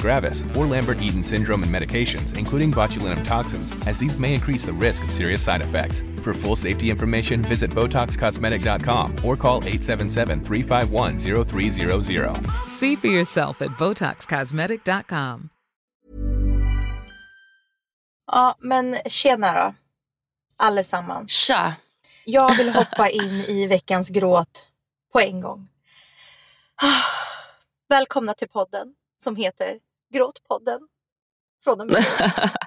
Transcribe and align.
gravis, 0.00 0.44
or 0.56 0.66
Lambert-Eaton 0.66 1.22
syndrome 1.22 1.62
and 1.62 1.72
medications, 1.72 2.36
including 2.36 2.72
botulinum 2.72 3.24
toxins, 3.24 3.76
as 3.86 3.98
these 3.98 4.18
may 4.18 4.34
increase 4.34 4.66
the 4.66 4.72
risk 4.72 5.04
of 5.04 5.12
serious 5.12 5.44
side 5.44 5.60
effects. 5.60 6.02
For 6.22 6.34
full 6.34 6.56
safety 6.56 6.90
information, 6.90 7.42
visit 7.42 7.70
BotoxCosmetic.com 7.70 9.24
or 9.24 9.36
call 9.36 9.60
877-351-0300. 9.62 12.50
See 12.68 12.96
for 12.96 13.06
yourself 13.08 13.62
at 13.62 13.70
BotoxCosmetic.com. 13.78 15.50
Ja, 18.32 18.54
men 18.58 18.96
tjena 19.06 19.64
då. 19.64 19.74
Allesammans. 20.56 21.30
Tja. 21.30 21.74
Jag 22.24 22.56
vill 22.56 22.74
hoppa 22.74 23.08
in 23.08 23.40
i 23.40 23.66
veckans 23.66 24.08
gråt 24.08 24.66
på 25.12 25.20
en 25.20 25.40
gång. 25.40 25.68
Ah, 26.82 27.04
välkomna 27.88 28.34
till 28.34 28.48
podden 28.48 28.94
som 29.18 29.36
heter 29.36 29.78
Gråtpodden. 30.10 30.88
Från 31.64 31.80
och 31.80 31.86
med. 31.86 32.04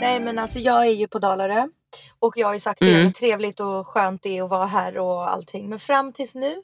Nej 0.00 0.20
men 0.20 0.38
alltså 0.38 0.58
jag 0.58 0.86
är 0.86 0.90
ju 0.90 1.08
på 1.08 1.18
Dalarö 1.18 1.68
och 2.18 2.36
jag 2.36 2.46
har 2.46 2.54
ju 2.54 2.60
sagt 2.60 2.80
Mm. 2.80 2.94
det 2.94 3.00
hur 3.02 3.10
trevligt 3.10 3.60
och 3.60 3.86
skönt 3.88 4.22
det 4.22 4.38
är 4.38 4.42
att 4.42 4.50
vara 4.50 4.66
här 4.66 4.98
och 4.98 5.30
allting. 5.30 5.68
Men 5.68 5.78
fram 5.78 6.12
tills 6.12 6.34
nu, 6.34 6.62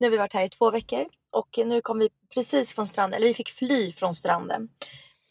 nu 0.00 0.06
har 0.06 0.10
vi 0.10 0.16
varit 0.16 0.32
här 0.32 0.44
i 0.44 0.48
två 0.48 0.70
veckor 0.70 1.04
och 1.30 1.58
nu 1.66 1.80
kom 1.80 1.98
vi 1.98 2.08
precis 2.34 2.74
från 2.74 2.86
stranden, 2.86 3.16
eller 3.16 3.28
vi 3.28 3.34
fick 3.34 3.48
fly 3.48 3.92
från 3.92 4.14
stranden 4.14 4.68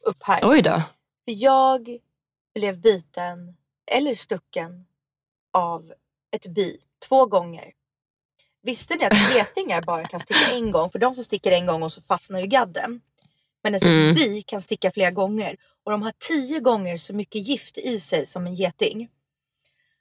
upp 0.06 0.24
här. 0.24 0.40
Oj 0.44 0.62
då. 0.62 0.82
För 1.26 1.32
jag 1.44 1.98
blev 2.56 2.82
biten 2.82 3.56
eller 3.88 4.16
stucken 4.16 4.86
av 5.54 5.94
ett 6.32 6.46
bi 6.48 6.78
två 7.08 7.26
gånger. 7.26 7.74
Visste 8.62 8.96
ni 8.96 9.06
att 9.06 9.36
getingar 9.36 9.82
bara 9.82 10.08
kan 10.08 10.20
sticka 10.20 10.52
en 10.54 10.72
gång? 10.72 10.90
För 10.92 11.00
de 11.00 11.16
som 11.16 11.24
sticker 11.24 11.52
en 11.52 11.66
gång 11.66 11.84
och 11.84 11.94
så 11.94 12.02
fastnar 12.02 12.40
ju 12.40 12.48
gadden. 12.48 13.02
Men 13.64 13.76
ett 13.76 13.84
Mm. 13.84 14.16
bi 14.16 14.42
kan 14.42 14.62
sticka 14.62 14.92
flera 14.92 15.12
gånger 15.12 15.58
och 15.84 15.92
de 15.92 16.02
har 16.02 16.14
tio 16.18 16.60
gånger 16.60 16.98
så 16.98 17.14
mycket 17.14 17.48
gift 17.48 17.78
i 17.78 18.00
sig 18.00 18.26
som 18.26 18.48
en 18.48 18.56
geting. 18.56 19.10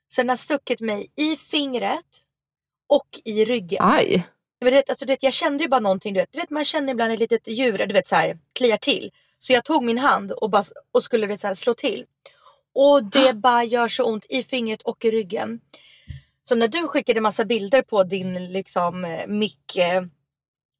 Så 0.08 0.20
den 0.20 0.28
har 0.28 0.36
stuckit 0.36 0.80
mig 0.80 1.12
i 1.16 1.36
fingret 1.36 2.22
och 2.86 3.20
i 3.24 3.44
ryggen. 3.44 3.78
Aj. 3.82 4.26
Men 4.60 4.72
det, 4.72 4.88
alltså, 4.88 5.04
du 5.04 5.12
vet, 5.12 5.22
jag 5.22 5.32
kände 5.32 5.64
ju 5.64 5.68
bara 5.68 5.80
någonting, 5.80 6.14
du 6.14 6.20
vet, 6.20 6.32
du 6.32 6.40
vet 6.40 6.50
man 6.50 6.64
känner 6.64 6.92
ibland 6.92 7.12
ett 7.12 7.18
litet 7.18 7.48
djur, 7.48 7.78
du 7.78 7.92
vet 7.92 8.08
så 8.08 8.16
här, 8.16 8.38
kliar 8.52 8.76
till. 8.76 9.10
Så 9.38 9.52
jag 9.52 9.64
tog 9.64 9.84
min 9.84 9.98
hand 9.98 10.32
och, 10.32 10.50
bara, 10.50 10.62
och 10.92 11.02
skulle 11.02 11.26
vet, 11.26 11.40
så 11.40 11.46
här, 11.46 11.54
slå 11.54 11.74
till. 11.74 12.06
Och 12.78 13.04
det 13.04 13.32
bara 13.32 13.64
gör 13.64 13.88
så 13.88 14.04
ont 14.04 14.26
i 14.28 14.42
fingret 14.42 14.82
och 14.82 15.04
i 15.04 15.10
ryggen. 15.10 15.60
Så 16.48 16.54
när 16.54 16.68
du 16.68 16.88
skickade 16.88 17.20
massa 17.20 17.44
bilder 17.44 17.82
på 17.82 18.02
din 18.02 18.52
liksom 18.52 19.04
eh, 19.04 19.26
mick 19.26 19.76
eh, 19.76 20.02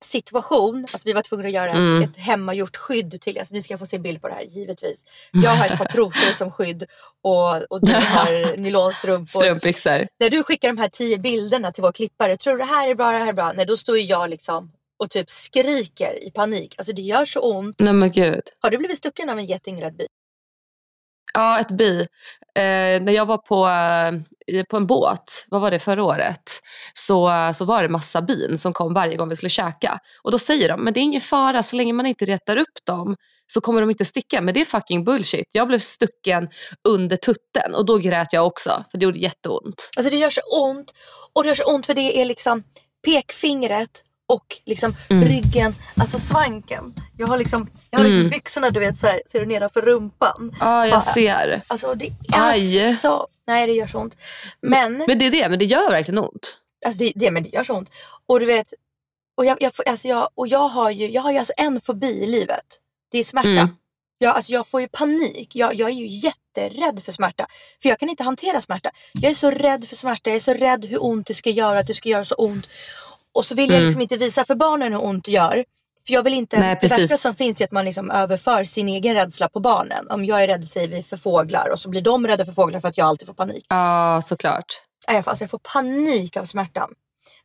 situation, 0.04 0.86
alltså 0.92 1.08
vi 1.08 1.12
var 1.12 1.22
tvungna 1.22 1.46
att 1.46 1.54
göra 1.54 1.70
Mm. 1.70 2.02
ett, 2.02 2.16
hemmagjort 2.16 2.76
skydd 2.76 3.20
till, 3.20 3.38
alltså 3.38 3.54
ni 3.54 3.62
ska 3.62 3.78
få 3.78 3.86
se 3.86 3.98
bild 3.98 4.22
på 4.22 4.28
det 4.28 4.34
här 4.34 4.42
givetvis. 4.42 5.04
Jag 5.32 5.50
har 5.50 5.66
ett 5.66 5.78
par 5.78 5.84
trosor 5.84 6.32
som 6.34 6.50
skydd 6.50 6.84
och, 7.22 7.62
och 7.62 7.86
du 7.86 7.92
har 7.92 8.56
nylonstrumpor. 8.66 9.40
Strumpbyxor. 9.40 10.08
När 10.20 10.30
du 10.30 10.42
skickar 10.42 10.68
de 10.68 10.78
här 10.78 10.88
tio 10.88 11.18
bilderna 11.18 11.72
till 11.72 11.82
vår 11.82 11.92
klippare, 11.92 12.36
tror 12.36 12.52
du 12.52 12.58
det 12.58 12.64
här 12.64 12.88
är 12.88 12.94
bra, 12.94 13.12
det 13.12 13.18
här 13.18 13.28
är 13.28 13.32
bra? 13.32 13.52
Nej, 13.52 13.66
då 13.66 13.76
står 13.76 13.98
ju 13.98 14.04
jag 14.04 14.30
liksom 14.30 14.72
och 14.98 15.10
typ 15.10 15.30
skriker 15.30 16.24
i 16.26 16.30
panik. 16.30 16.74
Alltså 16.78 16.92
det 16.92 17.02
gör 17.02 17.24
så 17.24 17.40
ont. 17.40 17.76
Nej 17.78 17.92
men 17.92 18.10
gud. 18.12 18.42
Har 18.60 18.70
du 18.70 18.78
blivit 18.78 18.98
stucken 18.98 19.30
av 19.30 19.38
en 19.38 19.46
geting 19.46 19.78
eller 19.78 19.88
ett 19.88 19.98
bi? 19.98 20.06
Ja, 21.36 21.60
ett 21.60 21.70
bi. 21.70 22.00
Eh, 22.54 23.02
när 23.02 23.12
jag 23.12 23.26
var 23.26 23.38
på, 23.38 23.66
eh, 24.56 24.64
på 24.64 24.76
en 24.76 24.86
båt, 24.86 25.47
vad 25.48 25.60
var 25.60 25.70
det 25.70 25.78
förra 25.78 26.04
året, 26.04 26.60
så, 26.94 27.30
så 27.56 27.64
var 27.64 27.82
det 27.82 27.88
massa 27.88 28.22
bin 28.22 28.58
som 28.58 28.72
kom 28.72 28.94
varje 28.94 29.16
gång 29.16 29.28
vi 29.28 29.36
skulle 29.36 29.50
käka. 29.50 29.98
Och 30.22 30.32
då 30.32 30.38
säger 30.38 30.69
de, 30.69 30.84
men 30.84 30.92
det 30.92 31.00
är 31.00 31.02
ingen 31.02 31.20
fara 31.20 31.62
så 31.62 31.76
länge 31.76 31.92
man 31.92 32.06
inte 32.06 32.24
retar 32.24 32.56
upp 32.56 32.84
dem 32.86 33.16
så 33.47 33.60
kommer 33.60 33.80
de 33.80 33.91
inte 33.91 34.04
sticka. 34.04 34.41
Men 34.41 34.54
det 34.54 34.60
är 34.60 34.64
fucking 34.64 35.04
bullshit. 35.04 35.48
Jag 35.52 35.69
blev 35.69 35.78
stucken 35.78 36.48
under 36.88 37.16
tutten 37.16 37.74
och 37.74 37.86
då 37.86 37.98
grät 37.98 38.32
jag 38.32 38.47
också 38.47 38.84
för 38.91 38.98
det 38.98 39.04
gjorde 39.04 39.18
jätteont. 39.18 39.91
Alltså 39.97 40.10
det 40.10 40.16
gör 40.16 40.30
så 40.30 40.41
ont. 40.41 40.92
Och 41.32 41.42
det 41.42 41.48
gör 41.48 41.54
så 41.54 41.74
ont 41.74 41.86
för 41.86 41.94
det 41.94 42.20
är 42.20 42.24
liksom 42.24 42.62
pekfingret 43.06 44.03
och 44.28 44.56
liksom 44.64 44.97
Mm. 45.10 45.25
ryggen, 45.28 45.75
alltså 45.97 46.19
svanken. 46.19 46.94
Jag 47.16 47.26
har 47.26 47.38
liksom, 47.38 47.70
jag 47.91 47.98
har 47.98 48.04
liksom 48.04 48.20
Mm. 48.20 48.31
byxorna 48.31 48.70
du 48.70 48.81
vet 48.81 48.98
så 48.98 49.06
här, 49.06 49.22
ser 49.26 49.41
du 49.41 49.47
nedanför 49.47 49.82
rumpan. 49.82 50.56
Ja, 50.60 50.87
jag 50.87 51.00
Bara- 51.04 51.14
ser. 51.14 51.60
Alltså 51.66 51.94
det 51.94 52.06
är 52.06 52.12
Aj. 52.50 52.94
så, 52.97 53.28
nej 53.47 53.66
det 53.66 53.72
gör 53.72 53.86
så 53.86 53.98
ont. 53.98 54.16
Men 54.60 54.92
Men 55.06 55.19
det 55.19 55.26
är 55.26 55.31
det, 55.31 55.48
men 55.48 55.59
det 55.59 55.65
gör 55.65 55.91
verkligen 55.91 56.19
ont. 56.19 56.59
Alltså 56.86 56.98
det, 57.04 57.12
det, 57.15 57.31
men 57.31 57.42
det 57.42 57.48
gör 57.48 57.65
så 57.65 57.75
ont. 57.75 57.91
Och 58.26 58.41
du 58.41 58.47
vet, 58.47 58.72
och 59.36 59.44
jag, 59.44 59.62
jag, 59.62 59.72
alltså 59.86 60.09
jag, 60.09 60.28
och 60.34 60.48
jag 60.48 60.69
har 60.69 60.91
ju, 60.91 61.10
jag 61.10 61.22
har 61.22 61.32
ju 61.32 61.38
alltså 61.38 61.53
en 61.56 61.81
fobi 61.81 62.06
i 62.22 62.27
livet. 62.27 62.66
Det 63.10 63.18
är 63.18 63.24
smärta. 63.24 63.48
Mm. 63.48 63.68
Jag, 64.18 64.36
alltså 64.36 64.53
jag 64.53 64.66
får 64.66 64.80
ju 64.80 64.89
panik. 64.89 65.56
Jag, 65.56 65.74
jag 65.74 65.91
är 65.91 65.95
ju 65.95 66.06
jätterädd 66.06 67.03
för 67.04 67.12
smärta. 67.12 67.47
För 67.83 67.89
jag 67.89 67.98
kan 67.98 68.09
inte 68.09 68.22
hantera 68.22 68.60
smärta. 68.60 68.91
Jag 69.12 69.30
är 69.30 69.34
så 69.34 69.50
rädd 69.50 69.84
för 69.89 69.97
smärta. 69.97 70.30
Jag 70.30 70.36
är 70.36 70.41
så 70.41 70.54
rädd 70.54 70.84
hur 70.84 71.04
ont 71.04 71.27
det 71.27 71.34
ska 71.34 71.50
göra. 71.50 71.78
Att 71.78 71.86
det 71.86 71.95
ska 71.95 72.09
göra 72.09 72.24
så 72.24 72.34
ont. 72.34 72.66
Och 73.36 73.44
så 73.47 73.54
vill 73.54 73.68
jag 73.71 73.74
Mm. 73.77 73.84
liksom 73.86 74.03
inte 74.03 74.16
visa 74.16 74.44
för 74.44 74.54
barnen 74.54 74.92
hur 74.92 75.04
ont 75.04 75.24
det 75.24 75.30
gör. 75.30 75.65
För 76.06 76.12
jag 76.15 76.22
vill 76.22 76.34
inte, 76.34 76.60
Nej, 76.60 76.78
det 76.80 76.88
värsta 76.88 77.16
som 77.16 77.34
finns 77.34 77.60
är 77.60 77.65
att 77.65 77.71
man 77.72 77.84
liksom 77.84 78.10
överför 78.10 78.65
sin 78.65 78.88
egen 78.88 79.15
rädsla 79.15 79.48
på 79.48 79.60
barnen. 79.60 80.10
Om 80.10 80.24
jag 80.24 80.42
är 80.42 80.47
rädd 80.47 80.68
säger 80.68 80.88
vi, 80.88 81.03
för 81.03 81.16
fåglar 81.16 81.68
och 81.72 81.80
så 81.80 81.88
blir 81.88 82.03
de 82.03 82.27
rädda 82.27 82.44
för 82.44 82.53
fåglar 82.53 82.80
för 82.80 82.88
att 82.88 82.98
jag 82.98 83.06
alltid 83.06 83.27
får 83.27 83.34
panik. 83.34 83.66
Ja, 83.68 84.22
såklart. 84.27 84.66
Alltså 85.06 85.42
jag 85.44 85.50
får 85.50 85.59
panik 85.59 86.36
av 86.36 86.44
smärtan. 86.44 86.91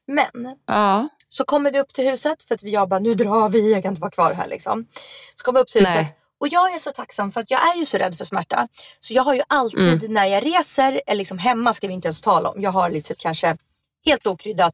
Men 0.08 0.56
Ja. 0.68 1.08
så 1.30 1.44
kommer 1.46 1.72
vi 1.72 1.80
upp 1.80 1.94
till 1.94 2.10
huset 2.10 2.44
för 2.44 2.56
att 2.56 2.64
jag 2.64 2.90
bara 2.90 3.00
nu 3.00 3.14
drar 3.14 3.50
vi, 3.50 3.74
jag 3.74 3.84
kan 3.84 3.92
inte 3.92 4.02
vara 4.02 4.12
kvar 4.12 4.34
här 4.34 4.48
liksom. 4.48 4.86
Så 5.38 5.44
kommer 5.44 5.60
vi 5.60 5.64
upp 5.64 5.68
till 5.70 5.82
huset 5.82 5.96
Nej. 5.96 6.16
och 6.40 6.48
jag 6.48 6.76
är 6.76 6.80
så 6.80 6.92
tacksam 6.92 7.32
för 7.32 7.42
att 7.42 7.52
jag 7.52 7.70
är 7.76 7.80
ju 7.80 7.86
så 7.86 7.98
rädd 7.98 8.18
för 8.18 8.26
smärta. 8.26 8.68
Så 9.00 9.14
jag 9.14 9.24
har 9.24 9.34
ju 9.34 9.42
alltid 9.48 10.04
Mm. 10.04 10.14
när 10.14 10.26
jag 10.26 10.46
reser, 10.46 11.02
eller 11.08 11.18
liksom 11.18 11.38
hemma 11.38 11.74
ska 11.74 11.88
vi 11.88 11.94
inte 11.94 12.08
ens 12.08 12.22
tala 12.22 12.50
om. 12.50 12.62
Jag 12.62 12.72
har 12.72 12.90
liksom 12.90 13.16
kanske 13.20 13.58
helt 14.06 14.28
okryddat 14.28 14.74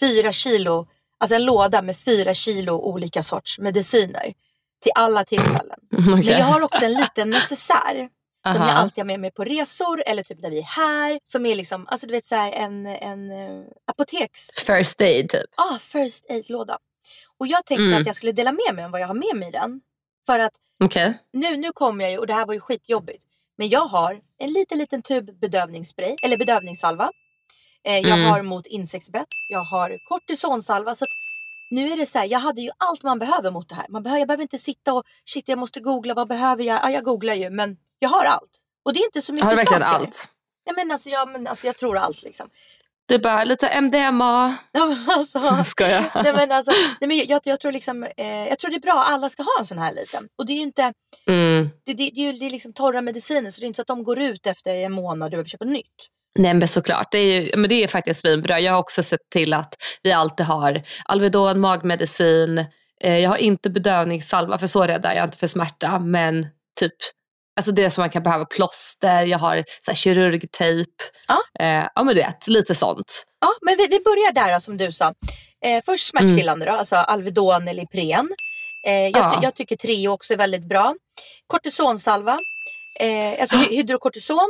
fyra 0.00 0.32
kilo 0.32 0.86
alltså 1.18 1.34
en 1.34 1.44
låda 1.44 1.82
med 1.82 1.96
fyra 1.96 2.34
kilo 2.34 2.72
olika 2.72 3.22
sorts 3.22 3.58
mediciner 3.58 4.34
till 4.82 4.92
alla 4.94 5.24
tillfällen. 5.24 5.78
Okej. 5.92 6.06
Men 6.14 6.22
jag 6.22 6.44
har 6.44 6.60
också 6.60 6.84
en 6.84 6.94
liten 6.94 7.30
necessär 7.30 8.08
som 8.52 8.62
Aha. 8.62 8.68
jag 8.68 8.76
alltid 8.76 8.98
har 8.98 9.06
med 9.06 9.20
mig 9.20 9.30
på 9.30 9.44
resor 9.44 10.02
eller 10.06 10.22
typ 10.22 10.40
när 10.40 10.50
vi 10.50 10.58
är 10.58 10.62
här. 10.62 11.18
Som 11.24 11.46
är 11.46 11.54
liksom, 11.54 11.86
alltså 11.88 12.06
du 12.06 12.12
vet 12.12 12.24
så 12.24 12.34
här 12.34 12.52
en, 12.52 12.86
en 12.86 13.30
eh, 13.30 13.64
apoteks... 13.86 14.50
First 14.56 15.00
aid 15.00 15.30
typ. 15.30 15.50
Ah, 15.56 15.78
first 15.78 16.30
aid-låda. 16.30 16.78
Och 17.38 17.46
jag 17.46 17.66
tänkte 17.66 17.82
Mm. 17.84 18.00
att 18.00 18.06
jag 18.06 18.16
skulle 18.16 18.32
dela 18.32 18.52
med 18.52 18.74
mig 18.74 18.84
om 18.84 18.90
vad 18.90 19.00
jag 19.00 19.06
har 19.06 19.14
med 19.14 19.36
mig 19.36 19.48
i 19.48 19.52
den. 19.52 19.80
För 20.26 20.38
att 20.38 20.52
Okej. 20.84 21.18
nu, 21.32 21.56
nu 21.56 21.72
kommer 21.72 22.04
jag 22.04 22.10
ju, 22.12 22.18
och 22.18 22.26
det 22.26 22.34
här 22.34 22.46
var 22.46 22.54
ju 22.54 22.60
skitjobbigt. 22.60 23.24
Men 23.58 23.68
jag 23.68 23.86
har 23.86 24.20
en 24.38 24.52
liten 24.52 24.78
liten 24.78 25.02
tub 25.02 25.38
bedövningsspray, 25.40 26.16
eller 26.22 26.36
bedövningssalva. 26.36 27.10
Eh, 27.84 27.98
jag 27.98 28.18
Mm. 28.18 28.30
har 28.30 28.42
mot 28.42 28.66
insektsbett, 28.66 29.26
jag 29.50 29.64
har 29.64 29.98
kortisonsalva. 30.08 30.94
Så 30.94 31.04
nu 31.70 31.90
är 31.92 31.96
det 31.96 32.06
så 32.06 32.18
här, 32.18 32.26
jag 32.26 32.38
hade 32.38 32.60
ju 32.60 32.70
allt 32.78 33.02
man 33.02 33.18
behöver 33.18 33.50
mot 33.50 33.68
det 33.68 33.74
här. 33.74 33.86
Man 33.88 34.02
behöver, 34.02 34.18
jag 34.18 34.28
behöver 34.28 34.42
inte 34.42 34.58
sitta 34.58 34.92
och 34.92 35.04
shit 35.24 35.48
jag 35.48 35.58
måste 35.58 35.80
googla, 35.80 36.14
vad 36.14 36.28
behöver 36.28 36.64
jag? 36.64 36.80
Ja, 36.82 36.90
jag 36.90 37.04
googlar 37.04 37.34
ju 37.34 37.50
men 37.50 37.76
jag 37.98 38.08
har 38.08 38.24
allt. 38.24 38.60
Och 38.84 38.92
det 38.94 39.00
är 39.00 39.04
inte 39.04 39.22
så 39.22 39.32
mycket 39.32 39.44
Har 39.44 39.50
du 39.52 39.56
verkligen 39.56 39.82
saker. 39.82 39.94
allt? 39.96 40.28
Nej, 40.66 40.74
men 40.76 40.90
alltså, 40.90 41.08
jag, 41.10 41.28
men 41.28 41.46
alltså, 41.46 41.66
jag 41.66 41.76
tror 41.76 41.98
allt 41.98 42.22
liksom. 42.22 42.48
Du 43.06 43.18
bara 43.18 43.44
lite 43.44 43.68
MDMA. 43.80 44.56
Alltså, 45.08 45.64
Ska 45.66 45.88
jag? 45.90 46.04
nej, 46.24 46.32
men 46.32 46.52
alltså, 46.52 46.72
nej, 47.00 47.08
men 47.08 47.16
jag, 47.26 47.40
jag, 47.44 47.60
tror 47.60 47.72
liksom, 47.72 48.02
eh, 48.16 48.26
jag 48.48 48.58
tror 48.58 48.70
det 48.70 48.76
är 48.76 48.80
bra, 48.80 48.92
alla 49.06 49.28
ska 49.28 49.42
ha 49.42 49.58
en 49.60 49.66
sån 49.66 49.78
här 49.78 49.92
liten. 49.92 50.28
Och 50.38 50.46
det 50.46 50.52
är 50.52 50.56
ju 50.56 50.62
inte, 50.62 50.92
Mm. 51.26 51.68
det, 51.84 51.92
det, 51.94 52.10
det 52.14 52.20
är 52.20 52.32
ju 52.32 52.38
det 52.38 52.46
är 52.46 52.50
liksom 52.50 52.72
torra 52.72 53.00
mediciner 53.02 53.50
så 53.50 53.60
det 53.60 53.64
är 53.64 53.68
inte 53.68 53.76
så 53.76 53.82
att 53.82 53.86
de 53.88 54.04
går 54.04 54.20
ut 54.20 54.46
efter 54.46 54.74
en 54.74 54.92
månad 54.92 55.26
och 55.26 55.30
du 55.30 55.36
behöver 55.36 55.48
köpa 55.50 55.64
nytt. 55.64 56.08
Nej 56.38 56.54
men 56.54 56.68
såklart, 56.68 57.08
det 57.12 57.18
är, 57.18 57.40
ju, 57.40 57.50
men 57.56 57.68
det 57.70 57.84
är 57.84 57.88
faktiskt 57.88 58.20
svinbra. 58.20 58.60
Jag 58.60 58.72
har 58.72 58.78
också 58.78 59.02
sett 59.02 59.20
till 59.32 59.52
att 59.52 59.74
vi 60.02 60.12
alltid 60.12 60.46
har 60.46 60.82
Alvedon, 61.04 61.60
magmedicin. 61.60 62.58
Eh, 63.04 63.18
jag 63.18 63.30
har 63.30 63.36
inte 63.36 63.70
bedövningssalva 63.70 64.58
för 64.58 64.66
så 64.66 64.82
rädd 64.86 65.04
är 65.06 65.14
jag 65.14 65.24
inte 65.24 65.38
för 65.38 65.46
smärta. 65.46 65.98
Men 65.98 66.46
typ 66.80 66.92
alltså 67.56 67.72
det 67.72 67.90
som 67.90 68.02
man 68.02 68.10
kan 68.10 68.22
behöva, 68.22 68.44
plåster, 68.44 69.22
jag 69.24 69.38
har 69.38 69.64
så 69.80 69.90
här, 69.90 69.96
kirurgtejp. 69.96 70.90
Ja. 71.28 71.64
Eh, 71.64 71.88
ja 71.94 72.02
men 72.04 72.06
du 72.14 72.20
vet, 72.22 72.48
lite 72.48 72.74
sånt. 72.74 73.24
Ja, 73.40 73.48
men 73.62 73.76
vi, 73.76 73.86
vi 73.86 74.00
börjar 74.04 74.32
där 74.32 74.54
då, 74.54 74.60
som 74.60 74.76
du 74.76 74.92
sa. 74.92 75.14
Eh, 75.64 75.82
först 75.86 76.06
smärtstillande 76.06 76.66
då, 76.66 76.72
alltså 76.72 76.96
Alvedon 76.96 77.68
eller 77.68 77.82
Ipren. 77.82 78.28
Jag, 78.86 79.10
Ja. 79.16 79.38
jag 79.42 79.54
tycker 79.54 79.76
Treo 79.76 80.10
också 80.12 80.32
är 80.32 80.36
väldigt 80.36 80.68
bra. 80.68 80.94
Kortisonsalva, 81.46 82.38
eh, 83.00 83.40
alltså 83.40 83.56
hy- 83.56 83.76
hydrokortison. 83.76 84.48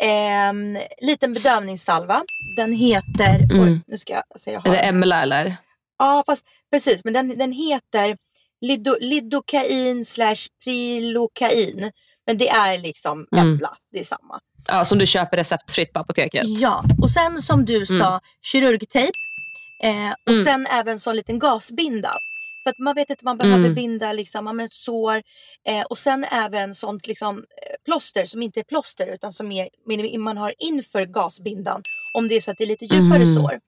Eh, 0.00 0.52
liten 1.00 1.32
bedövningssalva. 1.32 2.22
Den 2.56 2.72
heter, 2.72 3.38
Mm. 3.52 3.60
oj, 3.62 3.80
nu 3.86 3.98
ska 3.98 4.12
jag 4.12 4.40
säga 4.40 4.54
jag 4.54 4.66
Är 4.66 4.70
har 4.70 4.76
det 4.76 4.82
den. 4.82 4.94
Emla 4.94 5.22
eller? 5.22 5.56
Ja, 5.98 6.22
fast 6.26 6.46
precis, 6.72 7.04
men 7.04 7.14
den, 7.14 7.38
den 7.38 7.52
heter 7.52 8.16
lido, 8.60 8.96
lidokain 9.00 10.04
slash 10.04 10.36
prilokain. 10.64 11.90
Men 12.26 12.38
det 12.38 12.48
är 12.48 12.78
liksom 12.78 13.26
Mm. 13.36 13.60
Det 13.92 14.00
är 14.00 14.04
samma. 14.04 14.40
Ja, 14.68 14.84
som 14.84 14.98
du 14.98 15.06
köper 15.06 15.36
receptfritt 15.36 15.92
på 15.92 16.00
apoteket. 16.00 16.44
Ja, 16.46 16.84
och 17.02 17.10
sen 17.10 17.42
som 17.42 17.64
du 17.64 17.86
sa, 17.86 18.20
kirurgtejp. 18.42 19.12
Eh, 19.82 20.10
och 20.26 20.32
Mm. 20.32 20.44
sen 20.44 20.66
även 20.66 21.00
så 21.00 21.10
en 21.10 21.16
liten 21.16 21.38
gasbinda. 21.38 22.10
För 22.62 22.70
att 22.70 22.78
man 22.78 22.94
vet 22.94 23.10
inte, 23.10 23.24
man 23.24 23.38
behöver 23.38 23.64
Mm. 23.64 23.74
binda 23.74 24.12
liksom, 24.12 24.44
men 24.44 24.60
ett 24.60 24.72
sår. 24.74 25.22
Eh, 25.66 25.82
och 25.82 25.98
sen 25.98 26.24
även 26.24 26.74
sånt 26.74 27.06
liksom, 27.06 27.38
eh, 27.38 27.76
plåster 27.84 28.24
som 28.24 28.42
inte 28.42 28.60
är 28.60 28.64
plåster 28.64 29.06
utan 29.06 29.32
som 29.32 29.52
är, 29.52 29.68
man 30.18 30.36
har 30.36 30.54
inför 30.58 31.04
gasbindan. 31.04 31.82
Om 32.14 32.28
det 32.28 32.34
är 32.34 32.40
så 32.40 32.50
att 32.50 32.58
det 32.58 32.64
är 32.64 32.68
lite 32.68 32.84
djupare 32.84 33.22
Mm. 33.22 33.34
sår. 33.34 33.60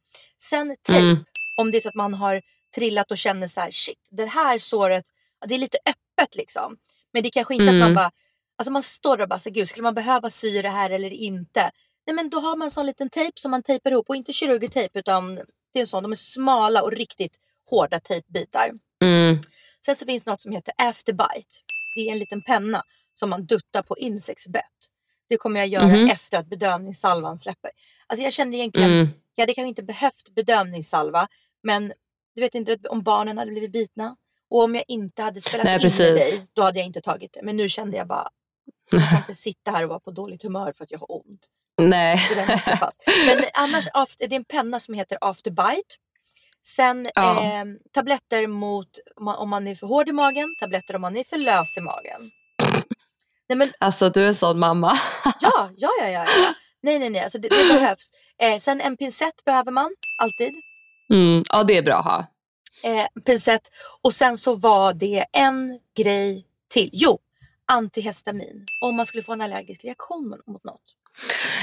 Sen 0.42 0.76
tejp 0.82 1.02
Mm. 1.08 1.24
om 1.60 1.70
det 1.70 1.78
är 1.78 1.80
så 1.80 1.88
att 1.88 1.94
man 1.94 2.14
har 2.14 2.42
trillat 2.74 3.10
och 3.10 3.18
känner 3.18 3.46
så 3.46 3.60
här, 3.60 3.70
shit, 3.70 3.98
det 4.10 4.26
här 4.26 4.58
såret, 4.58 5.04
det 5.46 5.54
är 5.54 5.58
lite 5.58 5.78
öppet 5.86 6.36
liksom. 6.36 6.76
Men 7.12 7.22
det 7.22 7.28
är 7.28 7.30
kanske 7.30 7.54
inte 7.54 7.64
att 7.64 7.70
man 7.74 7.82
Mm. 7.82 7.94
bara, 7.94 8.10
alltså 8.58 8.72
man 8.72 8.82
står 8.82 9.16
där 9.16 9.22
och 9.22 9.28
bara, 9.28 9.38
så, 9.38 9.50
gud 9.50 9.68
skulle 9.68 9.82
man 9.82 9.94
behöva 9.94 10.30
sy 10.30 10.62
det 10.62 10.68
här 10.68 10.90
eller 10.90 11.10
inte? 11.12 11.70
Nej 12.06 12.14
men 12.16 12.30
då 12.30 12.40
har 12.40 12.56
man 12.56 12.66
en 12.66 12.70
sån 12.70 12.86
liten 12.86 13.10
tejp 13.10 13.40
som 13.40 13.50
man 13.50 13.62
tejpar 13.62 13.90
ihop 13.90 14.08
och 14.08 14.16
inte 14.16 14.32
kirurgtejp 14.32 14.98
utan 14.98 15.34
det 15.72 15.78
är 15.78 15.80
en 15.80 15.86
sån, 15.86 16.02
de 16.02 16.12
är 16.12 16.16
smala 16.16 16.82
och 16.82 16.92
riktigt 16.92 17.36
hårda 17.76 18.00
tejpbitar. 18.00 18.70
Mm. 19.04 19.38
Sen 19.86 19.96
så 19.96 20.06
finns 20.06 20.26
något 20.26 20.40
som 20.40 20.52
heter 20.52 20.74
afterbite. 20.78 21.56
Det 21.96 22.00
är 22.08 22.12
en 22.12 22.18
liten 22.18 22.42
penna 22.42 22.82
som 23.14 23.30
man 23.30 23.46
duttar 23.46 23.82
på 23.82 23.98
insektsbett. 23.98 24.64
Det 25.28 25.36
kommer 25.36 25.60
jag 25.60 25.68
göra 25.68 25.86
Mhm. 25.86 26.10
efter 26.10 26.38
att 26.38 26.46
bedövningssalvan 26.46 27.38
släpper. 27.38 27.70
Alltså 28.06 28.24
jag 28.24 28.32
kände 28.32 28.56
egentligen, 28.56 28.90
Mm. 28.92 29.08
jag 29.34 29.42
hade 29.42 29.54
kanske 29.54 29.68
inte 29.68 29.82
behövt 29.82 30.28
bedövningssalva 30.34 31.28
men 31.62 31.92
du 32.34 32.40
vet 32.40 32.54
inte 32.54 32.76
om 32.88 33.02
barnen 33.02 33.38
hade 33.38 33.50
blivit 33.50 33.72
bitna. 33.72 34.16
Och 34.50 34.62
om 34.64 34.74
jag 34.74 34.84
inte 34.88 35.22
hade 35.22 35.40
spelat 35.40 35.64
Nej, 35.64 35.72
in 35.74 35.76
med 35.82 35.82
precis. 35.82 35.98
dig 36.38 36.46
då 36.52 36.62
hade 36.62 36.78
jag 36.78 36.86
inte 36.86 37.00
tagit 37.00 37.32
det. 37.32 37.40
Men 37.42 37.56
nu 37.56 37.68
kände 37.68 37.96
jag 37.96 38.06
bara, 38.08 38.28
jag 38.90 39.08
kan 39.08 39.18
inte 39.18 39.34
sitta 39.34 39.70
här 39.70 39.82
och 39.82 39.88
vara 39.88 40.00
på 40.00 40.10
dåligt 40.10 40.42
humör 40.42 40.72
för 40.72 40.84
att 40.84 40.90
jag 40.90 40.98
har 40.98 41.12
ont. 41.12 41.46
Nej. 41.80 42.18
Men 43.26 43.44
annars, 43.54 43.88
det 44.18 44.24
är 44.24 44.32
en 44.32 44.44
penna 44.44 44.80
som 44.80 44.94
heter 44.94 45.18
Afterbite. 45.20 45.94
Sen 46.66 47.06
Ja. 47.14 47.42
eh, 47.44 47.64
tabletter 47.94 48.46
mot 48.46 48.88
om 49.36 49.50
man, 49.50 49.68
är 49.68 49.74
för 49.74 49.86
hård 49.86 50.08
i 50.08 50.12
magen, 50.12 50.54
tabletter 50.60 50.94
om 50.94 51.00
man 51.00 51.16
är 51.16 51.24
för 51.24 51.36
lös 51.36 51.76
i 51.76 51.80
magen. 51.80 52.30
Nej 53.48 53.56
men 53.58 53.72
Alltså 53.80 54.10
du 54.10 54.24
är 54.24 54.28
en 54.28 54.34
sån 54.36 54.58
mamma. 54.58 54.98
ja, 55.24 55.70
ja, 55.76 55.90
ja, 56.00 56.08
ja. 56.08 56.26
ja. 56.36 56.54
Nej, 56.82 56.98
nej, 56.98 57.10
nej, 57.10 57.22
alltså 57.22 57.38
det, 57.38 57.48
det 57.48 57.72
behövs. 57.74 58.10
Eh, 58.38 58.58
sen 58.58 58.80
en 58.80 58.96
pincett 58.96 59.44
behöver 59.44 59.72
man 59.72 59.90
alltid. 60.22 60.52
Mm. 61.12 61.44
Ja 61.48 61.64
det 61.64 61.76
är 61.76 61.82
bra 61.82 61.94
att 61.98 62.04
ha. 62.04 62.26
Eh, 62.90 63.06
pincett. 63.26 63.62
Och 64.02 64.14
sen 64.14 64.38
så 64.38 64.54
var 64.54 64.92
det 64.92 65.26
en 65.32 65.78
grej 65.96 66.46
till. 66.68 66.90
Jo, 66.92 67.18
antihistamin. 67.72 68.64
Om 68.84 68.96
man 68.96 69.06
skulle 69.06 69.22
få 69.22 69.32
en 69.32 69.40
allergisk 69.40 69.84
reaktion 69.84 70.28
mot- 70.28 70.46
mot 70.46 70.64
något. 70.64 70.82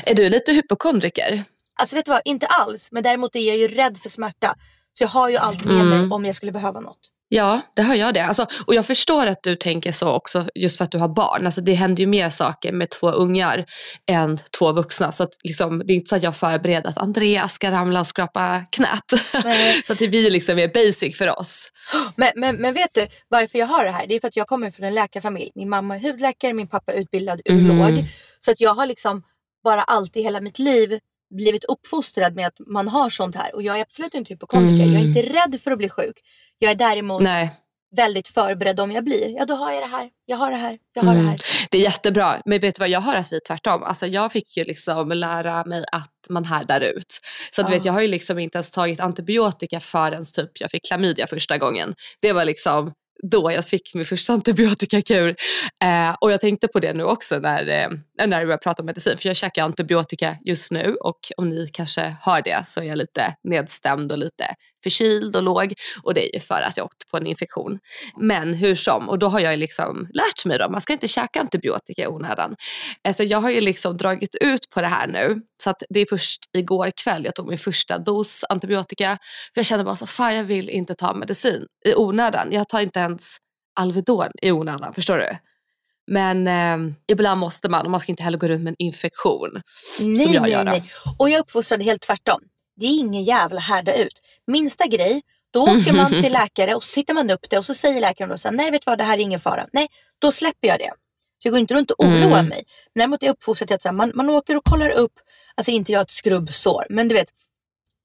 Är 0.05 0.15
du 0.15 0.29
lite 0.29 0.51
hypokondriker? 0.51 1.43
Alltså 1.73 1.95
vet 1.95 2.05
du 2.05 2.11
vad, 2.11 2.21
inte 2.25 2.47
alls. 2.47 2.91
Men 2.91 3.03
däremot 3.03 3.35
är 3.35 3.39
jag 3.39 3.57
ju 3.57 3.67
rädd 3.67 3.97
för 3.97 4.09
smärta. 4.09 4.55
Så 4.99 5.03
jag 5.03 5.09
har 5.09 5.29
ju 5.29 5.37
allt 5.37 5.65
med 5.65 5.75
Mm. 5.75 5.89
mig 5.89 6.09
om 6.11 6.25
jag 6.25 6.35
skulle 6.35 6.51
behöva 6.51 6.79
något. 6.79 6.99
Ja, 7.31 7.61
det 7.75 7.81
har 7.81 7.95
jag 7.95 8.13
det. 8.13 8.25
Alltså, 8.25 8.47
och 8.65 8.75
jag 8.75 8.85
förstår 8.85 9.25
att 9.25 9.43
du 9.43 9.55
tänker 9.55 9.91
så 9.91 10.09
också 10.09 10.47
just 10.55 10.77
för 10.77 10.83
att 10.83 10.91
du 10.91 10.97
har 10.97 11.07
barn. 11.07 11.45
Alltså, 11.45 11.61
det 11.61 11.73
händer 11.73 12.01
ju 12.01 12.07
mer 12.07 12.29
saker 12.29 12.71
med 12.71 12.89
två 12.89 13.11
ungar 13.11 13.65
än 14.11 14.39
två 14.59 14.71
vuxna. 14.71 15.11
Så 15.11 15.23
att, 15.23 15.29
liksom, 15.43 15.79
det 15.85 15.93
är 15.93 15.95
inte 15.95 16.09
så 16.09 16.15
att 16.15 16.23
jag 16.23 16.35
förbereder 16.35 16.89
att 16.89 16.97
Andreas 16.97 17.53
ska 17.53 17.71
ramla 17.71 17.99
och 17.99 18.07
skrapa 18.07 18.63
knät. 18.71 19.03
Så 19.87 19.93
att 19.93 19.99
det 19.99 20.07
blir 20.07 20.29
liksom 20.31 20.55
mer 20.55 20.67
basic 20.73 21.17
för 21.17 21.39
oss. 21.39 21.67
Men, 22.15 22.31
men, 22.35 22.55
men 22.55 22.73
vet 22.73 22.93
du 22.93 23.07
varför 23.27 23.59
jag 23.59 23.67
har 23.67 23.85
det 23.85 23.91
här? 23.91 24.07
Det 24.07 24.15
är 24.15 24.19
för 24.19 24.27
att 24.27 24.35
jag 24.35 24.47
kommer 24.47 24.71
från 24.71 24.85
en 24.85 24.93
läkarfamilj. 24.95 25.51
Min 25.55 25.69
mamma 25.69 25.95
är 25.95 25.99
hudläkare, 25.99 26.53
min 26.53 26.67
pappa 26.67 26.93
är 26.93 26.97
utbildad 26.97 27.41
urolog. 27.45 27.91
Mhm. 27.91 28.05
Så 28.45 28.51
att 28.51 28.61
jag 28.61 28.73
har 28.73 28.85
liksom 28.85 29.23
bara 29.63 29.83
alltid 29.83 30.23
hela 30.23 30.41
mitt 30.41 30.59
liv 30.59 30.99
blivit 31.29 31.63
uppfostrad 31.63 32.35
med 32.35 32.47
att 32.47 32.59
man 32.67 32.87
har 32.87 33.09
sånt 33.09 33.35
här. 33.35 33.55
Och 33.55 33.63
jag 33.63 33.77
är 33.77 33.81
absolut 33.81 34.13
inte 34.13 34.33
hypokondriker. 34.33 34.83
Mm. 34.83 34.93
Jag 34.93 35.01
är 35.01 35.07
inte 35.07 35.21
rädd 35.21 35.61
för 35.61 35.71
att 35.71 35.77
bli 35.77 35.89
sjuk. 35.89 36.19
Jag 36.59 36.71
är 36.71 36.75
däremot 36.75 37.21
Nej, 37.21 37.49
väldigt 37.95 38.27
förberedd 38.27 38.79
om 38.79 38.91
jag 38.91 39.03
blir. 39.03 39.29
Ja 39.29 39.45
då 39.45 39.53
har 39.53 39.71
jag 39.71 39.83
det 39.83 39.87
här, 39.87 40.09
jag 40.25 40.37
har 40.37 40.51
det 40.51 40.57
här, 40.57 40.77
jag 40.93 41.03
har 41.03 41.11
Mm. 41.13 41.23
det 41.25 41.29
här. 41.29 41.39
det 41.71 41.77
är 41.77 41.81
jättebra. 41.81 42.41
Men 42.45 42.59
vet 42.59 42.75
du 42.75 42.79
vad, 42.79 42.89
jag 42.89 43.01
har 43.01 43.15
att 43.15 43.31
vi 43.31 43.35
är 43.35 43.41
tvärtom. 43.47 43.83
Alltså, 43.83 44.07
jag 44.07 44.31
fick 44.31 44.57
ju 44.57 44.63
liksom 44.63 45.09
lära 45.11 45.65
mig 45.65 45.85
att 45.91 46.11
man 46.29 46.45
härdar 46.45 46.81
ut. 46.81 47.19
Så 47.55 47.61
att, 47.61 47.69
Ja. 47.69 47.75
vet, 47.75 47.85
jag 47.85 47.93
har 47.93 48.01
ju 48.01 48.07
liksom 48.07 48.39
inte 48.39 48.57
ens 48.57 48.71
tagit 48.71 48.99
antibiotika 48.99 49.79
förrän 49.79 50.25
typ 50.25 50.51
jag 50.53 50.71
fick 50.71 50.85
klamydia 50.85 51.27
första 51.27 51.57
gången. 51.57 51.95
Det 52.21 52.33
var 52.33 52.45
liksom 52.45 52.93
då 53.23 53.51
jag 53.51 53.65
fick 53.65 53.93
min 53.93 54.05
första 54.05 54.33
antibiotikakur. 54.33 55.35
Eh, 55.83 56.15
och 56.21 56.31
jag 56.31 56.41
tänkte 56.41 56.67
på 56.67 56.79
det 56.79 56.93
nu 56.93 57.03
också 57.03 57.39
när, 57.39 57.67
eh, 57.67 57.89
när 58.27 58.39
vi 58.39 58.45
började 58.45 58.57
prata 58.57 58.81
om 58.81 58.85
medicin. 58.85 59.17
För 59.17 59.29
jag 59.29 59.35
käkar 59.35 59.63
antibiotika 59.63 60.37
just 60.41 60.71
nu 60.71 60.95
och 61.01 61.19
om 61.37 61.49
ni 61.49 61.69
kanske 61.73 62.15
hör 62.21 62.41
det 62.41 62.63
så 62.67 62.79
är 62.79 62.83
jag 62.83 62.97
lite 62.97 63.35
nedstämd 63.43 64.11
och 64.11 64.17
lite 64.17 64.55
förkyld 64.83 65.35
och 65.35 65.43
låg. 65.43 65.73
Och 66.03 66.13
det 66.13 66.29
är 66.29 66.33
ju 66.33 66.39
för 66.39 66.61
att 66.61 66.77
jag 66.77 66.85
åkt 66.85 67.11
på 67.11 67.17
en 67.17 67.27
infektion. 67.27 67.79
Men 68.17 68.53
hur 68.53 68.75
som, 68.75 69.09
och 69.09 69.19
då 69.19 69.27
har 69.27 69.39
jag 69.39 69.53
ju 69.53 69.57
liksom 69.57 70.07
lärt 70.13 70.45
mig 70.45 70.57
då, 70.57 70.69
man 70.69 70.81
ska 70.81 70.93
inte 70.93 71.07
käka 71.07 71.39
antibiotika 71.39 72.03
i 72.03 72.07
onödan. 72.07 72.55
Alltså 73.03 73.23
jag 73.23 73.41
har 73.41 73.49
ju 73.49 73.61
liksom 73.61 73.97
dragit 73.97 74.35
ut 74.35 74.69
på 74.69 74.81
det 74.81 74.87
här 74.87 75.07
nu. 75.07 75.41
Så 75.63 75.69
att 75.69 75.83
det 75.89 75.99
är 75.99 76.05
först 76.09 76.41
igår 76.53 76.91
kväll 77.03 77.25
jag 77.25 77.35
tog 77.35 77.49
min 77.49 77.59
första 77.59 77.97
dos 77.97 78.43
antibiotika. 78.49 79.17
För 79.53 79.59
jag 79.59 79.65
kände 79.65 79.85
bara 79.85 79.95
så, 79.95 80.07
fan 80.07 80.35
jag 80.35 80.43
vill 80.43 80.69
inte 80.69 80.95
ta 80.95 81.13
medicin 81.13 81.65
i 81.85 81.95
onödan. 81.95 82.47
Jag 82.51 82.69
tar 82.69 82.79
inte 82.79 82.99
ens 82.99 83.37
Alvedon 83.75 84.31
i 84.41 84.51
onödan, 84.51 84.93
förstår 84.93 85.17
du? 85.17 85.37
Men 86.11 86.47
eh, 86.47 86.93
ibland 87.07 87.39
måste 87.39 87.69
man 87.69 87.85
och 87.85 87.91
man 87.91 87.99
ska 87.99 88.11
inte 88.11 88.23
heller 88.23 88.37
gå 88.37 88.47
runt 88.47 88.63
med 88.63 88.71
en 88.71 88.75
infektion. 88.79 89.61
Nej, 89.99 90.25
som 90.25 90.33
jag 90.33 90.41
nej, 90.41 90.65
nej. 90.65 90.83
Och 91.17 91.29
jag 91.29 91.37
är 91.37 91.41
uppfostrad 91.41 91.83
helt 91.83 92.01
tvärtom. 92.01 92.41
Det 92.79 92.85
är 92.85 92.99
ingen 92.99 93.23
jävla 93.23 93.59
härda 93.59 93.95
ut. 93.95 94.21
Minsta 94.47 94.87
grej, 94.87 95.21
då 95.51 95.61
åker 95.63 95.93
man 95.93 96.09
till 96.21 96.31
läkare 96.41 96.75
och 96.75 96.83
så 96.83 96.93
tittar 96.93 97.13
man 97.13 97.29
upp 97.29 97.49
det 97.49 97.57
och 97.57 97.65
så 97.65 97.73
säger 97.73 98.01
läkaren 98.01 98.29
då 98.29 98.37
så 98.37 98.47
här, 98.47 98.55
nej 98.55 98.71
vet 98.71 98.81
du 98.81 98.91
vad 98.91 98.97
det 98.97 99.03
här 99.03 99.17
är 99.17 99.21
ingen 99.21 99.39
fara. 99.39 99.67
Nej, 99.73 99.87
då 100.19 100.31
släpper 100.31 100.67
jag 100.67 100.79
det. 100.79 100.91
Så 101.43 101.47
jag 101.47 101.51
går 101.51 101.59
inte 101.59 101.73
runt 101.73 101.91
och 101.91 102.05
oroar 102.05 102.39
Mm. 102.39 102.45
mig. 102.45 102.63
Men 102.93 102.99
däremot 103.01 103.23
är 103.23 103.27
jag 103.27 103.33
uppfostrad 103.33 103.67
till 103.67 103.75
att 103.75 103.81
så 103.81 103.87
här, 103.87 103.93
man, 103.95 104.11
man 104.15 104.29
åker 104.29 104.55
och 104.57 104.63
kollar 104.63 104.89
upp, 104.89 105.13
alltså 105.55 105.71
inte 105.71 105.91
jag 105.91 105.99
har 105.99 106.03
ett 106.03 106.11
skrubbsår, 106.11 106.85
men 106.89 107.07
du 107.07 107.15
vet, 107.15 107.29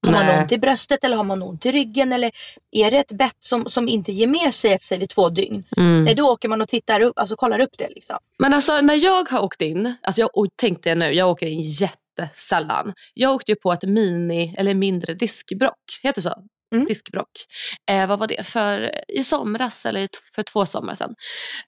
Har 0.05 0.11
man 0.11 0.25
Nej. 0.25 0.39
ont 0.41 0.51
i 0.51 0.57
bröstet 0.57 1.03
eller 1.03 1.17
har 1.17 1.23
man 1.23 1.43
ont 1.43 1.65
i 1.65 1.71
ryggen? 1.71 2.13
Eller 2.13 2.31
är 2.71 2.91
det 2.91 2.97
ett 2.97 3.11
bett 3.11 3.35
som, 3.39 3.69
som 3.69 3.87
inte 3.87 4.11
ger 4.11 4.27
med 4.27 4.53
sig 4.53 4.73
efter 4.73 4.87
sig 4.87 4.97
vid 4.97 5.09
två 5.09 5.29
dygn? 5.29 5.63
Mm. 5.77 6.03
Nej, 6.03 6.15
då 6.15 6.31
åker 6.31 6.49
man 6.49 6.61
och 6.61 6.69
tittar 6.69 7.01
upp, 7.01 7.19
alltså 7.19 7.35
kollar 7.35 7.59
upp 7.59 7.77
det. 7.77 7.89
Liksom. 7.89 8.17
Men 8.39 8.53
alltså 8.53 8.81
när 8.81 8.95
jag 8.95 9.29
har 9.29 9.39
åkt 9.43 9.61
in, 9.61 9.95
alltså 10.03 10.21
jag 10.21 10.29
tänkte 10.55 10.95
nu, 10.95 11.11
jag 11.13 11.29
åker 11.29 11.47
in 11.47 11.61
jättesällan. 12.21 12.93
Jag 13.13 13.33
åkte 13.33 13.51
ju 13.51 13.55
på 13.55 13.73
ett 13.73 13.83
mini 13.83 14.55
eller 14.57 14.73
mindre 14.75 15.13
diskbrock, 15.13 15.99
heter 16.03 16.21
det 16.21 16.29
så? 16.29 16.43
Mm. 16.75 16.85
Diskbrock. 16.85 17.31
Eh, 17.89 18.07
vad 18.07 18.19
var 18.19 18.27
det? 18.27 18.47
För 18.47 18.91
i 19.07 19.23
somras 19.23 19.85
eller 19.85 20.07
för 20.35 20.43
två 20.43 20.65
somrar 20.65 20.95
sedan. 20.95 21.15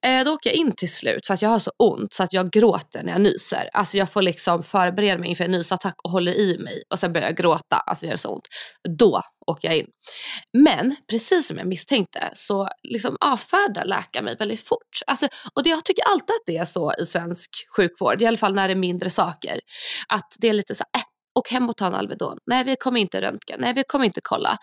Eh, 0.06 0.24
då 0.24 0.34
åker 0.34 0.50
jag 0.50 0.58
in 0.58 0.76
till 0.76 0.92
slut 0.92 1.28
för 1.28 1.34
att 1.34 1.42
jag 1.42 1.50
har 1.50 1.60
så 1.60 1.72
ont 1.78 2.14
så 2.14 2.24
att 2.24 2.34
jag 2.34 2.52
gråter 2.52 3.04
när 3.04 3.12
jag 3.12 3.22
nyser. 3.22 3.70
Alltså 3.74 3.98
jag 3.98 4.12
får 4.12 4.22
liksom 4.22 4.64
förbereda 4.64 5.20
mig 5.20 5.30
inför 5.30 5.44
en 5.44 5.52
nysattack 5.52 5.96
och 6.04 6.12
håller 6.12 6.34
i 6.34 6.58
mig 6.58 6.84
och 6.90 7.00
sen 7.00 7.14
börjar 7.14 7.28
jag 7.28 7.38
gråta. 7.38 7.78
Alltså 7.78 8.06
det 8.06 8.10
gör 8.10 8.18
så 8.18 8.30
ont. 8.30 8.48
Då 8.98 9.22
åker 9.48 9.68
jag 9.68 9.78
in. 9.78 9.88
Men 10.58 10.96
precis 11.10 11.48
som 11.48 11.58
jag 11.58 11.68
misstänkte 11.68 12.32
så 12.36 12.70
liksom 12.84 13.18
avfärdar 13.20 13.86
läkaren 13.86 14.26
mig 14.26 14.36
väldigt 14.40 14.68
fort. 14.68 15.00
Alltså, 15.08 15.28
och 15.54 15.64
det, 15.64 15.70
jag 15.70 15.86
tycker 15.86 16.04
alltid 16.04 16.34
att 16.34 16.46
det 16.46 16.58
är 16.58 16.66
så 16.66 16.94
i 17.02 17.06
svensk 17.06 17.50
sjukvård, 17.78 18.22
i 18.22 18.26
alla 18.26 18.38
fall 18.38 18.54
när 18.54 18.68
det 18.68 18.74
är 18.74 18.76
mindre 18.76 19.10
saker. 19.10 19.60
Att 20.08 20.34
det 20.38 20.50
är 20.50 20.54
lite 20.54 20.76
så 20.76 20.84
här, 20.94 21.02
äh, 21.02 21.06
åk 21.38 21.51
hem 21.51 21.70
och 21.70 21.77
ta 21.77 21.88
en 21.88 21.96
Alvedon. 21.96 22.38
Nej 22.46 22.63
vi 22.63 22.75
kommer 22.75 23.00
inte 23.00 23.22
röntga, 23.22 23.56
nej 23.60 23.74
vi 23.74 23.84
kommer 23.84 24.06
inte 24.06 24.22
kolla. 24.24 24.58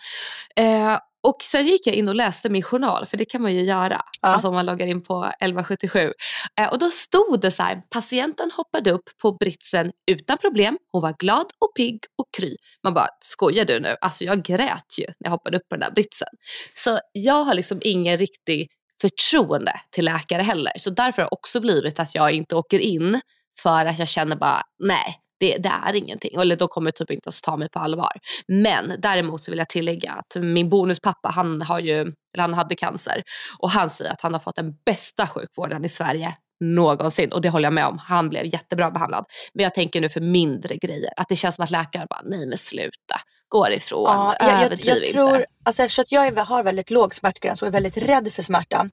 Eh, 0.55 0.97
och 1.23 1.41
sen 1.43 1.67
gick 1.67 1.87
jag 1.87 1.95
in 1.95 2.07
och 2.07 2.15
läste 2.15 2.49
min 2.49 2.63
journal, 2.63 3.05
för 3.05 3.17
det 3.17 3.25
kan 3.25 3.41
man 3.41 3.53
ju 3.53 3.61
göra. 3.61 4.01
Ja. 4.21 4.27
Alltså 4.29 4.47
om 4.47 4.53
man 4.53 4.65
loggar 4.65 4.87
in 4.87 5.03
på 5.03 5.23
1177. 5.23 6.13
Eh, 6.59 6.67
och 6.67 6.79
då 6.79 6.91
stod 6.91 7.41
det 7.41 7.51
så 7.51 7.63
här, 7.63 7.81
patienten 7.89 8.51
hoppade 8.51 8.91
upp 8.91 9.09
på 9.21 9.31
britsen 9.31 9.91
utan 10.11 10.37
problem. 10.37 10.77
Hon 10.91 11.01
var 11.01 11.15
glad 11.19 11.45
och 11.59 11.75
pigg 11.75 11.99
och 12.17 12.25
kry. 12.37 12.55
Man 12.83 12.93
bara, 12.93 13.07
skojar 13.21 13.65
du 13.65 13.79
nu? 13.79 13.95
Alltså 14.01 14.23
jag 14.23 14.43
grät 14.43 14.97
ju 14.97 15.05
när 15.05 15.15
jag 15.19 15.31
hoppade 15.31 15.57
upp 15.57 15.69
på 15.69 15.75
den 15.75 15.79
där 15.79 15.91
britsen. 15.91 16.27
Så 16.75 16.99
jag 17.11 17.43
har 17.43 17.53
liksom 17.53 17.79
ingen 17.81 18.17
riktig 18.17 18.69
förtroende 19.01 19.73
till 19.91 20.05
läkare 20.05 20.41
heller. 20.41 20.73
Så 20.77 20.89
därför 20.89 21.21
har 21.21 21.29
det 21.29 21.35
också 21.35 21.59
blivit 21.59 21.99
att 21.99 22.15
jag 22.15 22.31
inte 22.31 22.55
åker 22.55 22.79
in 22.79 23.21
för 23.61 23.85
att 23.85 23.99
jag 23.99 24.07
känner 24.07 24.35
bara, 24.35 24.63
nej. 24.79 25.21
Det, 25.39 25.57
det 25.57 25.71
är 25.85 25.95
ingenting. 25.95 26.35
Eller 26.41 26.55
de 26.55 26.67
kommer 26.67 26.91
typ 26.91 27.11
inte 27.11 27.27
ens 27.27 27.41
ta 27.41 27.57
mig 27.57 27.69
på 27.69 27.79
allvar. 27.79 28.11
Men 28.47 28.95
däremot 28.99 29.43
så 29.43 29.51
vill 29.51 29.59
jag 29.59 29.69
tillägga 29.69 30.11
att 30.11 30.43
min 30.43 30.69
bonuspappa 30.69 31.29
han, 31.29 31.61
har 31.61 31.79
ju, 31.79 31.99
eller 32.01 32.41
han 32.41 32.53
hade 32.53 32.75
cancer. 32.75 33.23
Och 33.59 33.69
han 33.69 33.89
säger 33.89 34.11
att 34.11 34.21
han 34.21 34.33
har 34.33 34.39
fått 34.39 34.55
den 34.55 34.73
bästa 34.85 35.27
sjukvården 35.27 35.85
i 35.85 35.89
Sverige 35.89 36.35
någonsin. 36.59 37.31
Och 37.31 37.41
det 37.41 37.49
håller 37.49 37.65
jag 37.65 37.73
med 37.73 37.85
om. 37.85 37.97
Han 37.97 38.29
blev 38.29 38.45
jättebra 38.45 38.91
behandlad. 38.91 39.25
Men 39.53 39.63
jag 39.63 39.73
tänker 39.73 40.01
nu 40.01 40.09
för 40.09 40.21
mindre 40.21 40.77
grejer. 40.77 41.13
Att 41.17 41.29
det 41.29 41.35
känns 41.35 41.55
som 41.55 41.63
att 41.63 41.71
läkare 41.71 42.05
bara, 42.09 42.21
nej 42.25 42.47
men 42.47 42.57
sluta. 42.57 43.21
Gå 43.47 43.69
ifrån. 43.69 44.03
Ja, 44.03 44.35
jag, 44.39 44.49
jag, 44.49 44.79
jag 44.83 44.97
inte. 44.97 45.11
tror, 45.11 45.45
alltså 45.63 45.83
eftersom 45.83 46.05
jag 46.09 46.45
har 46.45 46.63
väldigt 46.63 46.89
låg 46.89 47.15
smärtgräns 47.15 47.61
och 47.61 47.67
är 47.67 47.71
väldigt 47.71 47.97
rädd 47.97 48.33
för 48.33 48.43
smärta 48.43 48.89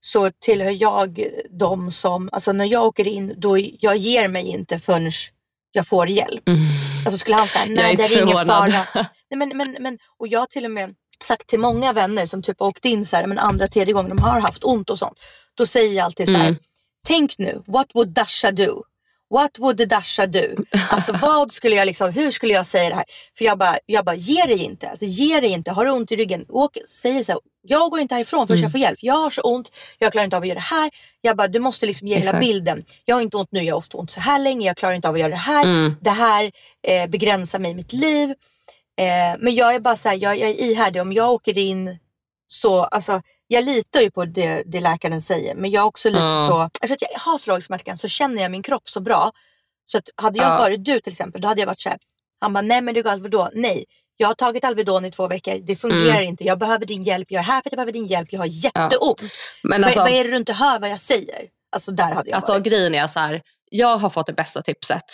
så 0.00 0.30
tillhör 0.30 0.82
jag 0.82 1.26
de 1.50 1.92
som, 1.92 2.28
alltså 2.32 2.52
när 2.52 2.64
jag 2.64 2.84
åker 2.84 3.08
in, 3.08 3.34
då 3.36 3.58
jag 3.58 3.96
ger 3.96 4.28
mig 4.28 4.46
inte 4.46 4.78
förrän 4.78 5.10
jag 5.74 5.86
får 5.86 6.08
hjälp. 6.08 6.48
Mm. 6.48 6.60
Alltså 7.06 7.18
skulle 7.18 7.36
han 7.36 7.48
säga, 7.48 7.64
nej 7.68 7.96
det 7.96 8.02
är 8.02 8.22
ingen 8.22 8.46
fara. 8.46 8.86
Nej, 9.30 9.38
men, 9.48 9.48
men, 9.56 9.76
men, 9.80 9.98
och 10.18 10.28
jag 10.28 10.38
har 10.40 10.46
till 10.46 10.64
och 10.64 10.70
med 10.70 10.94
sagt 11.20 11.46
till 11.46 11.58
många 11.60 11.92
vänner 11.92 12.26
som 12.26 12.42
typ 12.42 12.60
har 12.60 12.66
åkt 12.66 12.84
in 12.84 13.06
så 13.06 13.16
här, 13.16 13.26
men 13.26 13.38
andra, 13.38 13.66
tredje 13.66 13.94
gången 13.94 14.16
de 14.16 14.22
har 14.22 14.40
haft 14.40 14.64
ont 14.64 14.90
och 14.90 14.98
sånt. 14.98 15.18
Då 15.54 15.66
säger 15.66 15.94
jag 15.96 16.04
alltid 16.04 16.26
så 16.26 16.34
här, 16.36 16.48
Mm. 16.48 16.58
tänk 17.06 17.38
nu, 17.38 17.62
what 17.66 17.86
would 17.94 18.08
Dasha 18.08 18.50
do? 18.50 18.82
What 19.34 19.58
would 19.58 19.88
Dasha 19.88 20.26
do? 20.26 20.56
Alltså 20.90 21.12
vad 21.22 21.52
skulle 21.52 21.76
jag 21.76 21.86
liksom, 21.86 22.12
hur 22.12 22.30
skulle 22.30 22.52
jag 22.52 22.66
säga 22.66 22.88
det 22.88 22.94
här? 22.94 23.04
För 23.38 23.44
jag 23.44 23.58
bara, 23.58 23.78
jag 23.86 24.04
bara 24.04 24.16
ge 24.16 24.44
dig 24.44 24.58
inte. 24.64 24.88
Alltså, 24.90 25.04
ge 25.04 25.40
dig 25.40 25.50
inte. 25.50 25.70
Har 25.70 25.84
du 25.84 25.90
ont 25.90 26.12
i 26.12 26.16
ryggen, 26.16 26.44
åk, 26.48 26.78
säg 26.88 27.24
så 27.24 27.32
här, 27.32 27.40
jag 27.62 27.90
går 27.90 28.00
inte 28.00 28.14
härifrån 28.14 28.46
förrän 28.46 28.58
Mm. 28.58 28.62
jag 28.62 28.72
får 28.72 28.80
hjälp. 28.80 28.98
Jag 29.02 29.14
har 29.14 29.30
så 29.30 29.42
ont, 29.42 29.70
jag 29.98 30.12
klarar 30.12 30.24
inte 30.24 30.36
av 30.36 30.42
att 30.42 30.48
göra 30.48 30.58
det 30.58 30.60
här. 30.60 30.90
Jag 31.20 31.36
bara, 31.36 31.48
du 31.48 31.58
måste 31.58 31.86
liksom 31.86 32.08
ge 32.08 32.18
hela 32.18 32.40
bilden. 32.40 32.84
Jag 33.04 33.16
har 33.16 33.22
inte 33.22 33.36
ont 33.36 33.52
nu, 33.52 33.62
jag 33.62 33.74
har 33.74 33.80
haft 33.80 33.94
ont 33.94 34.10
så 34.10 34.20
här 34.20 34.38
länge. 34.38 34.66
Jag 34.66 34.76
klarar 34.76 34.94
inte 34.94 35.08
av 35.08 35.14
att 35.14 35.20
göra 35.20 35.30
det 35.30 35.36
här. 35.36 35.64
Mm. 35.64 35.96
Det 36.00 36.10
här 36.10 36.52
eh, 36.86 37.06
begränsar 37.06 37.58
mig 37.58 37.70
i 37.70 37.74
mitt 37.74 37.92
liv. 37.92 38.30
Eh, 38.96 39.38
men 39.38 39.54
jag 39.54 39.74
är 39.74 39.80
bara 39.80 39.96
så 39.96 40.08
här, 40.08 40.16
jag, 40.16 40.38
jag 40.38 40.50
är 40.50 40.60
ihärdig. 40.62 41.02
Om 41.02 41.12
jag 41.12 41.32
åker 41.32 41.58
in 41.58 41.98
så, 42.46 42.84
alltså 42.84 43.22
jag 43.46 43.64
litar 43.64 44.00
ju 44.00 44.10
på 44.10 44.24
det, 44.24 44.62
det 44.66 44.80
läkaren 44.80 45.20
säger. 45.20 45.54
Men 45.54 45.70
jag 45.70 45.80
är 45.80 45.86
också 45.86 46.08
lite 46.08 46.22
Ja. 46.22 46.46
så, 46.50 46.84
eftersom 46.84 47.08
jag 47.12 47.20
har 47.20 47.38
så 47.38 47.50
låg 47.50 47.62
smärtgräns 47.62 48.00
så 48.00 48.08
känner 48.08 48.42
jag 48.42 48.50
min 48.50 48.62
kropp 48.62 48.88
så 48.88 49.00
bra. 49.00 49.32
Så 49.86 49.98
att 49.98 50.08
hade 50.16 50.38
jag 50.38 50.46
Ja. 50.52 50.58
varit 50.58 50.84
du 50.84 51.00
till 51.00 51.12
exempel, 51.12 51.40
då 51.40 51.48
hade 51.48 51.60
jag 51.60 51.66
varit 51.66 51.80
så 51.80 51.88
här. 51.88 51.98
Han 52.40 52.52
bara, 52.52 52.60
nej 52.62 52.80
men 52.80 52.94
du 52.94 53.02
går 53.02 53.10
Alvedon. 53.10 53.48
Nej, 53.54 53.84
jag 54.16 54.26
har 54.28 54.34
tagit 54.34 54.64
Alvedon 54.64 55.04
i 55.04 55.10
två 55.10 55.28
veckor. 55.28 55.58
Det 55.62 55.76
fungerar 55.76 56.14
Mm. 56.16 56.24
inte. 56.28 56.44
Jag 56.44 56.58
behöver 56.58 56.86
din 56.86 57.02
hjälp. 57.02 57.26
Jag 57.30 57.40
är 57.40 57.44
här 57.44 57.54
för 57.62 57.68
att 57.68 57.72
jag 57.72 57.76
behöver 57.76 57.92
din 57.92 58.06
hjälp. 58.06 58.28
Jag 58.32 58.40
har 58.40 58.46
jätteont. 58.46 59.20
Men 59.62 59.84
alltså, 59.84 60.00
vad, 60.00 60.10
vad 60.10 60.18
är 60.20 60.24
det 60.24 60.30
du 60.30 60.36
inte 60.36 60.52
hör 60.52 60.78
vad 60.78 60.90
jag 60.90 61.00
säger? 61.00 61.48
Alltså 61.72 61.90
där 61.92 62.12
hade 62.12 62.30
jag 62.30 62.36
Alltså 62.36 62.52
varit. 62.52 62.64
grejen 62.64 62.94
är 62.94 63.06
så 63.06 63.18
här, 63.20 63.42
jag 63.70 63.98
har 63.98 64.10
fått 64.10 64.26
det 64.26 64.32
bästa 64.32 64.62
tipset, 64.62 65.04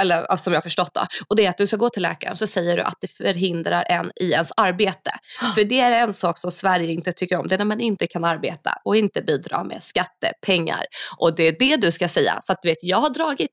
eller 0.00 0.36
som 0.36 0.52
jag 0.52 0.60
har 0.60 0.62
förstått 0.62 0.94
det. 0.94 1.06
Och 1.28 1.36
det 1.36 1.46
är 1.46 1.50
att 1.50 1.58
du 1.58 1.66
ska 1.66 1.76
gå 1.76 1.90
till 1.90 2.02
läkaren 2.02 2.36
så 2.36 2.46
säger 2.46 2.76
du 2.76 2.82
att 2.82 2.96
det 3.00 3.08
förhindrar 3.08 3.84
en 3.88 4.12
i 4.16 4.30
ens 4.30 4.52
arbete. 4.56 5.10
För 5.54 5.64
det 5.64 5.80
är 5.80 5.92
en 5.92 6.14
sak 6.14 6.38
som 6.38 6.50
Sverige 6.50 6.92
inte 6.92 7.12
tycker 7.12 7.36
om, 7.36 7.48
det 7.48 7.54
är 7.54 7.58
när 7.58 7.64
man 7.64 7.80
inte 7.80 8.06
kan 8.06 8.24
arbeta 8.24 8.78
och 8.84 8.96
inte 8.96 9.22
bidra 9.22 9.64
med 9.64 9.82
skattepengar. 9.82 10.84
Och 11.16 11.34
det 11.34 11.42
är 11.42 11.56
det 11.58 11.76
du 11.76 11.92
ska 11.92 12.08
säga. 12.08 12.38
Så 12.42 12.52
att 12.52 12.58
du 12.62 12.68
vet, 12.68 12.78
jag 12.82 12.98
har 12.98 13.10
dragit 13.10 13.50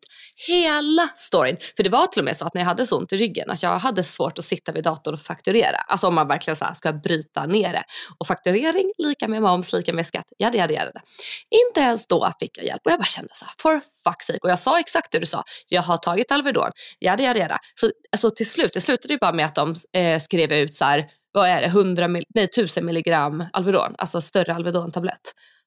hela 0.47 1.09
storyn. 1.15 1.57
För 1.75 1.83
det 1.83 1.89
var 1.89 2.07
till 2.07 2.21
och 2.21 2.25
med 2.25 2.37
så 2.37 2.45
att 2.45 2.53
när 2.53 2.61
jag 2.61 2.67
hade 2.67 2.87
så 2.87 2.97
ont 2.97 3.13
i 3.13 3.17
ryggen 3.17 3.49
att 3.49 3.63
jag 3.63 3.79
hade 3.79 4.03
svårt 4.03 4.39
att 4.39 4.45
sitta 4.45 4.71
vid 4.71 4.83
datorn 4.83 5.13
och 5.13 5.21
fakturera. 5.21 5.77
Alltså 5.77 6.07
om 6.07 6.15
man 6.15 6.27
verkligen 6.27 6.55
så 6.55 6.65
ska 6.75 6.93
bryta 6.93 7.45
ner 7.45 7.73
det. 7.73 7.83
Och 8.19 8.27
fakturering 8.27 8.91
lika 8.97 9.27
med 9.27 9.41
moms, 9.41 9.73
lika 9.73 9.93
med 9.93 10.07
skatt. 10.07 10.25
Ja, 10.37 10.49
det, 10.49 10.67
det, 10.67 10.91
det. 10.93 11.01
Inte 11.49 11.79
ens 11.79 12.07
då 12.07 12.33
fick 12.39 12.57
jag 12.57 12.65
hjälp 12.65 12.81
och 12.85 12.91
jag 12.91 12.99
bara 12.99 13.05
kände 13.05 13.29
så 13.33 13.45
här, 13.45 13.53
for 13.57 13.81
fuck's 14.07 14.23
sake. 14.23 14.39
Och 14.43 14.49
jag 14.49 14.59
sa 14.59 14.79
exakt 14.79 15.11
det 15.11 15.19
du 15.19 15.25
sa, 15.25 15.43
jag 15.67 15.81
har 15.81 15.97
tagit 15.97 16.31
Alvedon, 16.31 16.71
jada 16.99 17.23
jada 17.23 17.39
jada. 17.39 17.57
Så 17.75 17.91
alltså, 18.11 18.31
till 18.31 18.49
slut, 18.49 18.73
det 18.73 18.81
slutade 18.81 19.13
ju 19.13 19.17
bara 19.19 19.33
med 19.33 19.45
att 19.45 19.55
de 19.55 19.75
eh, 19.97 20.19
skrev 20.19 20.51
ut 20.51 20.75
så 20.75 20.85
här, 20.85 21.09
vad 21.33 21.49
är 21.49 21.61
det, 21.61 21.67
100 21.67 22.07
mil, 22.07 22.23
nej, 22.35 22.43
1000 22.45 22.85
milligram 22.85 23.45
Alvedon, 23.53 23.95
alltså 23.97 24.21
större 24.21 24.53
Alvedon-tablett. 24.53 25.21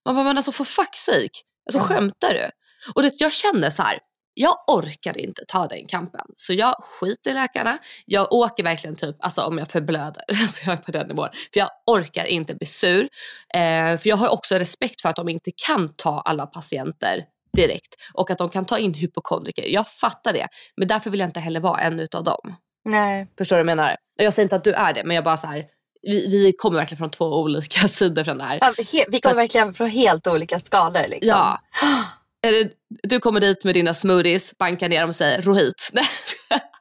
Man 0.05 0.15
bara, 0.15 0.25
men 0.25 0.37
alltså 0.37 0.53
for 0.53 0.65
fuck's 0.65 0.95
sake, 1.07 1.39
alltså 1.67 1.79
Mm. 1.79 1.89
skämtar 1.89 2.35
du? 2.35 2.51
Och 2.95 3.03
det, 3.03 3.13
jag 3.19 3.33
kände 3.33 3.71
så 3.71 3.83
här, 3.83 3.99
jag 4.37 4.57
orkar 4.67 5.19
inte 5.19 5.43
ta 5.49 5.67
den 5.67 5.87
kampen. 5.87 6.27
Så 6.37 6.53
jag 6.53 6.75
skiter 6.85 7.31
i 7.31 7.35
läkarna. 7.35 7.79
Jag 8.07 8.33
åker 8.33 8.63
verkligen 8.65 8.97
typ, 8.97 9.17
alltså 9.19 9.43
om 9.43 9.59
jag 9.59 9.69
förblöder. 9.71 10.23
Alltså 10.43 10.63
jag 10.67 10.73
är 10.73 10.77
på 10.77 10.91
den 10.93 11.09
nivån. 11.09 11.29
För 11.53 11.61
jag 11.61 11.71
orkar 11.87 12.25
inte 12.25 12.55
bli 12.55 12.67
sur. 12.67 13.09
Eh, 13.55 13.99
för 13.99 14.09
jag 14.09 14.17
har 14.17 14.29
också 14.29 14.55
respekt 14.59 15.01
för 15.03 15.09
att 15.09 15.17
de 15.17 15.29
inte 15.29 15.51
kan 15.67 15.95
ta 15.97 16.21
alla 16.21 16.47
patienter 16.47 17.25
direkt. 17.55 17.95
Och 18.15 18.31
att 18.31 18.39
de 18.39 18.49
kan 18.49 18.65
ta 18.65 18.79
in 18.79 18.95
hypokondriker. 18.95 19.65
Jag 19.67 19.89
fattar 19.89 20.33
det. 20.33 20.49
Men 20.77 20.89
därför 20.89 21.11
vill 21.11 21.21
jag 21.21 21.29
inte 21.29 21.41
heller 21.41 21.61
vara 21.61 21.81
en 21.81 22.01
utav 22.01 22.25
dem. 22.25 22.57
Nej. 22.85 23.27
Förstår 23.39 23.57
du 23.57 23.63
vad 23.63 23.71
jag 23.71 23.77
menar? 23.77 23.97
Jag 24.17 24.35
säger 24.35 24.45
inte 24.45 24.57
att 24.57 24.65
du 24.65 24.73
är 24.73 24.93
det, 24.93 25.05
men 25.05 25.15
jag 25.15 25.25
bara 25.25 25.37
så 25.37 25.47
här. 25.47 25.65
Vi, 26.03 26.29
vi 26.29 26.53
kommer 26.53 26.79
verkligen 26.79 26.99
från 26.99 27.11
två 27.11 27.25
olika 27.41 27.89
sidor 27.89 28.25
från 28.25 28.39
det 28.39 28.45
här. 28.45 28.59
Ja, 28.61 28.73
he- 28.77 29.05
vi 29.09 29.21
kommer 29.21 29.37
verkligen 29.37 29.75
från 29.75 29.89
helt 29.91 30.27
olika 30.27 30.61
skalor. 30.61 31.09
Liksom. 31.09 31.29
Ja. 31.29 31.61
Det, 32.43 32.73
du 33.03 33.21
kommer 33.21 33.41
dit 33.41 33.65
med 33.65 33.75
dina 33.75 33.95
smoothies, 33.95 34.59
bankar 34.59 34.89
ner 34.89 35.01
dem 35.01 35.11
och 35.11 35.17
säger 35.17 35.43
rohit. 35.43 35.91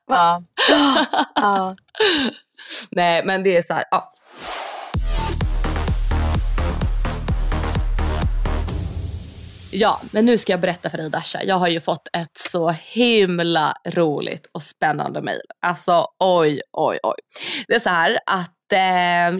Ja. 0.08 0.44
ja. 1.36 1.75
Nej 2.92 3.25
men 3.25 3.44
det 3.44 3.58
är 3.58 3.63
så 3.63 3.74
här, 3.74 3.84
ja. 3.92 4.13
Ja, 9.75 10.01
men 10.12 10.25
nu 10.25 10.38
ska 10.38 10.53
jag 10.53 10.60
berätta 10.60 10.89
för 10.89 10.98
dig 10.98 11.10
Dasha. 11.10 11.44
Jag 11.44 11.56
har 11.56 11.68
ju 11.68 11.82
fått 11.82 12.08
ett 12.13 12.38
så 12.38 12.70
himla 12.70 13.74
roligt 13.86 14.48
och 14.51 14.63
spännande 14.63 15.22
mejl. 15.22 15.42
Alltså 15.62 16.08
oj, 16.20 16.62
oj, 16.72 17.00
oj. 17.03 17.15
Det 17.68 17.75
är 17.75 17.80
så 17.80 17.89
här 17.89 18.20
att, 18.25 18.72
eh, 18.74 19.39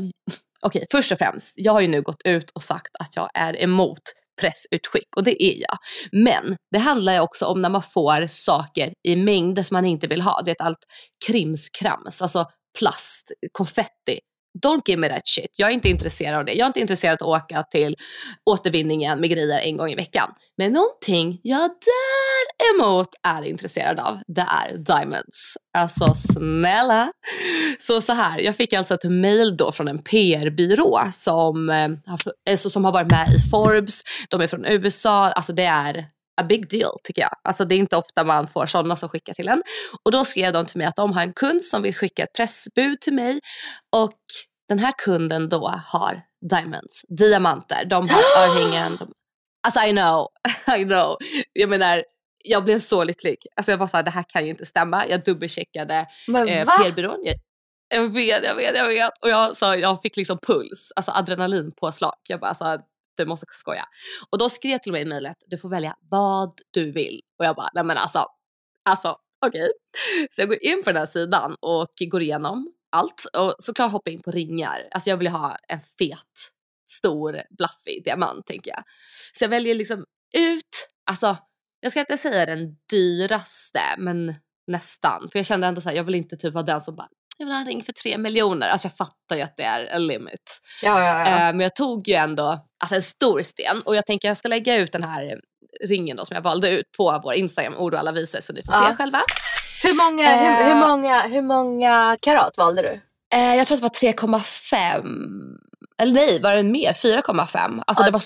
okej 0.62 0.86
först 0.92 1.12
och 1.12 1.18
främst, 1.18 1.54
jag 1.58 1.74
har 1.74 1.82
ju 1.82 1.88
nu 1.88 2.02
gått 2.02 2.22
ut 2.26 2.50
och 2.50 2.64
sagt 2.64 2.96
att 3.00 3.16
jag 3.16 3.30
är 3.34 3.62
emot 3.64 4.02
pressutskick 4.42 5.16
och 5.16 5.24
det 5.24 5.44
är 5.44 5.56
jag. 5.60 5.78
Men 6.12 6.56
det 6.72 6.80
handlar 6.80 7.14
ju 7.14 7.20
också 7.20 7.46
om 7.46 7.62
när 7.62 7.70
man 7.70 7.84
får 7.84 8.28
saker 8.28 8.94
i 9.08 9.16
mängder 9.16 9.64
som 9.64 9.76
man 9.76 9.86
inte 9.86 10.08
vill 10.08 10.22
ha. 10.22 10.42
Du 10.42 10.52
vet 10.52 10.62
allt 10.62 10.86
krimskrams, 11.28 12.22
alltså 12.22 12.46
plast, 12.80 13.32
konfetti. 13.52 14.20
Don't 14.62 14.82
give 14.86 15.00
me 15.00 15.10
that 15.10 15.28
shit. 15.28 15.48
Jag 15.56 15.70
är 15.70 15.74
inte 15.74 15.90
intresserad 15.90 16.40
av 16.40 16.46
det. 16.46 16.54
Jag 16.54 16.66
är 16.66 16.68
inte 16.68 16.80
intresserad 16.80 17.22
av 17.22 17.34
att 17.34 17.44
åka 17.44 17.64
till 17.64 17.96
återvinningen 18.46 19.20
med 19.20 19.30
grejer 19.30 19.60
en 19.60 19.78
gång 19.78 19.90
i 19.90 19.96
veckan. 19.96 20.30
Men 20.58 20.74
någonting 20.74 21.40
jag 21.44 21.72
däremot 22.60 23.08
är 23.24 23.42
intresserad 23.42 24.00
av, 24.00 24.20
det 24.28 24.42
är 24.42 24.78
diamonds. 24.78 25.58
Alltså 25.78 26.14
snälla. 26.16 27.12
Så 27.80 28.02
så 28.02 28.14
här, 28.14 28.40
jag 28.40 28.56
fick 28.56 28.74
alltså 28.74 28.94
ett 28.94 29.04
mail 29.04 29.58
då 29.58 29.72
från 29.72 29.88
en 29.88 30.04
PR-byrå 30.04 31.00
som, 31.14 31.70
eh, 31.70 31.90
alltså, 32.48 32.70
som 32.70 32.86
har 32.86 32.92
varit 32.92 33.12
med 33.12 33.28
i 33.30 33.50
Forbes. 33.52 34.02
De 34.30 34.42
är 34.42 34.48
från 34.48 34.66
USA. 34.66 35.32
Alltså 35.32 35.54
det 35.54 35.64
är 35.64 36.06
a 36.42 36.44
big 36.44 36.70
deal 36.70 36.92
tycker 37.04 37.22
jag. 37.22 37.36
Alltså 37.44 37.66
det 37.66 37.76
är 37.76 37.80
inte 37.80 37.98
ofta 37.98 38.24
man 38.24 38.48
får 38.48 38.66
sådana 38.66 38.96
som 38.96 39.10
skickar 39.10 39.34
till 39.34 39.48
en. 39.48 39.64
Och 40.06 40.12
då 40.12 40.26
skrev 40.26 40.54
de 40.54 40.66
till 40.66 40.78
mig 40.78 40.88
att 40.88 40.96
de 40.96 41.14
har 41.14 41.22
en 41.22 41.34
kund 41.34 41.66
som 41.66 41.82
vill 41.82 41.96
skicka 41.96 42.24
ett 42.24 42.34
pressbud 42.34 43.02
till 43.02 43.14
mig 43.14 43.40
och 43.96 44.20
den 44.70 44.80
här 44.80 44.94
kunden 44.98 45.50
då 45.50 45.68
har 45.86 46.22
diamonds, 46.50 47.06
diamanter. 47.10 47.86
De 47.86 48.10
har 48.10 48.22
örhängen. 48.48 48.96
De... 49.00 49.14
Alltså 49.68 49.80
I 49.80 49.92
know, 49.92 50.28
I 50.78 50.84
know. 50.84 51.18
Jag 51.54 51.70
menar, 51.70 52.04
jag 52.44 52.64
blev 52.64 52.80
så 52.80 53.04
lycklig. 53.04 53.38
Alltså 53.56 53.72
jag 53.72 53.78
var 53.78 53.88
såhär, 53.88 54.04
det 54.04 54.12
här 54.12 54.26
kan 54.28 54.44
ju 54.44 54.50
inte 54.50 54.66
stämma. 54.66 55.08
Jag 55.08 55.24
dubbelcheckade 55.24 56.08
eh, 56.28 56.66
PR-byrån. 56.66 57.24
Jag, 57.24 57.36
jag 57.90 58.14
vet, 58.14 58.44
jag 58.44 58.56
vet, 58.56 58.76
jag 58.76 58.88
vet. 58.88 59.12
Och 59.22 59.30
jag, 59.30 59.58
så, 59.58 59.66
jag 59.66 60.02
fick 60.02 60.18
liksom 60.18 60.38
puls, 60.38 60.92
alltså 60.96 61.12
adrenalinpåslag. 61.12 62.16
Jag 62.28 62.40
bara, 62.40 62.50
alltså, 62.50 62.78
du 63.18 63.26
måste 63.26 63.46
skoja. 63.50 63.86
Och 64.30 64.38
då 64.38 64.50
skrev 64.50 64.78
till 64.78 64.92
mig 64.92 65.02
i 65.02 65.06
mejlet, 65.06 65.38
du 65.48 65.58
får 65.58 65.70
välja 65.70 65.96
vad 66.10 66.60
du 66.72 66.92
vill. 66.92 67.22
Och 67.40 67.46
jag 67.46 67.56
bara, 67.56 67.70
nej 67.74 67.84
men 67.84 67.98
alltså, 67.98 68.28
alltså 68.86 69.18
okej. 69.46 69.62
Okay. 69.62 70.28
Så 70.32 70.42
jag 70.42 70.48
går 70.48 70.64
in 70.64 70.84
på 70.84 70.90
den 70.90 70.98
här 70.98 71.06
sidan 71.06 71.56
och 71.60 71.94
går 72.00 72.22
igenom 72.22 72.74
allt 72.92 73.26
och 73.38 73.56
såklart 73.60 73.92
hoppar 73.92 74.12
in 74.12 74.22
på 74.22 74.32
ringar. 74.32 74.88
Alltså 74.92 75.10
jag 75.10 75.18
vill 75.18 75.28
ha 75.28 75.58
en 75.68 75.80
fet, 75.98 76.52
stor, 76.92 77.42
blaffig 77.58 78.04
diamant 78.04 78.46
tänker 78.46 78.72
jag. 78.72 78.84
Så 79.34 79.44
jag 79.44 79.50
väljer 79.50 79.76
liksom 79.76 80.06
ut, 80.38 80.90
alltså 81.06 81.38
jag 81.80 81.92
ska 81.92 82.00
inte 82.00 82.18
säga 82.18 82.46
den 82.46 82.78
dyraste 82.90 83.96
men 83.98 84.36
nästan. 84.68 85.30
För 85.32 85.40
jag 85.40 85.46
kände 85.46 85.68
ändå 85.68 85.82
såhär, 85.82 85.96
jag 85.96 86.04
vill 86.04 86.16
inte 86.16 86.38
typ 86.38 86.54
vara 86.54 86.64
den 86.64 86.82
som 86.82 86.96
bara 86.96 87.10
jag 87.38 87.46
vill 87.46 87.54
ha 87.54 87.62
en 87.62 87.68
ring 87.68 87.84
för 87.84 87.94
tre 87.94 88.18
miljoner. 88.18 88.70
Alltså 88.70 88.88
jag 88.88 88.98
fattar 88.98 89.36
ju 89.36 89.42
att 89.42 89.58
det 89.58 89.64
är 89.64 89.86
en 89.86 90.08
limit. 90.08 90.62
Ja, 90.82 91.00
ja, 91.00 91.20
ja. 91.20 91.26
Eh, 91.26 91.38
men 91.38 91.60
jag 91.60 91.76
tog 91.76 92.08
ju 92.08 92.14
ändå 92.14 92.66
alltså 92.80 92.96
en 92.96 93.04
stor 93.04 93.42
sten 93.42 93.82
och 93.86 93.96
jag 93.96 94.06
tänker 94.06 94.28
jag 94.28 94.38
ska 94.38 94.48
lägga 94.48 94.76
ut 94.76 94.92
den 94.92 95.04
här 95.04 95.40
ringen 95.82 96.18
då 96.18 96.26
som 96.26 96.36
jag 96.36 96.42
valde 96.42 96.70
ut 96.70 96.92
på 96.98 97.22
vår 97.24 97.34
Instagram, 97.34 97.76
ord 97.76 97.94
och 97.94 98.00
alla 98.00 98.12
visor 98.12 98.42
så 98.42 98.54
ni 98.54 98.64
får 98.64 98.74
se 98.74 98.96
själva. 98.96 99.22
Hur 99.84 99.94
många, 99.94 100.34
eh, 100.34 100.40
hur, 100.40 100.74
hur, 100.74 100.88
många, 100.88 101.22
hur 101.22 101.42
många 101.42 102.18
karat 102.22 102.58
valde 102.58 102.82
du? 102.82 103.00
Eh, 103.38 103.56
jag 103.56 103.68
tror 103.68 103.76
att 103.76 104.00
det 104.00 104.06
var 104.06 104.40
3,5. 104.40 105.60
Eller 105.98 106.14
nej, 106.14 106.42
var 106.42 106.56
det 106.56 106.64
mer? 106.64 106.94
4,5. 106.94 107.84
Alltså 107.88 108.04
det 108.04 108.12
var 108.12 108.24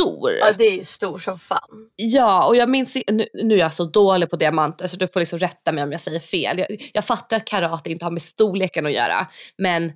stor. 0.00 0.30
Ja 0.32 0.52
det 0.58 0.64
är 0.64 0.76
ju 0.76 0.84
stor 0.84 1.18
som 1.18 1.38
fan. 1.38 1.90
Ja 1.96 2.46
och 2.46 2.56
jag 2.56 2.68
minns, 2.68 2.96
nu, 3.12 3.26
nu 3.44 3.54
är 3.54 3.58
jag 3.58 3.74
så 3.74 3.84
dålig 3.84 4.30
på 4.30 4.36
diamanter 4.36 4.86
så 4.86 4.96
du 4.96 5.08
får 5.08 5.20
liksom 5.20 5.38
rätta 5.38 5.72
mig 5.72 5.84
om 5.84 5.92
jag 5.92 6.00
säger 6.00 6.20
fel. 6.20 6.58
Jag, 6.58 6.90
jag 6.94 7.04
fattar 7.04 7.36
att 7.36 7.44
karat 7.44 7.86
inte 7.86 8.04
har 8.04 8.12
med 8.12 8.22
storleken 8.22 8.86
att 8.86 8.92
göra 8.92 9.26
men 9.58 9.92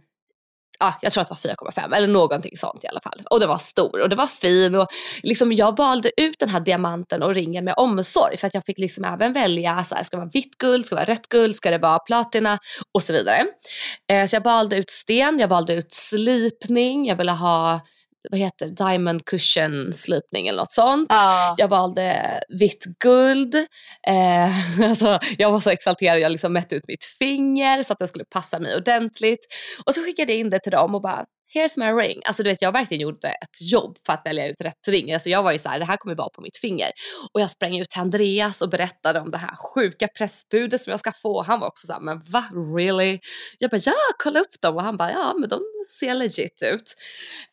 ja, 0.78 0.95
jag 1.02 1.12
tror 1.12 1.23
att 1.23 1.42
det 1.42 1.49
var 1.49 1.71
4,5 1.73 1.95
eller 1.97 2.09
någonting 2.09 2.57
sånt 2.57 2.85
i 2.85 2.87
alla 2.87 3.00
fall. 3.00 3.23
Och 3.30 3.40
det 3.40 3.47
var 3.47 3.59
stor 3.59 4.02
och 4.02 4.09
det 4.09 4.16
var 4.16 4.26
fin 4.26 4.75
och 4.75 4.88
liksom 5.23 5.52
jag 5.52 5.76
valde 5.76 6.11
ut 6.16 6.38
den 6.38 6.49
här 6.49 6.61
diamanten 6.61 7.23
och 7.23 7.35
ringen 7.35 7.64
med 7.64 7.75
omsorg 7.76 8.37
för 8.37 8.47
att 8.47 8.54
jag 8.54 8.64
fick 8.64 8.78
liksom 8.78 9.04
även 9.04 9.33
välja 9.33 9.85
så 9.85 9.95
här, 9.95 10.02
ska 10.02 10.16
det 10.16 10.21
vara 10.21 10.30
vitt 10.33 10.59
guld, 10.59 10.87
ska 10.87 10.95
det 10.95 11.00
vara 11.00 11.12
rött 11.12 11.28
guld, 11.28 11.57
ska 11.57 11.71
det 11.71 11.78
vara 11.78 11.99
platina 11.99 12.59
och 12.95 13.02
så 13.02 13.12
vidare. 13.12 13.47
Eh, 14.12 14.26
så 14.26 14.37
jag 14.37 14.45
valde 14.45 14.76
ut 14.76 14.90
sten, 14.90 15.38
jag 15.38 15.49
valde 15.49 15.75
ut 15.75 15.95
slipning, 15.95 17.07
jag 17.07 17.16
ville 17.16 17.33
ha 17.33 17.80
vad 18.31 18.41
heter 18.41 18.67
diamond 18.67 19.25
cushion 19.25 19.93
slipning 19.95 20.47
eller 20.47 20.59
något 20.59 20.73
sånt. 20.73 21.07
Ja. 21.09 21.55
Jag 21.59 21.69
valde 21.69 22.41
vitt 22.61 22.85
guld. 23.03 23.55
Eh, 24.07 24.81
alltså, 24.91 25.19
jag 25.39 25.53
var 25.53 25.61
så 25.61 25.71
exalterad, 25.71 26.21
jag 26.21 26.33
liksom 26.33 26.53
mätte 26.53 26.75
ut 26.75 26.89
mitt 26.89 27.05
finger 27.05 27.83
så 27.83 27.93
att 27.93 27.99
den 27.99 28.09
skulle 28.09 28.25
passa 28.25 28.59
mig 28.59 28.77
ordentligt. 28.77 29.41
Och 29.87 29.95
så 29.95 30.03
skickade 30.03 30.33
jag 30.33 30.39
in 30.39 30.50
det 30.50 30.61
till 30.61 30.73
dem 30.73 30.95
och 30.95 31.03
bara 31.03 31.25
here's 31.54 31.78
my 31.78 32.02
ring. 32.02 32.21
Alltså 32.25 32.42
du 32.42 32.50
vet 32.50 32.62
jag 32.62 32.73
verkligen 32.73 33.00
gjorde 33.00 33.28
ett 33.28 33.61
jobb 33.61 33.99
för 34.07 34.12
att 34.12 34.23
välja 34.25 34.49
ut 34.49 34.61
rätt 34.61 34.88
ring. 34.88 35.12
Alltså 35.12 35.28
jag 35.28 35.42
var 35.42 35.52
ju 35.52 35.59
så 35.59 35.69
här, 35.69 35.78
det 35.78 35.85
här 35.85 35.97
kommer 35.97 36.14
vara 36.14 36.28
på 36.28 36.42
mitt 36.42 36.59
finger. 36.59 36.90
Och 37.35 37.40
jag 37.40 37.50
sprang 37.50 37.78
ut 37.78 37.90
till 37.90 38.00
Andreas 38.00 38.62
och 38.62 38.71
berättade 38.71 39.21
om 39.21 39.30
det 39.30 39.38
här 39.38 39.57
sjuka 39.57 40.09
pressbudet 40.09 40.83
som 40.83 40.90
jag 40.90 41.00
ska 41.00 41.12
få. 41.12 41.42
Han 41.42 41.61
var 41.61 41.66
också 41.66 41.87
så 41.87 41.92
här, 41.92 42.00
men 42.00 42.23
va 42.25 42.45
really? 42.76 43.19
Jag 43.59 43.71
bara 43.71 43.80
ja, 43.85 43.95
kolla 44.19 44.40
upp 44.40 44.61
dem 44.61 44.76
och 44.76 44.83
han 44.83 44.97
bara 44.97 45.11
ja 45.11 45.35
men 45.38 45.49
de 45.49 45.61
ser 46.00 46.14
legit 46.14 46.62
ut. 46.62 46.95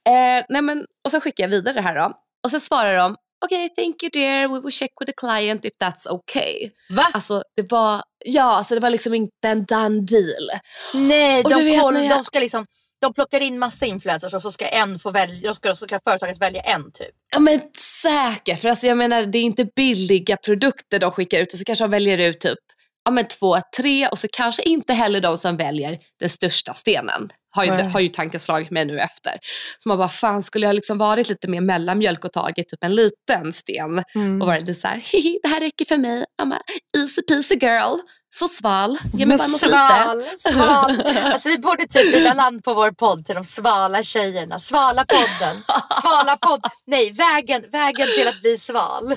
Eh, 0.08 0.46
nej 0.50 0.62
men 0.62 0.86
och 1.06 1.12
så 1.12 1.22
skickade 1.22 1.44
jag 1.44 1.50
vidare 1.50 1.74
det 1.74 1.82
här 1.82 1.96
då. 1.96 2.14
Och 2.44 2.52
sen 2.52 2.62
svarar 2.62 2.98
de 2.98 3.16
okej 3.46 3.66
okay, 3.66 3.84
thank 3.84 4.04
you 4.04 4.10
dear, 4.10 4.48
we 4.48 4.60
will 4.60 4.72
check 4.72 4.92
with 5.00 5.12
the 5.12 5.14
client 5.14 5.66
if 5.66 5.74
that's 5.80 6.08
okay. 6.08 6.72
Va? 6.90 7.04
Alltså 7.14 7.44
det 7.56 7.72
var, 7.72 8.04
ja 8.26 8.44
alltså 8.44 8.76
det 8.76 8.82
var 8.82 8.90
liksom 8.90 9.14
inte 9.14 9.48
en 9.48 9.66
done 9.66 10.02
deal. 10.02 10.50
Nej, 10.94 11.44
de, 11.44 11.80
koll, 11.80 11.96
jag... 11.96 12.10
de 12.10 12.24
ska 12.24 12.40
liksom 12.40 12.66
de 13.02 13.14
plockar 13.14 13.42
in 13.42 13.60
massa 13.60 13.86
influencers 13.86 14.34
och 14.34 14.42
så 14.42 14.52
ska 14.52 14.68
en 14.68 15.00
få 15.00 15.12
välja, 15.12 15.56
ska, 15.56 15.76
så 15.76 15.86
ska 15.86 16.00
företaget 16.00 16.42
välja 16.42 16.62
en 16.62 16.92
typ. 16.92 17.16
Ja 17.32 17.40
men 17.40 17.62
säkert, 18.02 18.62
för 18.62 18.70
alltså 18.70 18.88
jag 18.88 18.98
menar 18.98 19.26
det 19.26 19.38
är 19.38 19.44
inte 19.44 19.66
billiga 19.76 20.38
produkter 20.38 21.00
de 21.00 21.12
skickar 21.12 21.40
ut 21.40 21.54
och 21.54 21.60
så 21.60 21.66
kanske 21.66 21.84
de 21.84 21.92
väljer 21.92 22.18
ut 22.18 22.40
typ 22.40 22.60
ja, 23.08 23.12
men 23.12 23.28
två, 23.28 23.58
tre 23.78 24.08
och 24.08 24.20
så 24.20 24.28
kanske 24.34 24.64
inte 24.64 24.94
heller 24.94 25.22
de 25.22 25.38
som 25.38 25.58
väljer 25.58 26.00
den 26.20 26.30
största 26.30 26.74
stenen. 26.74 27.30
Har 27.50 27.66
ju, 27.66 27.72
har 27.72 28.00
ju 28.00 28.10
tanken 28.10 28.40
slagit 28.40 28.72
mig 28.72 28.86
nu 28.86 29.00
efter. 29.00 29.38
Så 29.78 29.90
man 29.90 29.98
bara, 29.98 30.10
fan 30.10 30.44
skulle 30.44 30.66
jag 30.66 30.76
liksom 30.76 30.98
varit 30.98 31.30
lite 31.30 31.48
mer 31.48 31.62
mellanmjölk 31.62 32.26
och 32.26 32.34
tagit 32.34 32.70
typ 32.70 32.84
en 32.84 32.96
liten 32.96 33.54
sten 33.54 34.04
mm. 34.16 34.42
och 34.42 34.48
varit 34.48 34.66
lite 34.66 34.82
såhär, 34.82 35.02
det 35.44 35.48
här 35.48 35.60
räcker 35.60 35.86
för 35.86 35.98
mig, 35.98 36.26
I'm 36.42 36.54
a 36.54 36.60
easy 36.98 37.22
peasy 37.22 37.56
girl. 37.56 38.00
Så 38.36 38.48
sval, 38.48 38.98
ge 39.14 39.26
mig 39.26 39.38
bara 39.38 39.48
något 39.48 39.60
sval, 39.60 40.18
litet. 40.18 40.42
Sval. 40.42 41.02
Alltså 41.02 41.50
vi 41.50 41.58
borde 41.58 41.88
typ 41.88 42.14
byta 42.14 42.34
namn 42.44 42.62
på 42.62 42.74
vår 42.74 42.92
podd 42.92 43.26
till 43.26 43.36
de 43.36 43.44
svala 43.44 44.04
tjejerna. 44.04 44.60
Svala 44.60 45.06
podden. 45.06 45.64
Svala 46.02 46.38
podd. 46.38 46.62
Nej, 46.86 47.12
vägen, 47.12 47.64
vägen 47.72 48.08
till 48.18 48.28
att 48.28 48.42
bli 48.42 48.58
sval. 48.58 49.16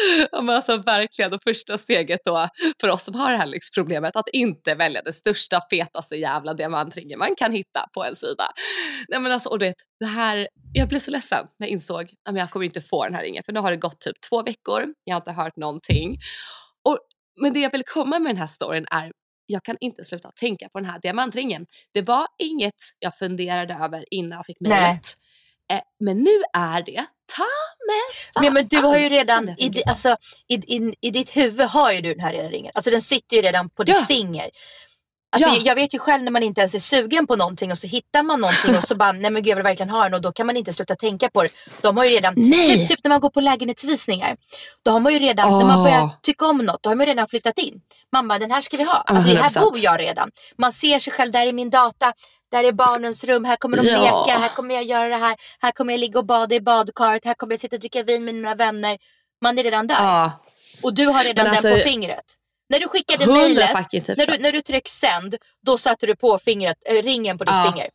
Ja 0.32 0.42
men 0.42 0.56
alltså 0.56 0.76
verkligen, 0.76 1.32
och 1.32 1.42
första 1.42 1.78
steget 1.78 2.20
då 2.24 2.48
för 2.80 2.88
oss 2.88 3.04
som 3.04 3.14
har 3.14 3.32
det 3.32 3.38
här 3.38 3.46
lyxproblemet 3.46 4.16
att 4.16 4.28
inte 4.28 4.74
välja 4.74 5.02
den 5.02 5.12
största 5.12 5.60
fetaste 5.70 6.16
jävla 6.16 6.54
diamantringen 6.54 7.18
man 7.18 7.36
kan 7.36 7.52
hitta 7.52 7.88
på 7.94 8.04
en 8.04 8.16
sida. 8.16 8.44
Nej 9.08 9.20
men 9.20 9.32
alltså 9.32 9.48
och 9.48 9.58
det, 9.58 9.74
det 10.00 10.06
här, 10.06 10.48
jag 10.72 10.88
blev 10.88 11.00
så 11.00 11.10
ledsen 11.10 11.46
när 11.58 11.66
jag 11.66 11.72
insåg 11.72 12.14
att 12.28 12.36
jag 12.36 12.50
kommer 12.50 12.66
inte 12.66 12.80
få 12.80 13.04
den 13.04 13.14
här 13.14 13.22
ringen 13.22 13.42
för 13.44 13.52
nu 13.52 13.60
har 13.60 13.70
det 13.70 13.76
gått 13.76 14.00
typ 14.00 14.20
två 14.30 14.42
veckor, 14.42 14.94
jag 15.04 15.14
har 15.14 15.20
inte 15.20 15.32
hört 15.32 15.56
någonting. 15.56 16.18
Och, 16.84 16.98
men 17.40 17.52
det 17.52 17.60
jag 17.60 17.72
vill 17.72 17.84
komma 17.84 18.18
med 18.18 18.30
den 18.30 18.36
här 18.36 18.46
storyn 18.46 18.86
är 18.90 19.12
jag 19.46 19.64
kan 19.64 19.76
inte 19.80 20.04
sluta 20.04 20.30
tänka 20.30 20.68
på 20.68 20.80
den 20.80 20.90
här 20.90 20.98
diamantringen. 21.00 21.66
Det 21.94 22.02
var 22.02 22.26
inget 22.38 22.74
jag 22.98 23.18
funderade 23.18 23.74
över 23.74 24.04
innan 24.10 24.36
jag 24.36 24.46
fick 24.46 24.60
mejlet. 24.60 25.16
Eh, 25.72 25.80
men 26.00 26.18
nu 26.18 26.42
är 26.52 26.82
det 26.82 27.06
ta 27.36 27.48
mig 27.86 28.42
men, 28.44 28.54
men 28.54 28.68
du 28.68 28.76
har 28.76 28.98
ju 28.98 29.08
redan, 29.08 29.48
i, 29.48 29.82
alltså, 29.86 30.16
i, 30.48 30.54
i, 30.54 30.94
i 31.00 31.10
ditt 31.10 31.36
huvud 31.36 31.66
har 31.66 31.92
ju 31.92 32.00
du 32.00 32.14
den 32.14 32.20
här 32.20 32.50
ringen. 32.50 32.72
Alltså 32.74 32.90
den 32.90 33.02
sitter 33.02 33.36
ju 33.36 33.42
redan 33.42 33.68
på 33.68 33.84
ditt 33.84 33.96
ja. 33.98 34.06
finger. 34.06 34.50
Alltså, 35.32 35.50
ja. 35.50 35.60
Jag 35.64 35.74
vet 35.74 35.94
ju 35.94 35.98
själv 35.98 36.22
när 36.22 36.30
man 36.30 36.42
inte 36.42 36.60
ens 36.60 36.74
är 36.74 36.78
sugen 36.78 37.26
på 37.26 37.36
någonting 37.36 37.72
och 37.72 37.78
så 37.78 37.86
hittar 37.86 38.22
man 38.22 38.40
någonting 38.40 38.76
och 38.76 38.88
så 38.88 38.94
bara 38.94 39.12
nej 39.12 39.30
men 39.30 39.42
gud 39.42 39.50
jag 39.50 39.56
vill 39.56 39.64
verkligen 39.64 39.90
ha 39.90 40.04
den 40.04 40.14
och 40.14 40.20
då 40.20 40.32
kan 40.32 40.46
man 40.46 40.56
inte 40.56 40.72
sluta 40.72 40.94
tänka 40.94 41.30
på 41.30 41.42
det. 41.42 41.48
De 41.80 41.96
har 41.96 42.04
ju 42.04 42.10
redan, 42.10 42.34
typ, 42.34 42.88
typ 42.88 42.98
när 43.04 43.08
man 43.08 43.20
går 43.20 43.30
på 43.30 43.40
lägenhetsvisningar. 43.40 44.36
Då 44.84 44.90
har 44.90 45.00
man 45.00 45.12
ju 45.12 45.18
redan, 45.18 45.52
oh. 45.52 45.58
när 45.58 45.66
man 45.66 45.82
börjar 45.84 46.10
tycka 46.22 46.46
om 46.46 46.58
något, 46.58 46.82
då 46.82 46.90
har 46.90 46.94
man 46.94 47.06
ju 47.06 47.10
redan 47.10 47.28
flyttat 47.28 47.58
in. 47.58 47.80
Mamma 48.12 48.38
den 48.38 48.50
här 48.50 48.60
ska 48.60 48.76
vi 48.76 48.84
ha. 48.84 49.02
Alltså 49.06 49.30
100%. 49.30 49.36
här 49.36 49.60
bor 49.60 49.78
jag 49.78 50.00
redan. 50.00 50.30
Man 50.58 50.72
ser 50.72 50.98
sig 50.98 51.12
själv, 51.12 51.32
där 51.32 51.46
är 51.46 51.52
min 51.52 51.70
data, 51.70 52.12
där 52.50 52.64
är 52.64 52.72
barnens 52.72 53.24
rum, 53.24 53.44
här 53.44 53.56
kommer 53.56 53.76
de 53.76 53.86
ja. 53.86 54.24
leka, 54.24 54.38
här 54.38 54.48
kommer 54.48 54.74
jag 54.74 54.84
göra 54.84 55.08
det 55.08 55.16
här, 55.16 55.36
här 55.60 55.72
kommer 55.72 55.92
jag 55.92 56.00
ligga 56.00 56.18
och 56.18 56.26
bada 56.26 56.54
i 56.54 56.60
badkaret, 56.60 57.24
här 57.24 57.34
kommer 57.34 57.52
jag 57.52 57.60
sitta 57.60 57.76
och 57.76 57.80
dricka 57.80 58.02
vin 58.02 58.24
med 58.24 58.34
mina 58.34 58.54
vänner. 58.54 58.98
Man 59.42 59.58
är 59.58 59.62
redan 59.62 59.86
där. 59.86 59.94
Ja. 59.94 60.40
Och 60.82 60.94
du 60.94 61.06
har 61.06 61.24
redan 61.24 61.46
alltså, 61.46 61.68
den 61.68 61.78
på 61.78 61.82
fingret. 61.82 62.36
När 62.70 62.80
du 62.80 62.88
skickade 62.88 63.26
mejlet, 63.26 63.70
när, 63.92 64.26
du, 64.26 64.38
när 64.38 64.52
du 64.52 64.60
tryckte 64.60 64.90
sänd, 64.90 65.36
då 65.66 65.78
satte 65.78 66.06
du 66.06 66.16
på 66.16 66.38
fingret, 66.38 66.76
äh, 66.88 67.02
ringen 67.02 67.38
på 67.38 67.44
ditt 67.44 67.54
ja. 67.54 67.72
finger. 67.72 67.88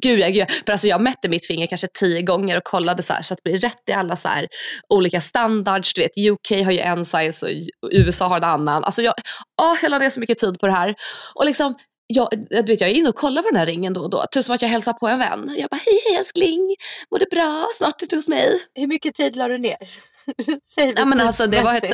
Gud, 0.00 0.18
ja, 0.18 0.28
gud. 0.28 0.46
För 0.66 0.72
alltså 0.72 0.86
jag 0.86 1.00
mätte 1.00 1.28
mitt 1.28 1.46
finger 1.46 1.66
kanske 1.66 1.88
tio 1.88 2.22
gånger 2.22 2.56
och 2.56 2.64
kollade 2.64 3.02
så, 3.02 3.12
här, 3.12 3.22
så 3.22 3.34
att 3.34 3.40
det 3.44 3.50
blir 3.50 3.60
rätt 3.60 3.82
i 3.86 3.92
alla 3.92 4.16
så 4.16 4.28
här, 4.28 4.48
olika 4.88 5.20
standards. 5.20 5.94
Du 5.94 6.00
vet, 6.00 6.18
UK 6.18 6.64
har 6.64 6.72
ju 6.72 6.78
en 6.78 7.06
size 7.06 7.46
och 7.46 7.88
USA 7.92 8.28
har 8.28 8.36
en 8.36 8.44
annan. 8.44 8.84
Alltså 8.84 9.02
jag, 9.02 9.14
åh, 9.62 9.76
jag 9.82 9.90
la 9.90 9.98
ner 9.98 10.10
så 10.10 10.20
mycket 10.20 10.38
tid 10.38 10.60
på 10.60 10.66
det 10.66 10.72
här. 10.72 10.94
Och 11.34 11.46
liksom, 11.46 11.74
jag, 12.06 12.28
du 12.50 12.62
vet, 12.62 12.80
jag 12.80 12.90
är 12.90 12.94
inne 12.94 13.08
och 13.08 13.14
kollar 13.14 13.42
på 13.42 13.48
den 13.48 13.58
här 13.58 13.66
ringen 13.66 13.92
då 13.92 14.00
och 14.00 14.10
då. 14.10 14.26
Typ 14.30 14.44
som 14.44 14.54
att 14.54 14.62
jag 14.62 14.68
hälsar 14.68 14.92
på 14.92 15.08
en 15.08 15.18
vän. 15.18 15.54
Jag 15.58 15.70
bara, 15.70 15.80
hej 15.84 16.00
hej 16.08 16.16
älskling, 16.16 16.76
mår 17.10 17.18
det 17.18 17.30
bra? 17.30 17.68
Snart 17.76 18.02
är 18.02 18.06
du 18.06 18.16
hos 18.16 18.28
mig. 18.28 18.60
Hur 18.74 18.86
mycket 18.86 19.14
tid 19.14 19.36
la 19.36 19.48
du 19.48 19.58
ner? 19.58 19.76
Säg 20.74 20.92
ja, 20.96 21.04
men 21.04 21.20
alltså, 21.20 21.46
det 21.46 21.62
var 21.62 21.76
ett, 21.76 21.84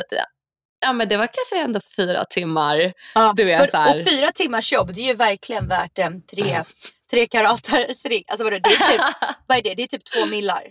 ja 0.83 0.93
men 0.93 1.09
det 1.09 1.17
var 1.17 1.27
kanske 1.27 1.59
ändå 1.63 1.79
fyra 1.95 2.25
timmar. 2.25 2.93
Ja, 3.15 3.33
du 3.35 3.43
vet, 3.43 3.71
så 3.71 3.77
här. 3.77 3.99
Och 3.99 4.05
fyra 4.09 4.31
timmars 4.31 4.73
jobb, 4.73 4.93
det 4.93 5.01
är 5.01 5.07
ju 5.07 5.13
verkligen 5.13 5.67
värt 5.67 5.99
en 5.99 6.25
tre, 6.25 6.63
tre 7.11 7.27
karaters 7.27 8.05
ring. 8.05 8.23
Alltså 8.27 8.43
vadå, 8.43 8.57
det 8.63 8.69
är 8.69 8.91
typ, 8.91 9.01
vad 9.47 9.57
är 9.57 9.61
det? 9.61 9.73
Det 9.75 9.83
är 9.83 9.87
typ 9.87 10.05
två 10.13 10.25
millar. 10.25 10.63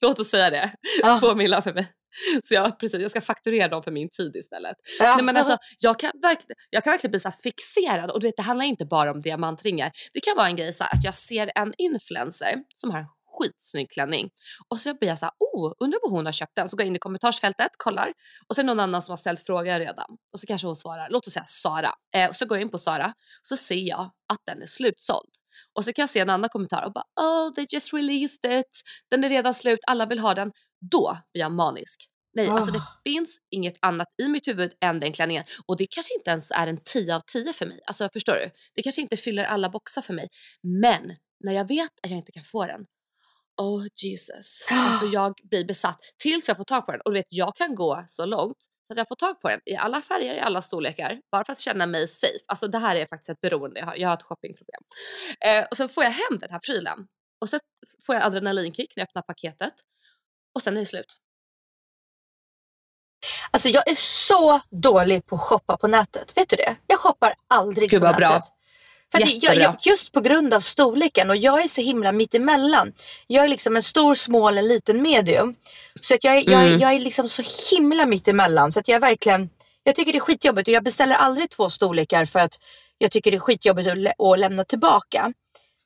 Låt 0.00 0.18
oss 0.18 0.30
säga 0.30 0.50
det. 0.50 0.72
Ja. 1.02 1.20
Två 1.20 1.34
millar 1.34 1.60
för 1.60 1.72
mig. 1.72 1.86
Så 2.44 2.54
jag, 2.54 2.78
precis, 2.78 3.00
jag 3.00 3.10
ska 3.10 3.20
fakturera 3.20 3.68
dem 3.68 3.82
för 3.82 3.90
min 3.90 4.10
tid 4.10 4.36
istället. 4.36 4.76
Ja. 4.98 5.14
Nej, 5.16 5.24
men 5.24 5.36
alltså, 5.36 5.58
jag, 5.78 5.98
kan 5.98 6.12
verkligen, 6.22 6.56
jag 6.70 6.84
kan 6.84 6.90
verkligen 6.90 7.10
bli 7.10 7.20
så 7.20 7.32
fixerad 7.42 8.10
och 8.10 8.20
du 8.20 8.26
vet, 8.26 8.36
det 8.36 8.42
handlar 8.42 8.64
inte 8.64 8.84
bara 8.84 9.10
om 9.10 9.22
diamantringar. 9.22 9.92
Det 10.12 10.20
kan 10.20 10.36
vara 10.36 10.46
en 10.46 10.56
grej 10.56 10.72
så 10.72 10.84
här, 10.84 10.94
att 10.94 11.04
jag 11.04 11.16
ser 11.16 11.52
en 11.54 11.74
influencer 11.78 12.54
som 12.76 12.90
har 12.90 13.06
skitsnygg 13.38 13.90
klänning. 13.90 14.30
Och 14.68 14.80
så 14.80 14.94
blir 14.94 15.08
jag 15.08 15.18
så 15.18 15.24
här, 15.24 15.32
oh, 15.38 15.72
undrar 15.78 16.00
vad 16.02 16.12
hon 16.12 16.26
har 16.26 16.32
köpt 16.32 16.52
den. 16.56 16.68
Så 16.68 16.76
går 16.76 16.82
jag 16.82 16.88
in 16.88 16.96
i 16.96 16.98
kommentarsfältet, 16.98 17.70
kollar 17.76 18.12
och 18.48 18.54
så 18.54 18.60
är 18.60 18.62
det 18.62 18.66
någon 18.66 18.80
annan 18.80 19.02
som 19.02 19.12
har 19.12 19.16
ställt 19.16 19.40
frågor 19.40 19.78
redan. 19.78 20.16
Och 20.32 20.40
så 20.40 20.46
kanske 20.46 20.66
hon 20.66 20.76
svarar, 20.76 21.08
låt 21.10 21.26
oss 21.26 21.32
säga 21.32 21.46
Sara. 21.48 21.92
Eh, 22.14 22.28
och 22.28 22.36
så 22.36 22.46
går 22.46 22.58
jag 22.58 22.62
in 22.62 22.70
på 22.70 22.78
Sara 22.78 23.06
och 23.40 23.46
så 23.48 23.56
ser 23.56 23.88
jag 23.88 24.10
att 24.28 24.40
den 24.46 24.62
är 24.62 24.66
slutsåld. 24.66 25.30
Och 25.74 25.84
så 25.84 25.92
kan 25.92 26.02
jag 26.02 26.10
se 26.10 26.20
en 26.20 26.30
annan 26.30 26.50
kommentar 26.50 26.82
och 26.82 26.92
bara 26.92 27.04
oh 27.20 27.54
they 27.54 27.66
just 27.70 27.94
released 27.94 28.60
it, 28.60 28.82
den 29.10 29.24
är 29.24 29.28
redan 29.28 29.54
slut, 29.54 29.78
alla 29.86 30.06
vill 30.06 30.18
ha 30.18 30.34
den. 30.34 30.52
Då 30.90 31.18
blir 31.32 31.42
jag 31.42 31.52
manisk. 31.52 32.08
Nej, 32.36 32.48
oh. 32.48 32.54
alltså 32.54 32.70
det 32.70 32.78
ah. 32.78 33.00
finns 33.04 33.38
inget 33.50 33.76
annat 33.80 34.08
i 34.22 34.28
mitt 34.28 34.48
huvud 34.48 34.72
än 34.80 35.00
den 35.00 35.12
klänningen. 35.12 35.44
Och 35.66 35.76
det 35.76 35.86
kanske 35.90 36.14
inte 36.14 36.30
ens 36.30 36.50
är 36.50 36.66
en 36.66 36.80
10 36.84 37.16
av 37.16 37.20
10 37.32 37.52
för 37.52 37.66
mig. 37.66 37.80
Alltså 37.86 38.08
förstår 38.12 38.34
du? 38.34 38.50
Det 38.74 38.82
kanske 38.82 39.00
inte 39.02 39.16
fyller 39.16 39.44
alla 39.44 39.68
boxar 39.70 40.02
för 40.02 40.14
mig. 40.14 40.28
Men 40.62 41.16
när 41.44 41.52
jag 41.52 41.68
vet 41.68 41.90
att 42.02 42.10
jag 42.10 42.18
inte 42.18 42.32
kan 42.32 42.44
få 42.44 42.66
den. 42.66 42.86
Oh 43.56 43.86
Jesus. 44.02 44.66
Alltså 44.70 45.06
jag 45.12 45.34
blir 45.44 45.64
besatt 45.64 46.00
tills 46.18 46.48
jag 46.48 46.56
får 46.56 46.64
tag 46.64 46.86
på 46.86 46.92
den. 46.92 47.00
Och 47.00 47.10
du 47.10 47.18
vet 47.18 47.26
jag 47.28 47.56
kan 47.56 47.74
gå 47.74 48.04
så 48.08 48.26
långt 48.26 48.58
så 48.86 48.92
att 48.92 48.98
jag 48.98 49.08
får 49.08 49.16
tag 49.16 49.40
på 49.40 49.48
den 49.48 49.60
i 49.64 49.76
alla 49.76 50.02
färger, 50.02 50.34
i 50.34 50.40
alla 50.40 50.62
storlekar. 50.62 51.20
Bara 51.30 51.44
för 51.44 51.52
att 51.52 51.58
känna 51.58 51.86
mig 51.86 52.08
safe. 52.08 52.38
Alltså 52.46 52.68
det 52.68 52.78
här 52.78 52.96
är 52.96 53.06
faktiskt 53.06 53.28
ett 53.28 53.40
beroende 53.40 53.80
jag 53.80 53.86
har. 53.86 53.96
Jag 53.96 54.08
har 54.08 54.14
ett 54.16 54.22
shoppingproblem. 54.22 54.82
Eh, 55.40 55.64
och 55.70 55.76
sen 55.76 55.88
får 55.88 56.04
jag 56.04 56.10
hem 56.10 56.38
den 56.40 56.50
här 56.50 56.58
prylen. 56.58 57.06
Och 57.40 57.48
sen 57.50 57.60
får 58.06 58.14
jag 58.14 58.24
adrenalinkick 58.24 58.96
när 58.96 59.00
jag 59.00 59.08
öppnar 59.08 59.22
paketet. 59.22 59.74
Och 60.54 60.62
sen 60.62 60.76
är 60.76 60.80
det 60.80 60.86
slut. 60.86 61.18
Alltså 63.50 63.68
jag 63.68 63.88
är 63.90 63.94
så 63.94 64.60
dålig 64.70 65.26
på 65.26 65.34
att 65.34 65.42
shoppa 65.42 65.76
på 65.76 65.86
nätet. 65.88 66.36
Vet 66.36 66.48
du 66.48 66.56
det? 66.56 66.76
Jag 66.86 66.98
shoppar 66.98 67.34
aldrig 67.48 67.90
Gud, 67.90 68.00
på 68.00 68.06
nätet. 68.06 68.18
Bra. 68.18 68.42
För 69.16 69.44
jag, 69.44 69.56
jag, 69.56 69.76
just 69.82 70.12
på 70.12 70.20
grund 70.20 70.54
av 70.54 70.60
storleken 70.60 71.30
och 71.30 71.36
jag 71.36 71.62
är 71.62 71.68
så 71.68 71.80
himla 71.80 72.12
mittemellan. 72.12 72.92
Jag 73.26 73.44
är 73.44 73.48
liksom 73.48 73.76
en 73.76 73.82
stor, 73.82 74.14
smal, 74.14 74.58
en 74.58 74.68
liten 74.68 75.02
medium. 75.02 75.54
Så 76.00 76.14
att 76.14 76.24
jag, 76.24 76.36
jag, 76.36 76.66
mm. 76.66 76.78
jag 76.78 76.92
är 76.92 76.98
liksom 76.98 77.28
så 77.28 77.42
himla 77.70 78.06
mittemellan 78.06 78.72
så 78.72 78.80
att 78.80 78.88
jag 78.88 79.00
verkligen, 79.00 79.50
jag 79.82 79.94
tycker 79.94 80.12
det 80.12 80.18
är 80.18 80.20
skitjobbigt 80.20 80.68
och 80.68 80.74
jag 80.74 80.84
beställer 80.84 81.14
aldrig 81.14 81.50
två 81.50 81.70
storlekar 81.70 82.24
för 82.24 82.38
att 82.38 82.58
jag 82.98 83.10
tycker 83.10 83.30
det 83.30 83.36
är 83.36 83.40
skitjobbigt 83.40 83.90
att, 83.90 83.98
lä 83.98 84.12
att 84.18 84.38
lämna 84.38 84.64
tillbaka. 84.64 85.32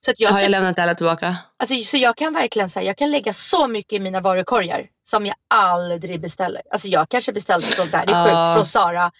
Så 0.04 0.10
att 0.10 0.20
jag 0.20 0.30
har 0.30 0.40
jag 0.40 0.50
lämnat 0.50 0.78
alla 0.78 0.94
tillbaka? 0.94 1.36
Alltså, 1.56 1.74
så 1.84 1.96
jag 1.96 2.16
kan 2.16 2.34
verkligen 2.34 2.68
säga, 2.68 2.86
jag 2.86 2.96
kan 2.96 3.10
lägga 3.10 3.32
så 3.32 3.68
mycket 3.68 3.92
i 3.92 4.00
mina 4.00 4.20
varukorgar 4.20 4.86
som 5.04 5.26
jag 5.26 5.36
aldrig 5.54 6.20
beställer. 6.20 6.62
Alltså 6.70 6.88
jag 6.88 7.08
kanske 7.08 7.32
beställt 7.32 7.64
sånt 7.64 7.92
där, 7.92 8.06
det 8.06 8.12
är 8.12 8.24
sjukt, 8.24 8.56
från 8.56 8.66
Sara 8.66 9.12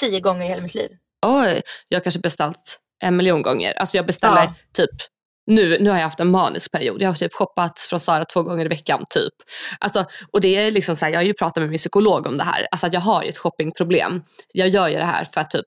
tio 0.00 0.20
gånger 0.20 0.46
i 0.46 0.48
hela 0.48 0.62
mitt 0.62 0.74
liv. 0.74 0.90
Oj, 1.26 1.62
jag 1.88 2.02
kanske 2.02 2.20
beställt 2.20 2.78
en 3.04 3.16
miljon 3.16 3.42
gånger. 3.42 3.72
Alltså 3.72 3.96
jag 3.96 4.06
beställer 4.06 4.42
ja. 4.42 4.54
typ 4.72 4.90
nu, 5.46 5.78
nu 5.80 5.90
har 5.90 5.96
jag 5.96 6.04
haft 6.04 6.20
en 6.20 6.30
manisk 6.30 6.72
period. 6.72 7.02
Jag 7.02 7.08
har 7.08 7.14
typ 7.14 7.34
shoppat 7.34 7.78
från 7.78 8.00
Sara 8.00 8.24
två 8.24 8.42
gånger 8.42 8.64
i 8.64 8.68
veckan 8.68 9.04
typ. 9.10 9.32
Alltså, 9.78 10.04
och 10.32 10.40
det 10.40 10.56
är 10.56 10.70
liksom 10.70 10.96
så 10.96 11.04
här, 11.04 11.12
jag 11.12 11.18
har 11.18 11.24
ju 11.24 11.34
pratat 11.34 11.56
med 11.56 11.70
min 11.70 11.78
psykolog 11.78 12.26
om 12.26 12.36
det 12.36 12.44
här. 12.44 12.66
Alltså 12.70 12.86
att 12.86 12.92
jag 12.92 13.00
har 13.00 13.22
ju 13.22 13.28
ett 13.28 13.38
shoppingproblem. 13.38 14.22
Jag 14.52 14.68
gör 14.68 14.88
ju 14.88 14.96
det 14.96 15.04
här 15.04 15.28
för 15.34 15.40
att 15.40 15.50
typ 15.50 15.66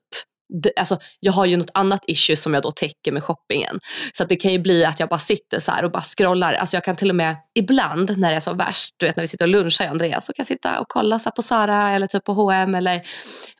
alltså, 0.76 0.98
jag 1.20 1.32
har 1.32 1.46
ju 1.46 1.56
något 1.56 1.70
annat 1.74 2.00
issue 2.06 2.36
som 2.36 2.54
jag 2.54 2.62
då 2.62 2.72
täcker 2.72 3.12
med 3.12 3.24
shoppingen. 3.24 3.80
Så 4.14 4.22
att 4.22 4.28
det 4.28 4.36
kan 4.36 4.52
ju 4.52 4.58
bli 4.58 4.84
att 4.84 5.00
jag 5.00 5.08
bara 5.08 5.20
sitter 5.20 5.60
så 5.60 5.72
och 5.82 5.90
bara 5.90 6.02
scrollar. 6.02 6.52
Alltså 6.52 6.76
jag 6.76 6.84
kan 6.84 6.96
till 6.96 7.10
och 7.10 7.16
med 7.16 7.36
ibland 7.54 8.18
när 8.18 8.30
det 8.30 8.36
är 8.36 8.40
som 8.40 8.56
värst, 8.56 8.94
du 8.98 9.06
vet 9.06 9.16
när 9.16 9.24
vi 9.24 9.28
sitter 9.28 9.44
och 9.44 9.48
lunchar 9.48 9.84
jag 9.84 9.90
och 9.90 9.94
Andreas, 9.94 10.26
så 10.26 10.32
kan 10.32 10.42
jag 10.42 10.46
sitta 10.46 10.80
och 10.80 10.86
kolla 10.88 11.18
så 11.18 11.30
på 11.30 11.42
Sara 11.42 11.92
eller 11.92 12.06
typ 12.06 12.24
på 12.24 12.32
H&M 12.32 12.74
eller 12.74 13.02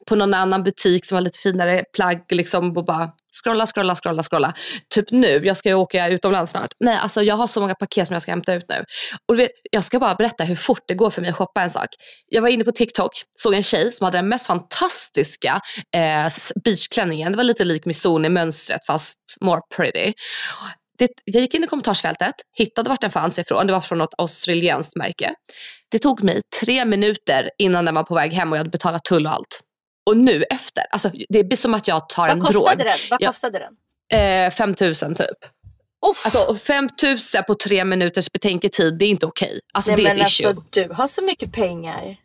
på 0.07 0.17
någon 0.17 0.35
annan 0.35 0.63
butik 0.63 1.07
som 1.07 1.15
har 1.15 1.23
lite 1.23 1.39
finare 1.39 1.85
plagg 1.95 2.25
liksom 2.33 2.77
och 2.77 2.85
bara 2.85 3.11
Scrolla, 3.33 3.67
scrolla, 3.67 3.95
scrolla, 3.97 4.23
scrolla. 4.23 4.55
Typ 4.95 5.11
nu, 5.11 5.41
jag 5.43 5.57
ska 5.57 5.69
ju 5.69 5.75
åka 5.75 6.09
utomlands 6.09 6.53
snart. 6.53 6.71
Nej, 6.81 6.97
alltså 6.97 7.23
jag 7.23 7.37
har 7.37 7.47
så 7.47 7.61
många 7.61 7.75
paket 7.75 8.07
som 8.07 8.15
jag 8.15 8.23
ska 8.23 8.33
hämta 8.33 8.55
ut 8.55 8.65
nu. 8.69 8.85
Och 9.29 9.39
vet, 9.39 9.51
jag 9.71 9.85
ska 9.85 9.99
bara 9.99 10.15
berätta 10.15 10.45
hur 10.45 10.57
fort 10.57 10.83
det 10.89 10.95
går 10.95 11.11
för 11.11 11.21
mig 11.23 11.31
att 11.31 11.37
shoppa 11.37 11.63
en 11.63 11.71
sak. 11.71 11.89
Jag 12.27 12.43
var 12.43 12.49
inne 12.49 12.65
på 12.65 12.73
TikTok, 12.73 13.13
såg 13.43 13.55
en 13.55 13.63
tjej 13.63 13.93
som 13.93 14.05
hade 14.05 14.19
den 14.19 14.29
mest 14.29 14.47
fantastiska 14.47 15.61
eh, 15.97 16.29
beachklänningen. 16.65 17.33
Det 17.33 17.37
var 17.37 17.45
lite 17.45 17.65
lik 17.65 17.87
Missoni 17.87 18.29
mönstret 18.29 18.87
fast 18.87 19.19
more 19.41 19.61
pretty. 19.77 20.13
Det, 20.99 21.09
jag 21.25 21.43
gick 21.43 21.55
in 21.55 21.65
i 21.65 21.67
kommentarsfältet, 21.67 22.35
hittade 22.57 22.89
vart 22.89 23.01
den 23.01 23.11
fanns 23.11 23.39
ifrån. 23.39 23.67
Det 23.67 23.73
var 23.73 23.81
från 23.81 23.99
något 23.99 24.15
australienskt 24.19 24.97
märke. 24.97 25.35
Det 25.91 25.99
tog 25.99 26.23
mig 26.23 26.41
tre 26.61 26.85
minuter 26.85 27.51
innan 27.59 27.85
den 27.85 27.95
var 27.95 28.03
på 28.03 28.15
väg 28.15 28.33
hem 28.33 28.53
och 28.53 28.57
jag 28.57 28.61
hade 28.61 28.71
betalat 28.71 29.05
tull 29.05 29.27
och 29.27 29.33
allt. 29.33 29.61
Och 30.11 30.17
nu 30.17 30.43
efter, 30.43 30.85
alltså 30.91 31.11
det 31.29 31.45
blir 31.45 31.57
som 31.57 31.75
att 31.75 31.89
jag 31.89 32.09
tar 32.09 32.29
Vad 32.29 32.37
en 32.37 32.41
kostade 32.41 32.77
drog. 32.77 32.87
Den? 32.87 32.99
Vad 33.11 33.27
kostade 33.27 33.59
den? 34.11 34.47
Eh, 34.47 34.51
5000 34.51 35.15
typ. 35.15 35.27
Uff. 36.11 36.25
Alltså 36.25 36.57
5000 36.57 37.45
på 37.47 37.55
tre 37.55 37.85
minuters 37.85 38.33
betänketid, 38.33 38.99
det 38.99 39.05
är 39.05 39.09
inte 39.09 39.27
okej. 39.27 39.49
Okay. 39.49 39.61
Alltså, 39.73 39.91
Nej, 39.91 40.05
det 40.05 40.11
är 40.11 40.15
men 40.15 40.25
alltså, 40.25 40.65
du 40.71 40.95
har 40.95 41.07
så 41.07 41.23
mycket 41.23 41.53
pengar. 41.53 42.17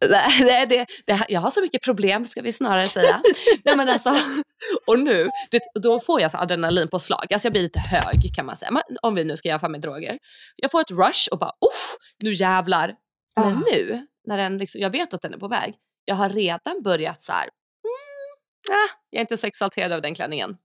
Nej, 0.40 0.66
det, 0.66 0.86
det, 1.06 1.24
jag 1.28 1.40
har 1.40 1.50
så 1.50 1.60
mycket 1.60 1.82
problem 1.82 2.26
ska 2.26 2.42
vi 2.42 2.52
snarare 2.52 2.86
säga. 2.86 3.20
Nej, 3.64 3.76
men 3.76 3.88
alltså, 3.88 4.16
och 4.86 4.98
nu, 4.98 5.28
det, 5.50 5.60
då 5.82 6.00
får 6.00 6.20
jag 6.20 6.30
så 6.30 6.38
adrenalin 6.38 6.88
på 6.88 6.98
slag. 6.98 7.32
Alltså 7.32 7.46
jag 7.46 7.52
blir 7.52 7.62
lite 7.62 7.78
hög 7.78 8.34
kan 8.36 8.46
man 8.46 8.56
säga. 8.56 8.82
om 9.02 9.14
vi 9.14 9.24
nu 9.24 9.36
ska 9.36 9.48
jämföra 9.48 9.70
med 9.70 9.80
droger. 9.80 10.18
Jag 10.56 10.70
får 10.70 10.80
ett 10.80 10.90
rush 10.90 11.28
och 11.32 11.38
bara, 11.38 11.50
uff, 11.50 11.96
nu 12.22 12.34
jävlar. 12.34 12.94
Men 13.36 13.46
ah. 13.46 13.62
nu, 13.72 14.06
när 14.26 14.36
den 14.36 14.58
liksom, 14.58 14.80
jag 14.80 14.90
vet 14.90 15.14
att 15.14 15.22
den 15.22 15.34
är 15.34 15.38
på 15.38 15.48
väg, 15.48 15.74
jag 16.06 16.14
har 16.14 16.28
redan 16.28 16.82
börjat 16.82 17.22
så 17.22 17.32
här, 17.32 17.42
mm, 17.42 18.78
äh, 18.84 18.90
jag 19.10 19.18
är 19.18 19.20
inte 19.20 19.36
så 19.36 19.46
exalterad 19.46 19.92
av 19.92 20.02
den 20.02 20.14
klänningen. 20.14 20.56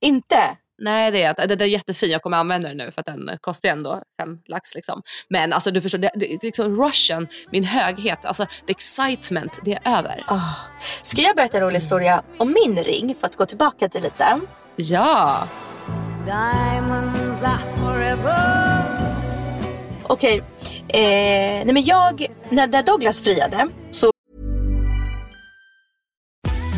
Inte? 0.00 0.56
Nej 0.78 1.10
det 1.10 1.22
är 1.22 1.30
inte. 1.30 1.46
Den 1.46 1.60
är 1.60 1.64
jättefin, 1.64 2.10
jag 2.10 2.22
kommer 2.22 2.36
använda 2.36 2.68
den 2.68 2.76
nu 2.76 2.90
för 2.90 3.00
att 3.00 3.06
den 3.06 3.38
kostar 3.40 3.68
ju 3.68 3.72
ändå 3.72 4.02
fem 4.20 4.38
lax 4.46 4.74
liksom. 4.74 5.02
Men 5.28 5.52
alltså 5.52 5.70
du 5.70 5.80
förstår, 5.80 5.98
det, 5.98 6.10
det, 6.14 6.42
liksom 6.42 6.76
rushen, 6.82 7.28
min 7.52 7.64
höghet, 7.64 8.24
alltså 8.24 8.46
the 8.46 8.72
excitement, 8.72 9.60
det 9.64 9.72
är 9.72 9.98
över. 9.98 10.24
Oh. 10.28 10.52
Ska 11.02 11.22
jag 11.22 11.36
berätta 11.36 11.58
en 11.58 11.64
rolig 11.64 11.78
historia 11.78 12.22
om 12.38 12.52
min 12.52 12.84
ring 12.84 13.14
för 13.20 13.26
att 13.26 13.36
gå 13.36 13.46
tillbaka 13.46 13.88
till 13.88 14.02
lite? 14.02 14.40
Ja! 14.76 15.48
Okej, 20.02 20.42
okay. 20.42 21.02
eh, 21.02 21.64
nej 21.64 21.72
men 21.72 21.84
jag, 21.84 22.26
när 22.50 22.82
Douglas 22.82 23.20
friade 23.20 23.68
så 23.90 24.12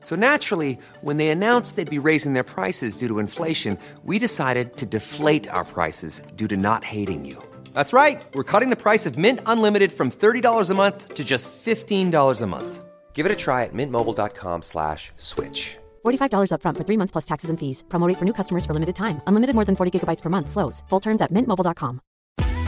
So 0.00 0.16
naturally, 0.16 0.78
when 1.00 1.16
they 1.16 1.28
announced 1.28 1.76
they'd 1.76 1.98
be 1.98 2.08
raising 2.10 2.32
their 2.34 2.42
prices 2.42 2.96
due 2.96 3.08
to 3.08 3.18
inflation, 3.18 3.78
we 4.04 4.18
decided 4.18 4.76
to 4.76 4.86
deflate 4.86 5.48
our 5.48 5.64
prices 5.64 6.20
due 6.36 6.48
to 6.48 6.56
not 6.56 6.84
hating 6.84 7.24
you. 7.24 7.42
That's 7.72 7.92
right. 7.92 8.22
We're 8.34 8.50
cutting 8.52 8.70
the 8.70 8.82
price 8.82 9.06
of 9.06 9.16
Mint 9.16 9.40
Unlimited 9.46 9.92
from 9.92 10.10
$30 10.10 10.70
a 10.70 10.74
month 10.74 11.14
to 11.14 11.24
just 11.24 11.50
$15 11.64 12.42
a 12.42 12.46
month. 12.46 12.84
Give 13.14 13.24
it 13.24 13.32
a 13.32 13.36
try 13.36 13.64
at 13.64 13.72
mintmobile.com 13.72 14.62
slash 14.62 15.12
switch. 15.16 15.78
$45 16.04 16.52
up 16.52 16.62
front 16.62 16.76
for 16.76 16.84
three 16.84 16.98
months 16.98 17.12
plus 17.12 17.24
taxes 17.24 17.48
and 17.48 17.58
fees. 17.58 17.82
Promo 17.88 18.12
for 18.18 18.26
new 18.26 18.34
customers 18.34 18.66
for 18.66 18.74
limited 18.74 18.94
time. 18.94 19.22
Unlimited 19.26 19.54
more 19.54 19.64
than 19.64 19.76
40 19.76 19.90
gigabytes 19.98 20.22
per 20.22 20.28
month. 20.28 20.50
Slows. 20.50 20.84
Full 20.88 21.00
terms 21.00 21.22
at 21.22 21.32
mintmobile.com. 21.32 22.00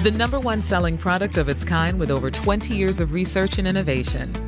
The 0.03 0.11
number 0.13 0.39
one 0.39 0.63
selling 0.63 0.97
product 0.97 1.39
of 1.39 1.49
its 1.49 1.65
kind 1.65 1.99
with 1.99 2.11
over 2.11 2.31
20 2.31 2.75
years 2.75 3.01
of 3.01 3.13
research 3.13 3.59
and 3.59 3.67
innovation. 3.67 4.48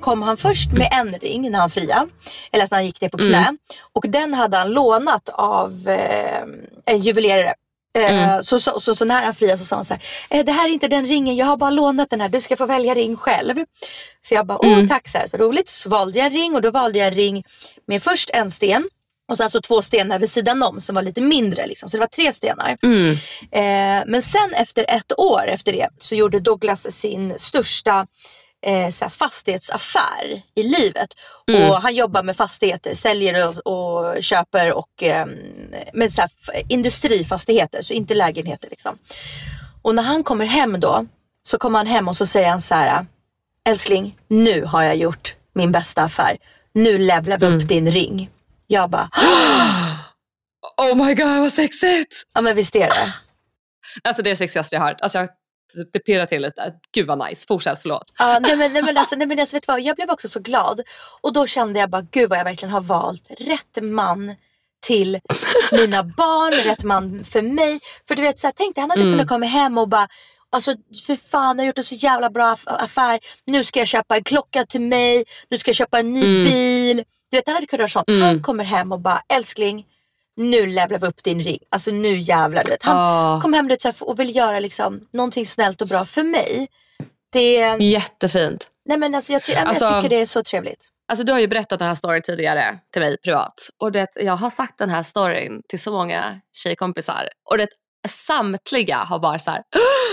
kom 0.00 0.22
han 0.22 0.36
först 0.36 0.72
med 0.72 0.88
en 0.92 1.18
ring 1.18 1.50
när 1.50 1.58
han 1.58 1.70
fria, 1.70 2.06
eller 2.52 2.64
att 2.64 2.70
han 2.70 2.86
gick 2.86 3.00
ner 3.00 3.08
på 3.08 3.18
knä. 3.18 3.36
Mm. 3.38 3.58
Och 3.92 4.04
den 4.08 4.34
hade 4.34 4.56
han 4.56 4.70
lånat 4.72 5.28
av 5.32 5.88
eh, 5.88 6.42
en 6.94 7.00
juvelerare. 7.00 7.54
Eh, 7.94 8.10
Mm. 8.10 8.42
så, 8.42 8.60
så, 8.60 8.80
så, 8.80 8.94
så 8.94 9.04
när 9.04 9.22
han 9.22 9.34
friade 9.34 9.58
så 9.58 9.64
sa 9.64 9.76
han 9.76 9.84
så 9.84 9.94
här, 9.94 10.02
eh, 10.30 10.44
det 10.44 10.52
här 10.52 10.68
är 10.68 10.72
inte 10.72 10.88
den 10.88 11.06
ringen, 11.06 11.36
jag 11.36 11.46
har 11.46 11.56
bara 11.56 11.70
lånat 11.70 12.10
den 12.10 12.20
här, 12.20 12.28
du 12.28 12.40
ska 12.40 12.56
få 12.56 12.66
välja 12.66 12.94
ring 12.94 13.16
själv. 13.16 13.54
Så 14.22 14.34
jag 14.34 14.46
bara, 14.46 14.58
åh 14.58 14.72
Mm. 14.72 14.88
tack 14.88 15.08
så, 15.08 15.18
här, 15.18 15.26
så 15.26 15.36
roligt. 15.36 15.68
Så 15.68 15.88
valde 15.88 16.18
jag 16.18 16.26
en 16.26 16.32
ring 16.32 16.54
och 16.54 16.62
då 16.62 16.70
valde 16.70 16.98
jag 16.98 17.08
en 17.08 17.14
ring 17.14 17.44
med 17.86 18.02
först 18.02 18.30
en 18.32 18.50
sten 18.50 18.88
och 19.28 19.36
sen 19.36 19.50
så 19.50 19.60
två 19.60 19.82
stenar 19.82 20.18
vid 20.18 20.30
sidan 20.30 20.62
om 20.62 20.80
som 20.80 20.94
var 20.94 21.02
lite 21.02 21.20
mindre. 21.20 21.66
Liksom. 21.66 21.88
Så 21.88 21.96
det 21.96 22.00
var 22.00 22.06
tre 22.06 22.32
stenar. 22.32 22.76
Mm. 22.82 23.10
Eh, 23.52 24.04
men 24.06 24.22
sen 24.22 24.54
efter 24.54 24.84
ett 24.88 25.18
år 25.18 25.48
efter 25.48 25.72
det 25.72 25.88
så 25.98 26.14
gjorde 26.14 26.40
Douglas 26.40 26.92
sin 26.92 27.34
största 27.38 28.06
eh, 28.66 28.90
så 28.90 29.08
fastighetsaffär 29.10 30.42
i 30.54 30.62
livet. 30.62 31.08
Mm. 31.48 31.70
Och 31.70 31.82
han 31.82 31.94
jobbar 31.94 32.22
med 32.22 32.36
fastigheter, 32.36 32.94
säljer 32.94 33.48
och, 33.48 33.66
och 33.66 34.22
köper 34.22 34.72
och 34.72 35.02
eh, 35.02 35.26
med 35.92 36.12
så 36.12 36.22
industrifastigheter, 36.68 37.82
så 37.82 37.92
inte 37.92 38.14
lägenheter 38.14 38.70
liksom. 38.70 38.98
Och 39.82 39.94
när 39.94 40.02
han 40.02 40.24
kommer 40.24 40.44
hem 40.44 40.80
då 40.80 41.06
så 41.42 41.58
kommer 41.58 41.78
han 41.78 41.86
hem 41.86 42.08
och 42.08 42.16
så 42.16 42.26
säger 42.26 42.50
han 42.50 42.60
så 42.60 42.74
här 42.74 43.06
älskling 43.64 44.18
nu 44.28 44.64
har 44.64 44.82
jag 44.82 44.96
gjort 44.96 45.34
min 45.52 45.72
bästa 45.72 46.02
affär. 46.02 46.36
Nu 46.72 46.98
levlar 46.98 47.38
vi 47.38 47.46
upp 47.46 47.68
din 47.68 47.90
ring. 47.90 48.30
Jag 48.66 48.90
bara, 48.90 49.10
Oh 50.76 51.06
my 51.06 51.14
god 51.14 51.38
vad 51.38 51.52
sexigt! 51.52 52.26
ja 52.34 52.40
men 52.40 52.56
visst 52.56 52.76
är 52.76 52.86
det. 52.86 53.14
Alltså 54.04 54.22
det 54.22 54.28
är 54.28 54.32
det 54.32 54.36
sexigaste 54.36 54.76
jag 54.76 54.80
har 54.80 54.88
hört. 54.88 55.00
Alltså 55.00 55.18
jag 55.18 55.28
det 55.92 55.98
pirrar 55.98 56.26
till 56.26 56.42
lite. 56.42 56.72
Gud 56.92 57.06
vad 57.06 57.28
nice. 57.28 57.44
Fortsätt, 57.48 57.78
förlåt. 57.82 58.12
Ja, 58.18 58.38
nej, 58.38 58.56
men, 58.56 58.72
nej, 58.72 58.82
men 58.82 58.96
alltså, 58.98 59.16
nej, 59.16 59.26
men 59.26 59.40
alltså, 59.40 59.56
vet 59.56 59.66
du 59.66 59.72
vad? 59.72 59.80
Jag 59.80 59.96
blev 59.96 60.10
också 60.10 60.28
så 60.28 60.40
glad. 60.40 60.80
Och 61.20 61.32
då 61.32 61.46
kände 61.46 61.80
jag 61.80 61.90
bara, 61.90 62.02
gud 62.10 62.30
vad 62.30 62.38
jag 62.38 62.44
verkligen 62.44 62.72
har 62.72 62.80
valt 62.80 63.30
rätt 63.38 63.82
man 63.82 64.34
till 64.86 65.20
mina 65.72 66.02
barn, 66.02 66.52
rätt 66.52 66.84
man 66.84 67.24
för 67.24 67.42
mig. 67.42 67.80
För 68.08 68.14
du 68.14 68.22
vet, 68.22 68.38
så 68.38 68.46
här, 68.46 68.54
tänk 68.56 68.74
dig, 68.74 68.80
han 68.80 68.90
hade 68.90 69.02
kunnat 69.02 69.28
komma 69.28 69.46
hem 69.46 69.78
och 69.78 69.88
bara, 69.88 70.08
alltså 70.52 70.74
för 71.06 71.16
fan 71.16 71.56
jag 71.56 71.62
har 71.62 71.66
gjort 71.66 71.78
en 71.78 71.84
så 71.84 71.94
jävla 71.94 72.30
bra 72.30 72.54
aff- 72.54 72.66
affär. 72.84 73.20
Nu 73.46 73.64
ska 73.64 73.78
jag 73.78 73.88
köpa 73.88 74.16
en 74.16 74.24
klocka 74.24 74.64
till 74.66 74.80
mig, 74.80 75.24
nu 75.50 75.58
ska 75.58 75.68
jag 75.68 75.76
köpa 75.76 75.98
en 75.98 76.12
ny 76.12 76.44
bil. 76.44 77.04
Du 77.30 77.36
vet, 77.36 77.46
han 77.46 77.54
hade 77.54 77.66
kunnat 77.66 77.80
göra 77.80 78.04
sånt. 78.04 78.22
Han 78.22 78.42
kommer 78.42 78.64
hem 78.64 78.92
och 78.92 79.00
bara, 79.00 79.22
älskling, 79.28 79.84
nu 80.40 80.66
levlar 80.66 80.98
vi 80.98 81.06
upp 81.06 81.22
din 81.24 81.42
ring. 81.42 81.58
Alltså 81.70 81.90
nu 81.90 82.16
jävlar. 82.18 82.64
Du 82.64 82.70
vet. 82.70 82.82
Han 82.82 82.96
Ah. 82.96 83.40
kom 83.42 83.52
hem 83.52 83.68
här, 83.84 83.94
och 84.02 84.20
vill 84.20 84.36
göra 84.36 84.60
liksom, 84.60 85.08
någonting 85.12 85.46
snällt 85.46 85.80
och 85.82 85.88
bra 85.88 86.04
för 86.04 86.22
mig. 86.22 86.68
Det, 87.32 87.76
Jättefint. 87.80 88.68
Nej 88.84 88.98
men 88.98 89.14
alltså 89.14 89.32
jag, 89.32 89.44
ty- 89.44 89.54
Alltså- 89.54 89.84
jag 89.84 90.02
tycker 90.02 90.16
det 90.16 90.22
är 90.22 90.26
så 90.26 90.42
trevligt. 90.42 90.88
Alltså 91.08 91.24
du 91.24 91.32
har 91.32 91.38
ju 91.38 91.46
berättat 91.46 91.78
den 91.78 91.88
här 91.88 91.94
storyn 91.94 92.22
tidigare 92.22 92.78
till 92.92 93.02
mig 93.02 93.16
privat. 93.24 93.68
Och 93.78 93.92
det, 93.92 94.08
jag 94.14 94.36
har 94.36 94.50
sagt 94.50 94.78
den 94.78 94.90
här 94.90 95.02
storyn 95.02 95.62
till 95.68 95.80
så 95.80 95.92
många 95.92 96.40
tjejkompisar. 96.52 97.28
Och 97.50 97.58
det, 97.58 97.68
samtliga 98.08 98.96
har 98.96 99.18
bara 99.18 99.38
så 99.38 99.50
här, 99.50 99.62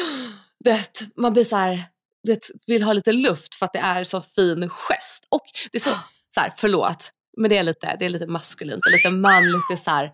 det, 0.63 1.01
man 1.15 1.33
blir 1.33 1.43
så 1.43 1.55
här, 1.55 1.83
det, 2.23 2.49
vill 2.67 2.83
ha 2.83 2.93
lite 2.93 3.11
luft 3.11 3.55
för 3.55 3.65
att 3.65 3.73
det 3.73 3.79
är 3.79 4.03
så 4.03 4.21
fin 4.21 4.69
gest. 4.69 5.25
Och 5.29 5.43
det 5.71 5.77
är 5.77 5.79
så, 5.79 5.89
så 6.35 6.39
här, 6.41 6.53
förlåt, 6.57 7.09
men 7.37 7.49
det 7.49 7.57
är 7.57 7.63
lite, 7.63 7.95
det 7.99 8.05
är 8.05 8.09
lite 8.09 8.27
maskulint 8.27 8.85
och 8.85 8.91
lite 8.91 9.09
manligt. 9.09 9.61
Det, 9.69 9.73
är 9.73 9.77
så 9.77 9.91
här, 9.91 10.11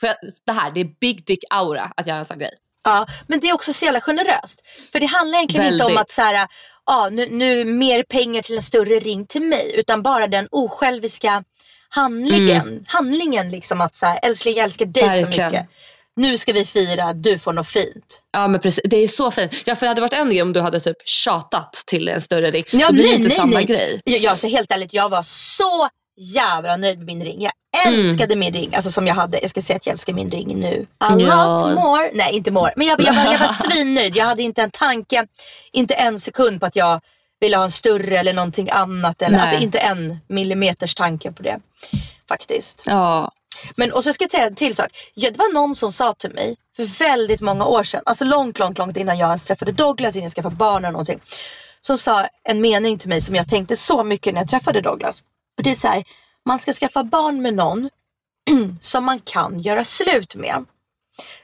för 0.00 0.14
det 0.46 0.52
här, 0.52 0.70
det 0.70 0.80
är 0.80 0.88
big 1.00 1.24
dick 1.26 1.44
aura 1.50 1.92
att 1.96 2.06
göra 2.06 2.18
en 2.18 2.24
sån 2.24 2.38
grej. 2.38 2.52
Ja, 2.84 3.06
men 3.26 3.40
det 3.40 3.48
är 3.48 3.54
också 3.54 3.72
så 3.72 3.84
jävla 3.84 4.00
generöst. 4.00 4.60
För 4.92 5.00
det 5.00 5.06
handlar 5.06 5.38
egentligen 5.38 5.72
inte 5.72 5.84
om 5.84 5.88
Väldigt. 5.88 6.00
att 6.02 6.10
så 6.10 6.22
här, 6.22 6.46
ja, 6.86 7.08
nu, 7.12 7.28
nu 7.30 7.64
mer 7.64 8.02
pengar 8.02 8.42
till 8.42 8.56
en 8.56 8.62
större 8.62 8.98
ring 9.00 9.26
till 9.26 9.42
mig. 9.42 9.72
Utan 9.74 10.02
bara 10.02 10.26
den 10.26 10.48
osjälviska 10.50 11.44
handlingen. 11.88 12.84
Handlingen 12.88 13.50
liksom 13.50 13.80
att 13.80 13.96
så 13.96 14.06
här, 14.06 14.18
älskling 14.22 14.56
jag 14.56 14.64
älskar 14.64 14.86
dig 14.86 15.04
Verkligen. 15.04 15.50
så 15.50 15.56
mycket. 15.56 15.68
Nu 16.16 16.38
ska 16.38 16.52
vi 16.52 16.64
fira, 16.64 17.12
du 17.12 17.38
får 17.38 17.52
något 17.52 17.68
fint. 17.68 18.22
Ja 18.32 18.48
men 18.48 18.60
precis, 18.60 18.84
det 18.84 18.96
är 18.96 19.08
så 19.08 19.30
fint. 19.30 19.52
Ja 19.64 19.76
för 19.76 19.86
det 19.86 19.88
hade 19.88 20.00
varit 20.00 20.12
en 20.12 20.30
grej 20.30 20.42
om 20.42 20.52
du 20.52 20.60
hade 20.60 20.80
typ 20.80 20.96
tjatat 21.08 21.72
till 21.86 22.08
en 22.08 22.22
större 22.22 22.50
ring. 22.50 22.64
Ja, 22.72 22.86
Då 22.86 22.92
blir 22.92 23.02
det 23.02 23.08
nej, 23.08 23.16
inte 23.16 23.28
nej, 23.28 23.36
samma 23.36 23.54
nej. 23.54 23.64
grej. 23.64 24.00
Jag, 24.04 24.38
så 24.38 24.48
helt 24.48 24.72
ärligt, 24.72 24.94
jag 24.94 25.08
var 25.08 25.22
så 25.22 25.88
jävla 26.18 26.76
nöjd 26.76 26.98
med 26.98 27.06
min 27.06 27.24
ring. 27.24 27.42
Jag 27.42 27.52
älskade 27.86 28.36
min 28.36 28.52
ring, 28.54 28.74
alltså 28.74 28.90
som 28.90 29.06
jag 29.06 29.14
hade. 29.14 29.38
Jag 29.42 29.50
ska 29.50 29.60
säga 29.62 29.76
att 29.76 29.86
jag 29.86 29.92
älskar 29.92 30.12
min 30.12 30.30
ring 30.30 30.60
nu. 30.60 30.86
A 30.98 31.16
Ja. 31.18 31.56
lot 31.64 31.74
more. 31.74 32.10
Nej 32.14 32.32
inte 32.36 32.50
more. 32.50 32.72
Men 32.76 32.86
jag, 32.86 33.00
jag, 33.00 33.12
var, 33.12 33.32
jag 33.32 33.38
var 33.38 33.52
svinnöjd. 33.70 34.16
Jag 34.16 34.24
hade 34.24 34.42
inte 34.42 34.62
en 34.62 34.70
tanke, 34.70 35.26
inte 35.72 35.94
en 35.94 36.20
sekund 36.20 36.60
på 36.60 36.66
att 36.66 36.76
jag 36.76 37.00
ville 37.40 37.56
ha 37.56 37.64
en 37.64 37.70
större 37.70 38.18
eller 38.18 38.32
någonting 38.32 38.68
annat. 38.70 39.22
Eller, 39.22 39.36
Nej. 39.38 39.46
alltså 39.48 39.62
inte 39.62 39.78
en 39.78 40.18
millimeters 40.28 40.94
tanke 40.94 41.32
på 41.32 41.42
det. 41.42 41.58
Faktiskt. 42.28 42.82
Ja. 42.86 43.32
Men 43.76 43.92
och 43.92 44.04
så 44.04 44.12
ska 44.12 44.24
jag 44.24 44.30
säga 44.30 44.46
en 44.46 44.54
till 44.54 44.76
sak. 44.76 44.88
Ja, 45.14 45.30
det 45.30 45.38
var 45.38 45.52
någon 45.52 45.76
som 45.76 45.92
sa 45.92 46.12
till 46.14 46.34
mig 46.34 46.56
för 46.76 46.84
väldigt 46.84 47.40
många 47.40 47.64
år 47.64 47.84
sedan, 47.84 48.02
alltså 48.06 48.24
långt, 48.24 48.58
långt, 48.58 48.78
långt 48.78 48.96
innan 48.96 49.18
jag 49.18 49.26
ens 49.28 49.44
träffade 49.44 49.72
Douglas, 49.72 50.16
innan 50.16 50.22
jag 50.22 50.32
skaffade 50.32 50.56
barn 50.56 50.84
eller 50.84 50.92
någonting. 50.92 51.20
Som 51.80 51.98
sa 51.98 52.26
en 52.44 52.60
mening 52.60 52.98
till 52.98 53.08
mig 53.08 53.20
som 53.20 53.34
jag 53.34 53.48
tänkte 53.48 53.76
så 53.76 54.04
mycket 54.04 54.34
när 54.34 54.40
jag 54.40 54.50
träffade 54.50 54.80
Douglas. 54.80 55.22
Och 55.58 55.64
det 55.64 55.70
är 55.70 55.74
så 55.74 55.88
här, 55.88 56.04
man 56.44 56.58
ska 56.58 56.72
skaffa 56.72 57.04
barn 57.04 57.42
med 57.42 57.54
någon 57.54 57.90
som 58.80 59.04
man 59.04 59.20
kan 59.20 59.58
göra 59.58 59.84
slut 59.84 60.34
med. 60.34 60.64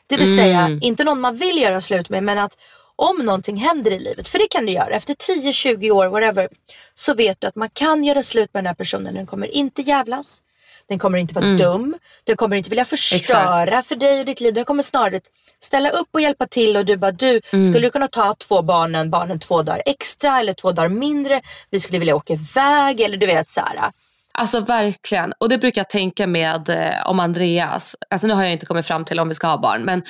Det 0.07 0.17
vill 0.17 0.37
säga, 0.37 0.79
inte 0.83 1.05
någon 1.05 1.21
man 1.21 1.37
vill 1.37 1.59
göra 1.63 1.81
slut 1.81 2.09
med 2.09 2.23
men 2.23 2.39
att 2.39 2.59
om 2.97 3.19
någonting 3.19 3.57
händer 3.57 3.91
i 3.91 3.99
livet, 3.99 4.29
för 4.29 4.39
det 4.39 4.49
kan 4.49 4.67
du 4.67 4.73
göra 4.73 4.95
efter 4.95 5.15
10-20 5.15 5.91
år, 5.91 6.07
whatever, 6.07 6.49
så 6.95 7.15
vet 7.15 7.41
du 7.41 7.47
att 7.47 7.57
man 7.57 7.69
kan 7.73 8.05
göra 8.05 8.23
slut 8.23 8.55
med 8.55 8.65
den 8.65 8.67
här 8.67 8.75
personen. 8.75 9.15
Den 9.15 9.27
kommer 9.27 9.47
inte 9.47 9.83
jävlas, 9.83 10.43
den 10.89 10.99
kommer 10.99 11.19
inte 11.19 11.35
vara 11.35 11.47
dum, 11.57 11.97
den 12.25 12.37
kommer 12.37 12.57
inte 12.57 12.71
vilja 12.71 12.85
förstöra 12.85 13.83
för 13.83 13.97
dig 13.97 14.21
och 14.21 14.27
ditt 14.27 14.41
liv. 14.41 14.55
Den 14.55 14.65
kommer 14.65 14.83
snarare 14.83 15.21
ställa 15.61 15.91
upp 15.91 16.09
och 16.13 16.21
hjälpa 16.21 16.47
till 16.47 16.77
och 16.77 16.85
du 16.85 16.97
bara 16.97 17.13
du, 17.13 17.41
skulle 17.47 17.79
du 17.79 17.91
kunna 17.91 18.09
ta 18.09 18.35
två 18.35 18.63
barnen, 18.63 19.11
barnen 19.11 19.39
två 19.39 19.63
dagar 19.63 19.83
extra 19.87 20.41
eller 20.41 20.55
två 20.55 20.73
dagar 20.73 20.89
mindre, 20.89 21.43
vi 21.71 21.81
skulle 21.81 21.99
vilja 21.99 22.17
åka 22.17 22.33
iväg 22.33 23.01
eller 23.01 23.17
du 23.17 23.27
vet 23.27 23.51
så 23.51 23.61
här. 23.61 23.93
Alltså 24.39 24.61
verkligen. 24.61 25.33
Och 25.39 25.49
det 25.49 25.59
brukar 25.59 25.81
jag 25.81 25.91
tänka 25.91 26.27
med 26.27 26.69
eh, 26.69 27.07
om 27.07 27.21
Andreas. 27.21 27.97
Alltså 28.11 28.27
nu 28.27 28.35
har 28.35 28.43
jag 28.43 28.53
inte 28.53 28.67
kommit 28.67 28.87
fram 28.87 29.05
till 29.05 29.21
om 29.21 29.29
vi 29.29 29.35
ska 29.35 29.47
ha 29.47 29.59
barn. 29.59 29.85
Men 29.85 30.03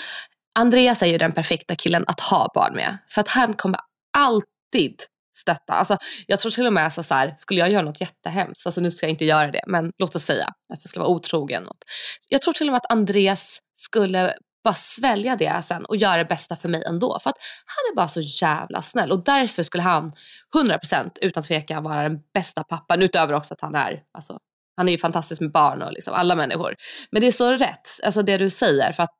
Andreas 0.55 1.03
är 1.03 1.07
ju 1.07 1.19
den 1.19 1.33
perfekta 1.33 1.77
killen 1.77 2.05
att 2.07 2.21
ha 2.21 2.51
barn 2.55 2.75
med. 2.75 2.99
För 3.09 3.21
att 3.21 3.29
han 3.29 3.55
kommer 3.55 3.81
alltid 4.17 5.03
stötta. 5.37 5.73
Alltså, 5.73 5.99
jag 6.27 6.41
tror 6.41 6.51
till 6.51 6.67
och 6.67 6.73
med 6.73 6.95
så, 6.95 7.03
så 7.03 7.15
här, 7.15 7.35
skulle 7.39 7.61
jag 7.61 7.71
göra 7.71 7.83
något 7.83 8.01
jättehemskt, 8.01 8.67
alltså 8.67 8.81
nu 8.81 8.91
ska 8.91 9.07
jag 9.07 9.11
inte 9.11 9.25
göra 9.25 9.51
det, 9.51 9.65
men 9.67 9.93
låt 9.99 10.17
oss 10.17 10.25
säga 10.25 10.47
att 10.47 10.81
jag 10.81 10.89
skulle 10.89 11.03
vara 11.03 11.13
otrogen. 11.13 11.63
Något. 11.63 11.85
Jag 12.29 12.43
tror 12.43 12.55
till 12.55 12.69
och 12.69 12.73
med 12.73 12.79
att 12.79 12.93
Andreas 12.93 13.59
skulle 13.77 14.35
bara 14.65 14.75
svälja 14.75 15.37
det 15.37 15.63
sen 15.65 15.85
och 15.85 15.97
göra 15.97 16.17
det 16.17 16.25
bästa 16.25 16.57
för 16.57 16.69
mig 16.69 16.83
ändå. 16.87 17.19
För 17.23 17.31
att 17.31 17.37
han 17.67 17.93
är 17.93 17.97
bara 17.97 18.09
så 18.09 18.21
jävla 18.21 18.83
snäll 18.83 19.13
och 19.13 19.25
därför 19.25 19.63
skulle 19.63 19.83
han 19.83 20.13
100% 20.55 21.11
utan 21.21 21.43
tvekan 21.43 21.83
vara 21.83 22.03
den 22.03 22.19
bästa 22.35 22.65
pappan. 22.65 23.03
Utöver 23.03 23.35
också 23.35 23.55
att 23.55 23.61
han 23.61 23.75
är, 23.75 24.03
alltså, 24.13 24.39
han 24.77 24.89
är 24.89 24.93
ju 24.93 24.99
fantastisk 24.99 25.41
med 25.41 25.53
barn 25.53 25.83
och 25.83 25.93
liksom 25.93 26.15
alla 26.15 26.35
människor. 26.35 26.75
Men 27.11 27.21
det 27.21 27.27
är 27.27 27.33
så 27.33 27.51
rätt, 27.51 27.89
alltså 28.03 28.23
det 28.23 28.39
du 28.39 28.51
säger, 28.51 28.93
för 28.93 29.03
att 29.03 29.19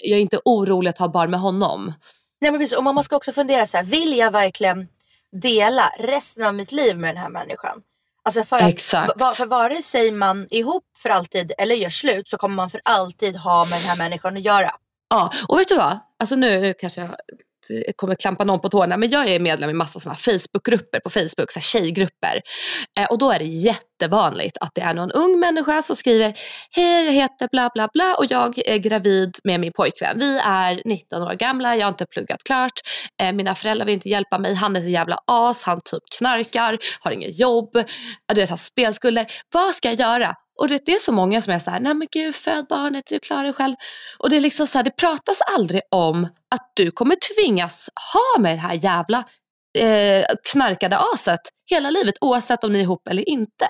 jag 0.00 0.18
är 0.18 0.22
inte 0.22 0.40
orolig 0.44 0.90
att 0.90 0.98
ha 0.98 1.08
barn 1.08 1.30
med 1.30 1.40
honom. 1.40 1.92
Nej 2.40 2.50
men 2.50 2.60
precis, 2.60 2.78
och 2.78 2.84
man 2.84 3.04
ska 3.04 3.16
också 3.16 3.32
fundera 3.32 3.66
så 3.66 3.76
här, 3.76 3.84
vill 3.84 4.16
jag 4.16 4.30
verkligen 4.30 4.88
dela 5.42 5.90
resten 5.98 6.46
av 6.46 6.54
mitt 6.54 6.72
liv 6.72 6.98
med 6.98 7.14
den 7.14 7.22
här 7.22 7.28
människan. 7.28 7.82
Alltså 8.26 8.44
för, 8.44 8.56
att, 8.56 8.68
Exakt. 8.68 9.20
va- 9.20 9.32
för 9.34 9.46
vare 9.46 9.82
sig 9.82 10.12
man 10.12 10.42
är 10.50 10.58
ihop 10.58 10.84
för 10.98 11.10
alltid 11.10 11.52
eller 11.58 11.74
gör 11.74 11.90
slut 11.90 12.28
så 12.28 12.36
kommer 12.36 12.54
man 12.56 12.70
för 12.70 12.80
alltid 12.84 13.36
ha 13.36 13.64
med 13.64 13.78
den 13.80 13.88
här 13.88 13.96
människan 13.96 14.36
att 14.36 14.42
göra. 14.42 14.70
Ja, 15.10 15.32
och 15.48 15.58
vet 15.58 15.68
du 15.68 15.76
vad? 15.76 15.98
Alltså 16.18 16.36
nu 16.36 16.74
kanske 16.80 17.00
jag 17.00 17.10
Eh, 17.70 17.92
kommer 17.96 18.14
klampa 18.14 18.44
någon 18.44 18.60
på 18.60 18.68
tårna 18.68 18.96
men 18.96 19.10
jag 19.10 19.28
är 19.28 19.40
medlem 19.40 19.70
i 19.70 19.72
massa 19.72 20.00
sådana 20.00 20.16
Facebookgrupper 20.16 21.00
på 21.00 21.10
Facebook, 21.10 21.52
så 21.52 21.58
här 21.58 21.60
tjejgrupper. 21.60 22.42
Eh, 22.98 23.06
och 23.06 23.18
då 23.18 23.30
är 23.30 23.38
det 23.38 23.44
jättevanligt 23.44 24.56
att 24.60 24.70
det 24.74 24.80
är 24.80 24.94
någon 24.94 25.12
ung 25.12 25.40
människa 25.40 25.82
som 25.82 25.96
skriver 25.96 26.34
Hej 26.70 27.04
jag 27.04 27.12
heter 27.12 27.48
bla 27.50 27.70
bla 27.74 27.88
bla 27.92 28.14
och 28.14 28.26
jag 28.30 28.68
är 28.68 28.78
gravid 28.78 29.36
med 29.44 29.60
min 29.60 29.72
pojkvän. 29.72 30.18
Vi 30.18 30.38
är 30.44 30.82
19 30.84 31.22
år 31.22 31.34
gamla, 31.34 31.76
jag 31.76 31.86
har 31.86 31.88
inte 31.88 32.06
pluggat 32.06 32.44
klart. 32.44 32.80
Eh, 33.22 33.32
mina 33.32 33.54
föräldrar 33.54 33.86
vill 33.86 33.94
inte 33.94 34.08
hjälpa 34.08 34.38
mig, 34.38 34.54
han 34.54 34.76
är 34.76 34.80
ett 34.80 34.90
jävla 34.90 35.18
as, 35.26 35.62
han 35.62 35.80
typ 35.84 36.02
knarkar, 36.18 36.78
har 37.00 37.10
inget 37.10 37.38
jobb, 37.38 37.76
eh, 37.76 37.84
du 38.34 38.40
vet, 38.40 38.50
har 38.50 38.56
spelskulder. 38.56 39.26
Vad 39.52 39.74
ska 39.74 39.88
jag 39.88 39.98
göra? 40.00 40.34
Och 40.58 40.68
det, 40.68 40.88
är 40.88 40.98
så 40.98 41.12
många 41.12 41.42
som 41.42 41.52
är 41.52 41.58
så 41.58 41.70
här, 41.70 41.80
nej 41.80 41.94
men 41.94 42.08
gud 42.10 42.34
föd 42.34 42.66
barnet, 42.68 43.04
du 43.08 43.18
klarar 43.18 43.44
dig 43.44 43.52
själv. 43.52 43.76
Och 44.18 44.30
det 44.30 44.36
är 44.36 44.40
liksom 44.40 44.66
så 44.66 44.78
här, 44.78 44.82
det 44.82 44.96
pratas 44.96 45.40
aldrig 45.54 45.82
om 45.90 46.24
att 46.50 46.72
du 46.74 46.90
kommer 46.90 47.16
tvingas 47.34 47.90
ha 48.12 48.40
med 48.42 48.56
det 48.56 48.60
här 48.60 48.74
jävla 48.74 49.24
eh, 49.78 50.24
knarkade 50.52 50.98
aset 50.98 51.40
hela 51.70 51.90
livet 51.90 52.14
oavsett 52.20 52.64
om 52.64 52.72
ni 52.72 52.78
är 52.78 52.82
ihop 52.82 53.08
eller 53.08 53.28
inte. 53.28 53.66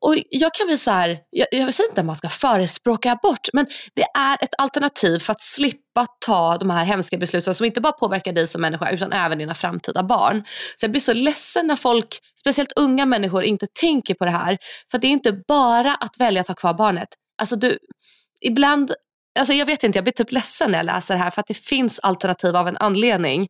Och 0.00 0.16
jag 0.30 0.54
kan 0.54 0.66
bli 0.66 0.78
så 0.78 0.90
här, 0.90 1.18
jag, 1.30 1.48
jag 1.50 1.74
säger 1.74 1.90
inte 1.90 2.00
att 2.00 2.06
man 2.06 2.16
ska 2.16 2.28
förespråka 2.28 3.12
abort 3.12 3.48
men 3.52 3.66
det 3.94 4.06
är 4.14 4.44
ett 4.44 4.54
alternativ 4.58 5.18
för 5.18 5.32
att 5.32 5.40
slippa 5.40 6.06
ta 6.26 6.58
de 6.58 6.70
här 6.70 6.84
hemska 6.84 7.18
besluten 7.18 7.54
som 7.54 7.66
inte 7.66 7.80
bara 7.80 7.92
påverkar 7.92 8.32
dig 8.32 8.46
som 8.46 8.60
människa 8.60 8.90
utan 8.90 9.12
även 9.12 9.38
dina 9.38 9.54
framtida 9.54 10.02
barn. 10.02 10.44
Så 10.76 10.84
jag 10.84 10.90
blir 10.90 11.00
så 11.00 11.12
ledsen 11.12 11.66
när 11.66 11.76
folk, 11.76 12.18
speciellt 12.40 12.72
unga 12.76 13.06
människor, 13.06 13.42
inte 13.42 13.66
tänker 13.80 14.14
på 14.14 14.24
det 14.24 14.30
här. 14.30 14.58
För 14.90 14.98
det 14.98 15.06
är 15.06 15.12
inte 15.12 15.32
bara 15.48 15.94
att 15.94 16.20
välja 16.20 16.40
att 16.40 16.48
ha 16.48 16.54
kvar 16.54 16.74
barnet. 16.74 17.08
Alltså 17.38 17.56
du, 17.56 17.78
ibland 18.40 18.92
Alltså 19.38 19.54
jag 19.54 19.66
vet 19.66 19.82
inte, 19.82 19.96
jag 19.96 20.04
blir 20.04 20.12
typ 20.12 20.32
ledsen 20.32 20.70
när 20.70 20.78
jag 20.78 20.86
läser 20.86 21.14
det 21.14 21.20
här 21.20 21.30
för 21.30 21.40
att 21.40 21.46
det 21.46 21.54
finns 21.54 21.98
alternativ 22.02 22.56
av 22.56 22.68
en 22.68 22.76
anledning. 22.76 23.48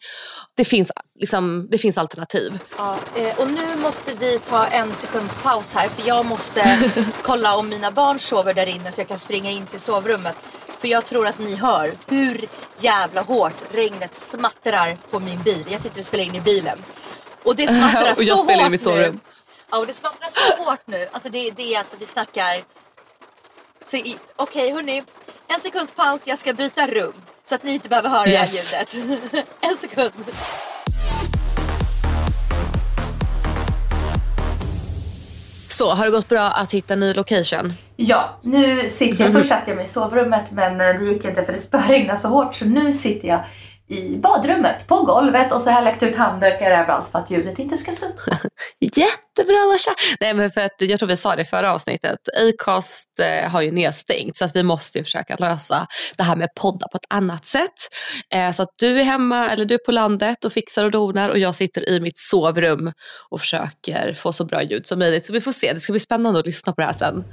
Det 0.57 0.65
finns, 0.65 0.91
liksom, 1.15 1.69
det 1.71 1.79
finns 1.79 1.99
alternativ. 1.99 2.59
Ja, 2.79 2.97
eh, 3.17 3.39
och 3.41 3.51
nu 3.51 3.77
måste 3.77 4.13
vi 4.15 4.39
ta 4.39 4.67
en 4.67 4.95
sekunds 4.95 5.37
paus 5.43 5.75
här 5.75 5.89
för 5.89 6.09
jag 6.09 6.27
måste 6.27 6.79
kolla 7.23 7.57
om 7.57 7.69
mina 7.69 7.91
barn 7.91 8.19
sover 8.19 8.55
där 8.55 8.67
inne 8.67 8.93
så 8.93 9.01
jag 9.01 9.09
kan 9.09 9.19
springa 9.19 9.51
in 9.51 9.67
till 9.67 9.81
sovrummet. 9.81 10.37
För 10.79 10.89
jag 10.89 11.07
tror 11.07 11.27
att 11.27 11.39
ni 11.39 11.55
hör 11.55 11.93
hur 12.09 12.45
jävla 12.79 13.21
hårt 13.21 13.63
regnet 13.73 14.15
smattrar 14.17 14.97
på 15.11 15.21
min 15.21 15.43
bil. 15.43 15.65
Jag 15.71 15.81
sitter 15.81 15.99
och 15.99 16.05
spelar 16.05 16.25
in 16.25 16.35
i 16.35 16.41
bilen. 16.41 16.79
Och 17.43 17.57
det 17.57 17.67
smattrar 17.75 18.13
Och 18.13 18.23
jag 18.23 18.39
så 18.39 18.45
spelar 18.45 18.55
in 18.55 18.61
hårt 18.63 18.71
mitt 18.71 18.81
nu. 18.81 18.85
sovrum. 18.85 19.21
Ja, 19.71 19.79
och 19.79 19.87
det 19.87 19.93
smattrar 19.93 20.29
så 20.31 20.63
hårt 20.63 20.83
nu. 20.87 21.09
Alltså 21.13 21.29
det, 21.29 21.51
det 21.51 21.75
är 21.75 21.79
alltså, 21.79 21.97
vi 21.99 22.07
snackar... 22.07 22.65
Okej 24.37 24.73
hörni, 24.73 25.03
en 25.55 25.61
sekunds 25.61 25.93
paus. 25.93 26.23
Jag 26.27 26.39
ska 26.39 26.53
byta 26.53 26.87
rum. 26.87 27.13
Så 27.49 27.55
att 27.55 27.63
ni 27.63 27.73
inte 27.75 27.89
behöver 27.89 28.09
höra 28.09 28.29
Yes. 28.29 28.71
det 28.71 28.77
här 28.77 28.87
ljudet. 28.93 29.47
en 29.61 29.77
sekund. 29.77 30.13
Så, 35.71 35.91
har 35.95 36.05
det 36.05 36.11
gått 36.11 36.29
bra 36.29 36.43
att 36.43 36.73
hitta 36.75 36.95
en 36.95 37.01
ny 37.01 37.15
location? 37.15 37.73
Ja, 37.97 38.39
nu 38.43 38.89
sitter 38.89 39.25
jag, 39.25 39.33
först 39.33 39.49
satt 39.49 39.69
jag 39.69 39.77
mig 39.77 39.85
i 39.85 39.89
sovrummet 39.89 40.51
men 40.51 40.81
eh, 40.81 40.87
det 41.01 41.05
gick 41.05 41.25
inte 41.25 41.43
för 41.43 41.53
det 41.53 41.59
spöregnade 41.59 42.19
så 42.19 42.29
hårt 42.29 42.55
så 42.55 42.65
nu 42.65 42.93
sitter 42.93 43.29
jag 43.29 43.41
i 43.91 44.17
badrummet 44.17 44.87
på 44.87 45.03
golvet 45.03 45.53
och 45.53 45.61
så 45.61 45.71
har 45.71 45.77
jag 45.77 45.85
lagt 45.85 46.03
ut 46.03 46.17
handdukar 46.17 46.71
överallt 46.71 47.09
för 47.09 47.19
att 47.19 47.31
ljudet 47.31 47.59
inte 47.59 47.77
ska 47.77 47.93
sluta. 47.93 48.39
Jättebra 48.81 49.57
Lasha! 49.73 49.95
Nej 50.21 50.35
men 50.35 50.51
för 50.51 50.61
att 50.61 50.75
jag 50.79 50.99
tror 50.99 51.09
vi 51.09 51.17
sa 51.17 51.37
det 51.37 51.43
i 51.43 51.45
förra 51.45 51.73
avsnittet, 51.73 52.19
Acast 52.37 53.21
eh, 53.21 53.51
har 53.51 53.61
ju 53.61 53.73
nedstängt 53.73 54.37
så 54.37 54.45
att 54.45 54.57
vi 54.57 54.63
måste 54.63 54.99
ju 54.99 55.05
försöka 55.05 55.37
lösa 55.37 55.87
det 56.17 56.23
här 56.23 56.37
med 56.37 56.49
podda 56.55 56.89
på 56.89 56.97
ett 56.97 57.07
annat 57.09 57.47
sätt. 57.47 57.89
Eh, 58.35 58.53
så 58.53 58.63
att 58.63 58.71
du 58.79 59.01
är 59.01 59.05
hemma 59.05 59.51
eller 59.51 59.65
du 59.65 59.75
är 59.75 59.85
på 59.87 59.93
landet 59.93 60.45
och 60.45 60.53
fixar 60.53 60.85
och 60.85 60.91
donar 60.91 61.29
och 61.29 61.39
jag 61.39 61.55
sitter 61.55 61.89
i 61.89 62.01
mitt 62.01 62.19
sovrum 62.19 62.93
och 63.31 63.41
försöker 63.41 64.15
få 64.15 64.33
så 64.33 64.45
bra 64.45 64.63
ljud 64.63 64.87
som 64.87 64.99
möjligt. 64.99 65.27
Så 65.27 65.33
vi 65.33 65.41
får 65.41 65.53
se, 65.53 65.73
det 65.73 65.81
ska 65.81 65.93
bli 65.93 66.01
spännande 66.01 66.41
att 66.41 66.47
lyssna 66.47 66.73
på 66.73 66.81
det 66.81 66.87
här 66.87 66.95
sen. 66.95 67.25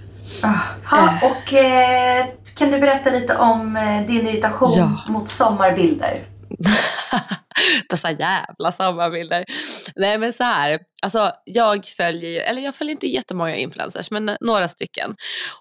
Ja, 0.92 1.20
och 1.24 1.54
eh, 1.54 2.26
kan 2.58 2.72
du 2.72 2.80
berätta 2.80 3.10
lite 3.10 3.38
om 3.38 3.78
eh, 3.78 4.06
din 4.08 4.28
irritation 4.28 4.78
Ja. 4.78 5.04
mot 5.08 5.30
sommarbilder? 5.30 6.24
Dessa 7.90 8.12
jävla 8.12 8.72
sommarbilder. 8.72 9.46
Nej 9.96 10.18
men 10.18 10.34
så 10.34 10.44
här, 10.44 10.80
alltså 11.02 11.32
jag 11.46 11.86
följer 11.86 12.30
ju, 12.30 12.38
eller 12.38 12.62
jag 12.62 12.76
följer 12.76 12.92
inte 12.92 13.08
jättemånga 13.08 13.56
influencers 13.56 14.12
men 14.12 14.30
eh, 14.30 14.36
några 14.42 14.68
stycken. 14.68 15.16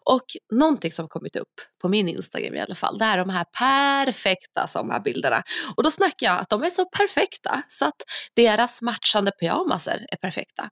Och 0.05 0.25
någonting 0.53 0.93
som 0.93 1.03
har 1.03 1.09
kommit 1.09 1.37
upp 1.37 1.53
på 1.83 1.89
min 1.89 2.09
Instagram 2.09 2.55
i 2.55 2.61
alla 2.61 2.75
fall, 2.75 2.99
det 2.99 3.05
är 3.05 3.19
de 3.19 3.31
här 3.31 3.45
perfekta 3.59 4.69
sommarbilderna. 4.69 5.43
Och 5.77 5.83
då 5.83 5.91
snackar 5.91 6.27
jag 6.27 6.41
att 6.41 6.49
de 6.49 6.63
är 6.63 6.71
så 6.71 6.85
perfekta 6.85 7.63
så 7.69 7.85
att 7.85 8.03
deras 8.37 8.83
matchande 8.83 9.31
pyjamaser 9.41 10.07
är 10.09 10.17
perfekta. 10.17 10.69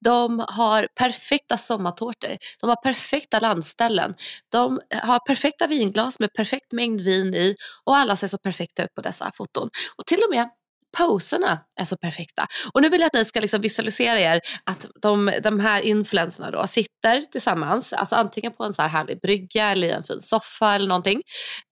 De 0.00 0.44
har 0.48 0.88
perfekta 0.98 1.56
sommartårtor, 1.56 2.36
de 2.60 2.68
har 2.70 2.82
perfekta 2.82 3.40
landställen, 3.40 4.14
de 4.52 4.80
har 5.02 5.18
perfekta 5.26 5.66
vinglas 5.66 6.18
med 6.18 6.32
perfekt 6.32 6.72
mängd 6.72 7.00
vin 7.00 7.34
i 7.34 7.54
och 7.84 7.96
alla 7.96 8.16
ser 8.16 8.28
så 8.28 8.38
perfekta 8.38 8.84
ut 8.84 8.94
på 8.94 9.00
dessa 9.00 9.30
foton. 9.36 9.68
Och 9.98 10.06
till 10.06 10.18
och 10.18 10.30
med 10.30 10.48
poserna 10.96 11.60
är 11.76 11.84
så 11.84 11.96
perfekta. 11.96 12.46
Och 12.72 12.82
nu 12.82 12.88
vill 12.88 13.00
jag 13.00 13.06
att 13.06 13.14
ni 13.14 13.24
ska 13.24 13.40
liksom 13.40 13.60
visualisera 13.60 14.20
er 14.20 14.40
att 14.64 14.86
de, 15.02 15.32
de 15.42 15.60
här 15.60 15.80
influenserna 15.80 16.50
då 16.50 16.66
sitter 16.66 17.20
tillsammans, 17.20 17.92
alltså 17.92 18.16
antingen 18.16 18.52
på 18.52 18.64
en 18.64 18.74
så 18.74 18.82
här 18.82 18.88
härlig 18.88 19.20
brygga 19.20 19.70
eller 19.70 19.86
i 19.86 19.90
en 19.90 20.04
fin 20.04 20.22
soffa 20.22 20.74
eller 20.74 20.88
någonting 20.88 21.22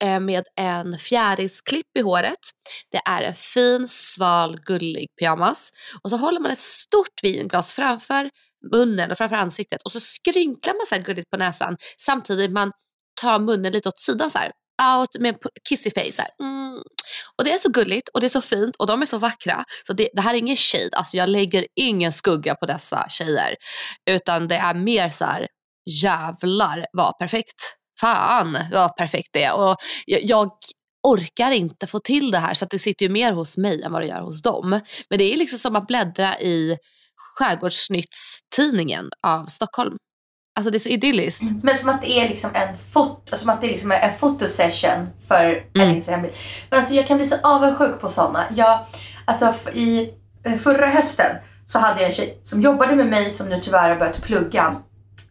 eh, 0.04 0.20
med 0.20 0.44
en 0.56 0.98
fjärilsklipp 0.98 1.96
i 1.98 2.00
håret. 2.00 2.40
Det 2.90 3.00
är 3.04 3.22
en 3.22 3.34
fin, 3.34 3.88
sval, 3.88 4.60
gullig 4.60 5.08
pyjamas 5.20 5.70
och 6.04 6.10
så 6.10 6.16
håller 6.16 6.40
man 6.40 6.50
ett 6.50 6.60
stort 6.60 7.22
vinglas 7.22 7.72
framför 7.72 8.30
munnen 8.72 9.10
och 9.10 9.18
framför 9.18 9.36
ansiktet 9.36 9.82
och 9.82 9.92
så 9.92 10.00
skrynklar 10.00 10.74
man 10.74 10.86
så 10.88 10.94
här 10.94 11.02
gulligt 11.02 11.30
på 11.30 11.36
näsan 11.36 11.76
samtidigt 11.98 12.52
man 12.52 12.72
tar 13.20 13.38
munnen 13.38 13.72
lite 13.72 13.88
åt 13.88 14.00
sidan 14.00 14.30
så 14.30 14.38
här 14.38 14.52
out 14.82 15.08
med 15.20 15.36
kissy 15.68 15.90
face. 15.90 16.26
Mm. 16.42 16.82
Och 17.38 17.44
det 17.44 17.52
är 17.52 17.58
så 17.58 17.70
gulligt 17.70 18.08
och 18.08 18.20
det 18.20 18.26
är 18.26 18.28
så 18.28 18.42
fint 18.42 18.76
och 18.76 18.86
de 18.86 19.02
är 19.02 19.06
så 19.06 19.18
vackra. 19.18 19.64
Så 19.86 19.92
det, 19.92 20.08
det 20.12 20.20
här 20.20 20.34
är 20.34 20.38
ingen 20.38 20.56
shade, 20.56 20.90
alltså 20.92 21.16
jag 21.16 21.28
lägger 21.28 21.66
ingen 21.74 22.12
skugga 22.12 22.54
på 22.54 22.66
dessa 22.66 23.06
tjejer. 23.08 23.56
Utan 24.10 24.48
det 24.48 24.56
är 24.56 24.74
mer 24.74 25.10
så 25.10 25.24
här, 25.24 25.46
jävlar 26.02 26.86
vad 26.92 27.18
perfekt. 27.18 27.76
Fan 28.00 28.58
vad 28.72 28.96
perfekt 28.96 29.28
det 29.32 29.42
är. 29.44 29.54
Och 29.54 29.76
jag, 30.06 30.20
jag 30.24 30.50
orkar 31.08 31.50
inte 31.50 31.86
få 31.86 32.00
till 32.00 32.30
det 32.30 32.38
här 32.38 32.54
så 32.54 32.64
att 32.64 32.70
det 32.70 32.78
sitter 32.78 33.06
ju 33.06 33.12
mer 33.12 33.32
hos 33.32 33.56
mig 33.56 33.82
än 33.82 33.92
vad 33.92 34.02
det 34.02 34.06
gör 34.06 34.20
hos 34.20 34.42
dem. 34.42 34.80
Men 35.10 35.18
det 35.18 35.24
är 35.24 35.36
liksom 35.36 35.58
som 35.58 35.76
att 35.76 35.86
bläddra 35.86 36.40
i 36.40 36.76
Skärgårdsnyttstidningen 37.38 39.10
av 39.26 39.46
Stockholm. 39.46 39.96
Alltså 40.54 40.70
det 40.70 40.76
är 40.76 40.78
så 40.80 40.88
idylliskt. 40.88 41.42
Men 41.62 41.76
som 41.76 41.88
att 41.88 42.02
det 42.02 42.10
är 42.20 42.28
liksom 42.28 42.50
en, 42.54 42.74
fot- 42.74 43.30
som 43.36 43.50
att 43.50 43.60
det 43.60 43.66
är 43.66 43.70
liksom 43.70 43.92
en 43.92 44.12
fotosession 44.12 45.08
för 45.28 45.44
en 45.74 45.80
Mm. 45.82 45.94
Instagram-bild. 45.96 46.34
Men 46.70 46.76
alltså 46.78 46.94
jag 46.94 47.06
kan 47.06 47.16
bli 47.16 47.26
så 47.26 47.36
avundsjuk 47.42 48.00
på 48.00 48.08
sådana. 48.08 48.44
Jag, 48.54 48.78
alltså 49.24 49.54
i 49.74 50.10
eh, 50.44 50.54
förra 50.54 50.86
hösten 50.86 51.36
så 51.66 51.78
hade 51.78 52.00
jag 52.00 52.08
en 52.10 52.14
tjej 52.16 52.38
som 52.42 52.62
jobbade 52.62 52.96
med 52.96 53.06
mig 53.06 53.30
som 53.30 53.48
nu 53.48 53.60
tyvärr 53.62 53.88
har 53.88 53.96
börjat 53.96 54.22
plugga 54.22 54.76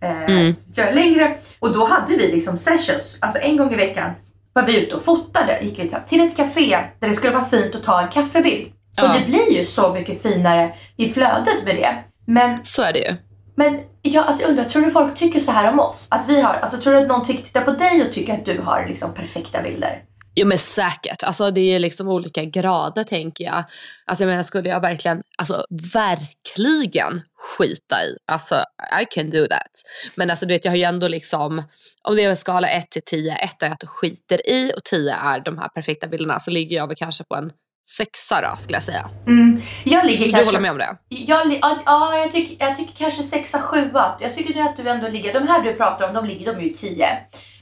eh, 0.02 0.24
Mm. 0.24 0.54
längre. 0.96 1.38
Och 1.60 1.74
då 1.74 1.86
hade 1.86 2.16
vi 2.18 2.32
liksom 2.32 2.58
sessions, 2.58 3.18
alltså 3.22 3.40
en 3.42 3.58
gång 3.58 3.74
i 3.74 3.76
veckan 3.76 4.12
var 4.54 4.64
vi 4.64 4.84
ute 4.86 4.96
och 4.96 5.02
fotade. 5.06 5.60
Gick 5.62 5.80
vi 5.80 5.92
till 6.08 6.22
ett 6.28 6.38
café 6.38 6.80
där 7.00 7.08
det 7.08 7.14
skulle 7.14 7.34
vara 7.34 7.46
fint 7.46 7.76
att 7.76 7.84
ta 7.84 8.02
en 8.02 8.08
kaffebild. 8.10 8.68
Och 8.68 8.74
Ja. 8.96 9.14
det 9.20 9.26
blir 9.26 9.52
ju 9.58 9.66
så 9.66 9.94
mycket 9.94 10.22
finare 10.22 10.74
i 10.98 11.10
flödet 11.10 11.66
med 11.66 11.76
det. 11.76 11.96
Men 12.26 12.60
Så 12.66 12.82
är 12.82 12.94
det 12.94 13.00
ju 13.00 13.16
men 13.56 13.80
jag, 14.02 14.26
alltså 14.26 14.42
jag 14.42 14.50
undrar, 14.50 14.64
tror 14.64 14.82
du 14.82 14.92
folk 14.92 15.16
tycker 15.16 15.40
så 15.40 15.52
här 15.52 15.72
om 15.72 15.80
oss? 15.80 16.08
Att 16.12 16.30
vi 16.30 16.42
har, 16.42 16.54
alltså 16.54 16.78
tror 16.78 16.94
du 16.94 17.00
att 17.00 17.08
någon 17.08 17.26
tittar 17.26 17.62
på 17.62 17.72
dig 17.72 18.02
och 18.02 18.12
tycker 18.12 18.34
att 18.34 18.46
du 18.46 18.62
har 18.62 18.86
liksom 18.88 19.14
perfekta 19.14 19.62
bilder? 19.62 20.04
Jo 20.36 20.48
men 20.48 20.58
säkert, 20.58 21.24
alltså 21.24 21.52
det 21.52 21.62
är 21.62 21.80
liksom 21.80 22.08
olika 22.08 22.46
grader 22.46 23.04
tänker 23.04 23.44
jag. 23.44 23.64
Alltså 24.06 24.24
jag 24.24 24.30
menar 24.30 24.44
skulle 24.44 24.70
jag 24.70 24.82
verkligen, 24.82 25.24
alltså 25.38 25.66
verkligen 25.94 27.22
skita 27.58 28.04
i, 28.04 28.18
alltså 28.26 28.56
I 29.02 29.06
can 29.10 29.30
do 29.30 29.48
that. 29.48 29.72
Men 30.16 30.30
alltså 30.30 30.46
du 30.46 30.54
vet 30.54 30.66
jag 30.66 30.72
har 30.72 30.78
ju 30.78 30.84
ändå 30.84 31.08
liksom, 31.08 31.64
om 32.04 32.16
det 32.16 32.24
är 32.24 32.30
en 32.30 32.38
skala 32.38 32.70
1 32.70 32.92
till 32.92 33.02
10, 33.06 33.36
1 33.36 33.64
är 33.64 33.70
att 33.70 33.80
du 33.80 33.88
skiter 33.88 34.50
i 34.50 34.74
och 34.78 34.84
10 34.84 35.14
är 35.14 35.40
de 35.40 35.58
här 35.58 35.70
perfekta 35.70 36.08
bilderna 36.08 36.40
så 36.40 36.52
ligger 36.52 36.78
jag 36.78 36.88
väl 36.88 36.96
kanske 36.96 37.24
på 37.24 37.36
en 37.36 37.52
sexa 37.98 38.42
då 38.42 38.58
skulle 38.62 38.76
jag 38.78 38.84
säga. 38.84 39.10
Mm. 39.28 39.62
Jag 39.84 40.06
ligger 40.06 40.16
Skulle 40.18 40.28
du 40.28 40.32
kanske... 40.32 40.48
hålla 40.48 40.60
med 40.60 40.72
om 40.72 40.78
det? 40.78 40.98
Jag, 41.10 41.58
ja, 41.62 41.78
ja, 41.86 42.18
jag, 42.18 42.32
tycker, 42.32 42.66
jag 42.66 42.76
tycker 42.76 42.94
kanske 42.96 43.24
sexa, 43.24 43.60
sjua. 43.60 44.16
Jag 44.20 44.36
tycker 44.36 44.62
att 44.62 44.78
du 44.78 44.90
ändå 44.90 45.08
ligger, 45.08 45.34
de 45.34 45.48
här 45.48 45.62
du 45.64 45.74
pratar 45.74 46.08
om, 46.08 46.14
de 46.14 46.26
ligger 46.26 46.54
de 46.54 46.62
ju 46.64 46.70
tio. 46.74 47.08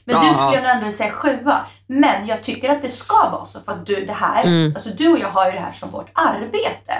Men 0.04 0.20
du 0.20 0.26
Ja. 0.26 0.34
skulle 0.34 0.62
jag 0.68 0.76
ändå 0.76 0.92
säga 0.92 1.10
sjua. 1.10 1.66
Men 1.86 2.26
jag 2.26 2.42
tycker 2.42 2.68
att 2.68 2.82
det 2.82 2.88
ska 2.88 3.28
vara 3.30 3.44
så 3.44 3.60
för 3.60 3.72
att 3.72 3.86
du, 3.86 4.04
det 4.04 4.12
här, 4.12 4.44
Mm. 4.44 4.72
alltså 4.74 4.90
du 4.90 5.08
och 5.08 5.18
jag 5.18 5.28
har 5.30 5.46
ju 5.46 5.52
det 5.52 5.60
här 5.60 5.72
som 5.72 5.90
vårt 5.90 6.10
arbete. 6.14 6.94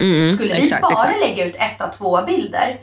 Mm, 0.00 0.36
skulle 0.36 0.54
vi 0.54 0.64
exakt, 0.64 0.82
bara 0.82 0.92
exakt. 0.92 1.20
lägga 1.20 1.44
ut 1.44 1.56
ett 1.56 1.80
av 1.80 1.88
två 1.88 2.22
bilder, 2.22 2.76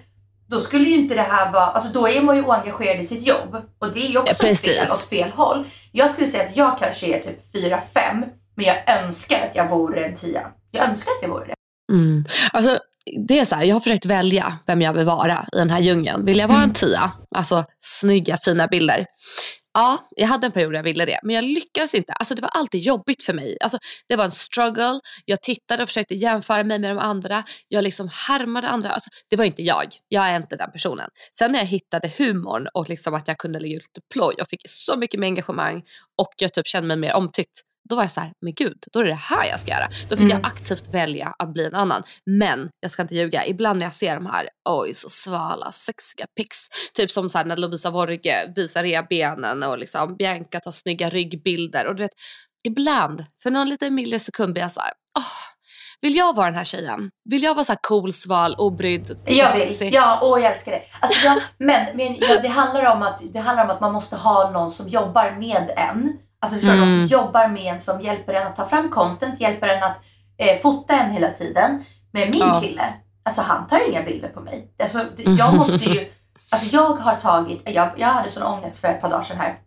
då 0.50 0.60
skulle 0.60 0.89
ju 0.89 0.95
inte 0.95 1.16
det 1.16 1.22
här 1.22 1.52
vara, 1.52 1.66
alltså 1.66 1.89
då 1.93 2.10
är 2.10 2.22
man 2.22 2.36
ju 2.36 2.43
oengagerad 2.43 3.00
i 3.00 3.04
sitt 3.04 3.28
jobb. 3.28 3.56
Och 3.82 3.93
det 3.93 4.00
är 4.06 4.10
ju 4.10 4.18
också 4.18 4.47
Ja, 4.47 4.56
fel, 4.56 4.88
åt 4.91 5.10
fel 5.10 5.32
håll. 5.32 5.66
Jag 5.91 6.10
skulle 6.10 6.28
säga 6.28 6.43
att 6.43 6.58
jag 6.58 6.78
kanske 6.80 7.08
är 7.08 7.20
typ 7.20 7.39
4-5, 7.54 8.24
men 8.60 8.66
jag 8.68 9.03
önskar 9.03 9.43
att 9.43 9.55
jag 9.55 9.70
vore 9.70 10.05
en 10.05 10.14
10. 10.16 10.41
Jag 10.72 10.89
önskar 10.89 11.12
att 11.12 11.22
jag 11.22 11.30
vore 11.30 11.45
det. 11.45 11.53
Mm. 11.93 12.26
Alltså, 12.53 12.80
det 13.28 13.39
är 13.39 13.45
så 13.45 13.55
här, 13.55 13.64
jag 13.64 13.76
har 13.76 13.80
försökt 13.80 14.05
välja 14.05 14.57
vem 14.68 14.82
jag 14.82 14.93
vill 14.93 15.05
vara 15.05 15.45
i 15.53 15.57
den 15.57 15.70
här 15.70 15.80
djungeln. 15.80 16.26
Vill 16.26 16.38
jag 16.39 16.47
vara 16.47 16.57
Mm. 16.57 16.70
en 16.70 16.76
tia? 16.76 17.12
Alltså 17.36 17.66
snygga 17.82 18.38
fina 18.38 18.68
bilder. 18.68 19.05
Ja, 19.74 20.07
jag 20.16 20.28
hade 20.28 20.45
en 20.45 20.51
period 20.51 20.72
där 20.74 20.78
jag 20.78 20.84
ville 20.84 21.05
det. 21.05 21.20
Men 21.24 21.36
jag 21.36 21.43
lyckades 21.43 21.95
inte. 21.95 22.14
Alltså 22.14 22.36
det 22.36 22.41
var 22.41 22.49
alltid 22.49 22.82
jobbigt 22.82 23.24
för 23.24 23.34
mig. 23.34 23.57
Alltså, 23.62 23.78
det 24.10 24.16
var 24.16 24.26
en 24.26 24.32
struggle. 24.32 24.99
Jag 25.26 25.41
tittade 25.41 25.84
och 25.84 25.89
försökte 25.89 26.16
jämföra 26.16 26.64
mig 26.64 26.80
med 26.80 26.91
de 26.91 26.99
andra. 26.99 27.43
Jag 27.68 27.84
liksom 27.84 28.10
härmade 28.14 28.68
andra. 28.68 28.89
Alltså, 28.89 29.10
det 29.30 29.36
var 29.36 29.45
inte 29.45 29.62
jag. 29.64 29.88
Jag 30.07 30.26
är 30.26 30.36
inte 30.38 30.55
den 30.55 30.72
personen. 30.72 31.10
Sen 31.38 31.51
när 31.51 31.60
jag 31.60 31.66
hittade 31.66 32.12
humorn 32.18 32.68
och 32.74 32.89
liksom 32.89 33.14
att 33.14 33.28
jag 33.28 33.38
kunde 33.38 33.60
lägga 33.60 33.76
ut 33.76 33.84
lite 33.95 34.07
ploj 34.14 34.36
och 34.41 34.49
fick 34.49 34.62
så 34.70 34.97
mycket 34.97 35.20
mer 35.20 35.28
engagemang 35.28 35.84
och 36.18 36.34
jag 36.38 36.53
typ 36.53 36.68
kände 36.68 36.88
mig 36.88 36.97
mer 36.97 37.14
omtyckt. 37.14 37.62
Då 37.90 37.96
var 37.96 38.04
jag 38.04 38.12
så 38.12 38.22
här, 38.22 38.32
men 38.42 38.54
gud, 38.54 38.84
då 38.94 39.00
är 39.00 39.04
det 39.04 39.10
det 39.10 39.16
här 39.16 39.46
jag 39.46 39.60
ska 39.60 39.72
göra. 39.72 39.88
Då 40.10 40.16
fick 40.18 40.26
Mm. 40.26 40.30
jag 40.30 40.46
aktivt 40.46 40.94
välja 40.94 41.34
att 41.40 41.54
bli 41.54 41.66
en 41.66 41.76
annan. 41.76 42.04
Men 42.26 42.70
jag 42.80 42.92
ska 42.92 43.02
inte 43.02 43.16
ljuga, 43.16 43.46
ibland 43.46 43.80
när 43.80 43.86
jag 43.86 43.96
ser 43.96 44.16
de 44.16 44.26
här, 44.26 44.50
oj 44.70 44.94
så 44.94 45.10
svala, 45.10 45.72
sexiga 45.72 46.26
pics. 46.38 46.58
Typ 46.94 47.12
som 47.12 47.30
så 47.30 47.38
här 47.38 47.46
när 47.46 47.58
Lovisa 47.58 47.90
Worge 47.90 48.54
visar 48.56 48.84
revbenen 48.84 49.64
och 49.64 49.78
liksom 49.78 50.16
Bianca 50.16 50.60
tar 50.60 50.72
snygga 50.72 51.10
ryggbilder. 51.10 51.86
Och 51.88 51.96
du 51.96 52.04
vet, 52.04 52.12
ibland, 52.64 53.26
för 53.44 53.52
någon 53.52 53.70
liten 53.70 53.96
millisekund 53.96 54.54
blir 54.54 54.64
jag 54.64 54.72
så 54.72 54.80
här, 54.80 54.92
åh, 55.20 55.24
vill 56.02 56.16
jag 56.16 56.36
vara 56.36 56.46
den 56.46 56.56
här 56.56 56.64
tjejen? 56.64 57.12
Vill 57.30 57.44
jag 57.44 57.56
vara 57.56 57.66
så 57.66 57.72
här 57.72 57.80
cool, 57.82 58.14
sval, 58.14 58.56
obrydd, 58.58 59.20
Jag 59.26 59.54
vill. 59.56 59.94
Ja, 59.94 60.20
åh 60.22 60.42
jag 60.42 60.52
älskar 60.52 60.72
det. 60.72 60.82
Alltså, 61.00 61.26
jag, 61.26 61.42
men 61.58 61.98
men 61.98 62.16
ja, 62.20 62.42
det, 62.42 62.48
handlar 62.48 62.96
om 62.96 63.02
att, 63.04 63.34
det 63.34 63.40
handlar 63.40 63.64
om 63.64 63.70
att 63.70 63.82
man 63.82 63.94
måste 63.94 64.16
ha 64.16 64.50
någon 64.52 64.72
som 64.72 64.88
jobbar 64.88 65.32
med 65.32 65.70
en. 65.78 66.18
Alltså 66.42 66.56
förstår 66.56 66.74
Mm. 66.74 66.88
som 66.88 67.06
jobbar 67.06 67.48
med 67.48 67.74
en, 67.74 67.80
som 67.80 68.02
hjälper 68.02 68.34
en 68.34 68.48
att 68.48 68.56
ta 68.56 68.66
fram 68.66 68.90
content, 68.90 69.42
hjälper 69.42 69.68
en 69.68 69.84
att 69.84 70.02
eh, 70.38 70.58
fota 70.58 70.94
en 71.00 71.12
hela 71.12 71.30
tiden. 71.30 71.84
Men 72.12 72.30
min 72.32 72.40
Ja. 72.40 72.62
kille, 72.62 72.84
alltså 73.24 73.42
han 73.42 73.68
tar 73.68 73.90
inga 73.90 74.02
bilder 74.04 74.28
på 74.30 74.42
mig. 74.42 74.68
Alltså, 74.84 75.06
jag 75.18 75.54
måste 75.54 75.86
ju, 75.90 76.08
alltså 76.50 76.76
jag 76.76 76.90
har 76.96 77.16
tagit, 77.16 77.62
jag, 77.70 77.90
jag 77.98 78.08
hade 78.08 78.30
sån 78.30 78.44
ångest 78.44 78.80
för 78.80 78.88
ett 78.88 79.02
par 79.02 79.10
dagar 79.10 79.24
sedan 79.24 79.38
här. 79.38 79.60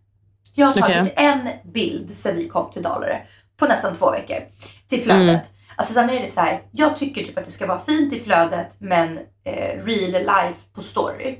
Jag 0.55 0.67
har 0.67 0.73
tagit 0.73 0.97
Okej. 1.01 1.13
en 1.17 1.49
bild 1.73 2.17
sedan 2.17 2.35
vi 2.35 2.47
kom 2.49 2.71
till 2.71 2.81
Dalarö 2.83 3.15
på 3.57 3.65
nästan 3.65 3.95
två 3.95 4.11
veckor 4.11 4.37
till 4.89 5.01
flödet. 5.03 5.27
Mm. 5.27 5.39
Alltså 5.75 5.93
sen 5.93 6.09
är 6.09 6.19
det 6.19 6.27
så 6.31 6.41
här, 6.41 6.61
jag 6.71 6.95
tycker 6.95 7.23
typ 7.23 7.37
att 7.37 7.45
det 7.45 7.51
ska 7.51 7.67
vara 7.67 7.79
fint 7.79 8.13
i 8.13 8.19
flödet 8.19 8.75
men 8.79 9.19
eh, 9.45 9.83
real 9.85 10.11
life 10.11 10.59
på 10.75 10.81
story. 10.81 11.39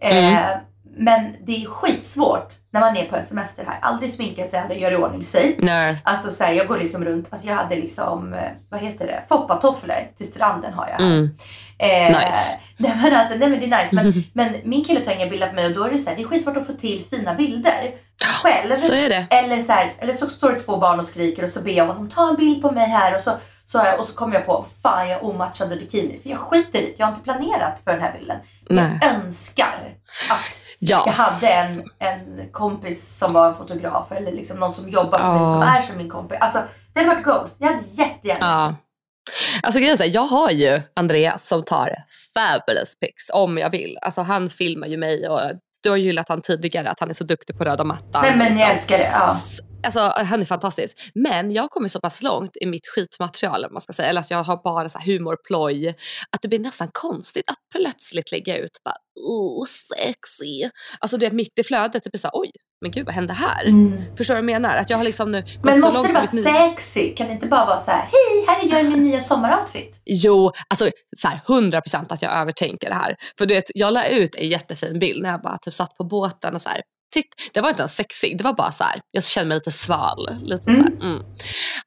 Eh, 0.00 0.16
Mm. 0.16 0.58
Men 0.96 1.36
det 1.46 1.62
är 1.62 1.66
skitsvårt 1.66 2.52
när 2.72 2.80
man 2.80 2.96
är 2.96 3.04
på 3.04 3.16
en 3.16 3.24
semester 3.24 3.64
här. 3.66 3.78
Aldrig 3.82 4.10
sminka 4.10 4.44
sig, 4.44 4.60
aldrig 4.60 4.80
göra 4.80 4.94
i 4.94 4.96
ordning 4.96 5.24
sig. 5.24 5.56
Nej. 5.58 5.98
Alltså 6.04 6.30
så 6.30 6.44
här, 6.44 6.52
jag 6.52 6.66
går 6.66 6.78
liksom 6.78 7.04
runt, 7.04 7.28
alltså 7.30 7.46
jag 7.46 7.54
hade 7.54 7.76
liksom, 7.76 8.34
eh, 8.34 8.50
vad 8.68 8.80
heter 8.80 9.06
det, 9.06 9.22
foppatofflor 9.28 10.16
till 10.16 10.26
stranden 10.26 10.72
har 10.72 10.88
jag 10.88 11.04
här. 11.04 11.12
Mm. 11.12 11.30
Eh, 11.78 12.18
Nice. 12.18 12.58
Nej 12.76 12.96
men 13.02 13.14
alltså, 13.14 13.34
nej 13.34 13.48
men 13.48 13.60
det 13.60 13.66
är 13.66 13.82
nice. 13.82 13.94
Men, 13.94 14.24
men 14.32 14.54
min 14.64 14.84
kille 14.84 15.00
tar 15.00 15.12
inga 15.12 15.26
bilder 15.26 15.48
på 15.48 15.54
mig 15.54 15.66
och 15.66 15.72
då 15.72 15.84
är 15.84 15.90
det 15.90 15.98
så 15.98 16.10
här, 16.10 16.16
det 16.16 16.22
är 16.22 16.26
skitsvårt 16.26 16.56
att 16.56 16.66
få 16.66 16.72
till 16.72 17.04
fina 17.10 17.34
bilder 17.34 17.94
själv. 18.42 18.76
Så 18.76 18.92
är 18.92 19.08
det. 19.08 19.26
Eller 19.30 19.60
så, 19.60 19.72
här, 19.72 19.90
eller 19.98 20.12
så 20.12 20.28
står 20.28 20.52
det 20.52 20.60
två 20.60 20.76
barn 20.76 20.98
och 20.98 21.04
skriker 21.04 21.44
och 21.44 21.50
så 21.50 21.60
ber 21.60 21.72
jag 21.72 21.86
honom 21.86 22.08
ta 22.08 22.28
en 22.28 22.36
bild 22.36 22.62
på 22.62 22.70
mig 22.70 22.88
här 22.88 23.16
och 23.16 23.20
så, 23.20 23.30
så, 23.64 23.78
jag, 23.78 24.00
och 24.00 24.06
så 24.06 24.14
kommer 24.14 24.34
jag 24.34 24.46
på, 24.46 24.66
fan 24.82 25.08
jag 25.08 25.24
omatchade 25.24 25.76
bikini. 25.76 26.18
För 26.18 26.30
jag 26.30 26.38
skiter 26.38 26.78
i 26.78 26.82
det, 26.82 26.94
jag 26.96 27.06
har 27.06 27.12
inte 27.12 27.24
planerat 27.24 27.80
för 27.84 27.92
den 27.92 28.00
här 28.00 28.12
bilden. 28.18 28.36
Nej. 28.70 28.98
Jag 29.00 29.10
önskar 29.14 29.94
att 30.30 30.60
Ja. 30.84 31.02
jag 31.06 31.12
hade 31.12 31.46
en, 31.48 31.82
en 31.98 32.48
kompis 32.52 33.16
som 33.18 33.32
var 33.32 33.48
en 33.48 33.54
fotograf 33.54 34.12
eller 34.12 34.32
liksom 34.32 34.58
någon 34.58 34.72
som 34.72 34.88
jobbar 34.88 35.18
för 35.18 35.32
mig 35.32 35.40
Ja. 35.42 35.52
som 35.52 35.62
är 35.62 35.80
som 35.80 35.96
min 35.96 36.10
kompis. 36.10 36.38
Alltså 36.40 36.58
det 36.94 37.00
hade 37.00 37.14
varit 37.14 37.24
goals. 37.24 37.56
Jag 37.60 37.66
hade 37.68 37.82
jättegärna 37.82 38.38
Ja. 38.40 38.74
Alltså 39.62 39.80
grejen 39.80 40.02
är 40.02 40.04
jag 40.14 40.26
har 40.26 40.50
ju 40.50 40.82
Andreas 40.96 41.48
som 41.48 41.62
tar 41.64 41.96
fabulous 42.34 42.98
pics 43.00 43.30
om 43.32 43.58
jag 43.58 43.70
vill. 43.70 43.98
Alltså 44.02 44.20
han 44.22 44.50
filmar 44.50 44.86
ju 44.86 44.96
mig 44.96 45.28
och 45.28 45.40
du 45.82 45.90
har 45.90 45.96
ju 45.96 46.04
gillat 46.04 46.28
han 46.28 46.42
tidigare 46.42 46.90
att 46.90 47.00
han 47.00 47.10
är 47.10 47.14
så 47.14 47.24
duktig 47.24 47.58
på 47.58 47.64
röda 47.64 47.84
mattan. 47.84 48.22
Nej 48.22 48.36
men 48.36 48.58
jag 48.58 48.68
liksom. 48.68 48.70
älskar 48.70 48.98
det. 48.98 49.10
Ja. 49.12 49.36
Alltså 49.84 50.00
han 50.16 50.40
är 50.40 50.44
fantastisk. 50.44 51.10
Men 51.14 51.52
jag 51.52 51.62
har 51.62 51.68
kommit 51.68 51.92
så 51.92 52.00
pass 52.00 52.22
långt 52.22 52.56
i 52.60 52.66
mitt 52.66 52.86
skitmaterial, 52.86 53.66
man 53.70 53.82
ska 53.82 53.92
säga, 53.92 54.08
eller 54.08 54.20
att 54.20 54.30
jag 54.30 54.44
har 54.44 54.62
bara 54.64 54.88
så 54.88 54.98
humorploj, 54.98 55.88
att 56.30 56.42
det 56.42 56.48
blir 56.48 56.58
nästan 56.58 56.88
konstigt 56.92 57.50
att 57.50 57.58
plötsligt 57.72 58.32
lägga 58.32 58.58
ut 58.58 58.78
bara 58.84 58.94
oh 59.14 59.66
sexy. 59.66 60.70
Alltså 61.00 61.16
det 61.16 61.26
är 61.26 61.30
mitt 61.30 61.58
i 61.58 61.64
flödet, 61.64 62.04
det 62.04 62.10
blir 62.10 62.20
så 62.20 62.26
här, 62.26 62.32
oj, 62.34 62.50
men 62.80 62.90
gud 62.90 63.06
vad 63.06 63.14
hände 63.14 63.32
här? 63.32 63.64
Mm. 63.66 64.16
Förstår 64.16 64.34
du 64.34 64.40
vad 64.40 64.50
jag 64.50 64.60
menar? 64.60 64.76
Att 64.76 64.90
jag 64.90 64.96
har 64.96 65.04
liksom 65.04 65.32
nu 65.32 65.44
Men 65.62 65.80
måste 65.80 66.08
det 66.08 66.14
vara 66.14 66.26
sexy? 66.26 67.14
Kan 67.14 67.26
det 67.26 67.32
inte 67.32 67.46
bara 67.46 67.64
vara 67.66 67.76
så 67.76 67.90
här, 67.90 68.00
hej 68.00 68.44
här 68.46 68.64
är 68.64 68.70
jag 68.70 68.84
i 68.84 68.88
min 68.88 69.02
nya 69.02 69.20
sommaroutfit? 69.20 70.02
Jo, 70.04 70.52
alltså 70.68 70.90
så 71.16 71.28
här, 71.28 71.40
100% 71.46 72.06
att 72.08 72.22
jag 72.22 72.32
övertänker 72.32 72.88
det 72.88 72.94
här. 72.94 73.16
För 73.38 73.46
du 73.46 73.54
vet, 73.54 73.64
jag 73.74 73.92
la 73.92 74.06
ut 74.06 74.34
en 74.34 74.48
jättefin 74.48 74.98
bild 74.98 75.22
när 75.22 75.30
jag 75.30 75.42
bara 75.42 75.58
typ 75.58 75.74
satt 75.74 75.96
på 75.96 76.04
båten 76.04 76.54
och 76.54 76.62
så 76.62 76.68
här. 76.68 76.82
Titt, 77.12 77.26
det 77.52 77.60
var 77.60 77.68
inte 77.68 77.82
ens 77.82 77.94
sexig, 77.96 78.38
det 78.38 78.44
var 78.44 78.52
bara 78.52 78.72
så 78.72 78.84
här, 78.84 79.00
jag 79.10 79.24
kände 79.24 79.48
mig 79.48 79.54
lite 79.54 79.72
sval. 79.72 80.38
Lite 80.42 80.70
Mm. 80.70 80.86
så 81.00 81.06
mm. 81.06 81.22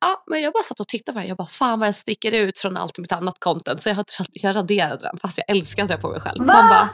Ja, 0.02 0.24
men 0.28 0.42
jag 0.42 0.54
bara 0.54 0.64
satt 0.64 0.80
och 0.80 0.88
tittade 0.88 1.14
på 1.14 1.20
den, 1.20 1.28
jag 1.28 1.38
bara 1.38 1.48
fan 1.48 1.80
vad 1.80 1.88
den 1.88 1.94
sticker 1.94 2.32
ut 2.32 2.60
från 2.60 2.78
allt 2.78 2.98
mitt 2.98 3.12
annat 3.12 3.36
content. 3.40 3.84
Så 3.84 3.90
jag, 3.90 3.96
har- 3.96 4.06
jag 4.32 4.56
raderade 4.56 4.98
den 5.02 5.18
fast 5.22 5.38
jag 5.38 5.58
älskade 5.58 5.88
det 5.94 5.98
på 5.98 6.10
mig 6.10 6.20
själv. 6.22 6.46
Va? 6.46 6.54
Man 6.54 6.70
bara, 6.70 6.90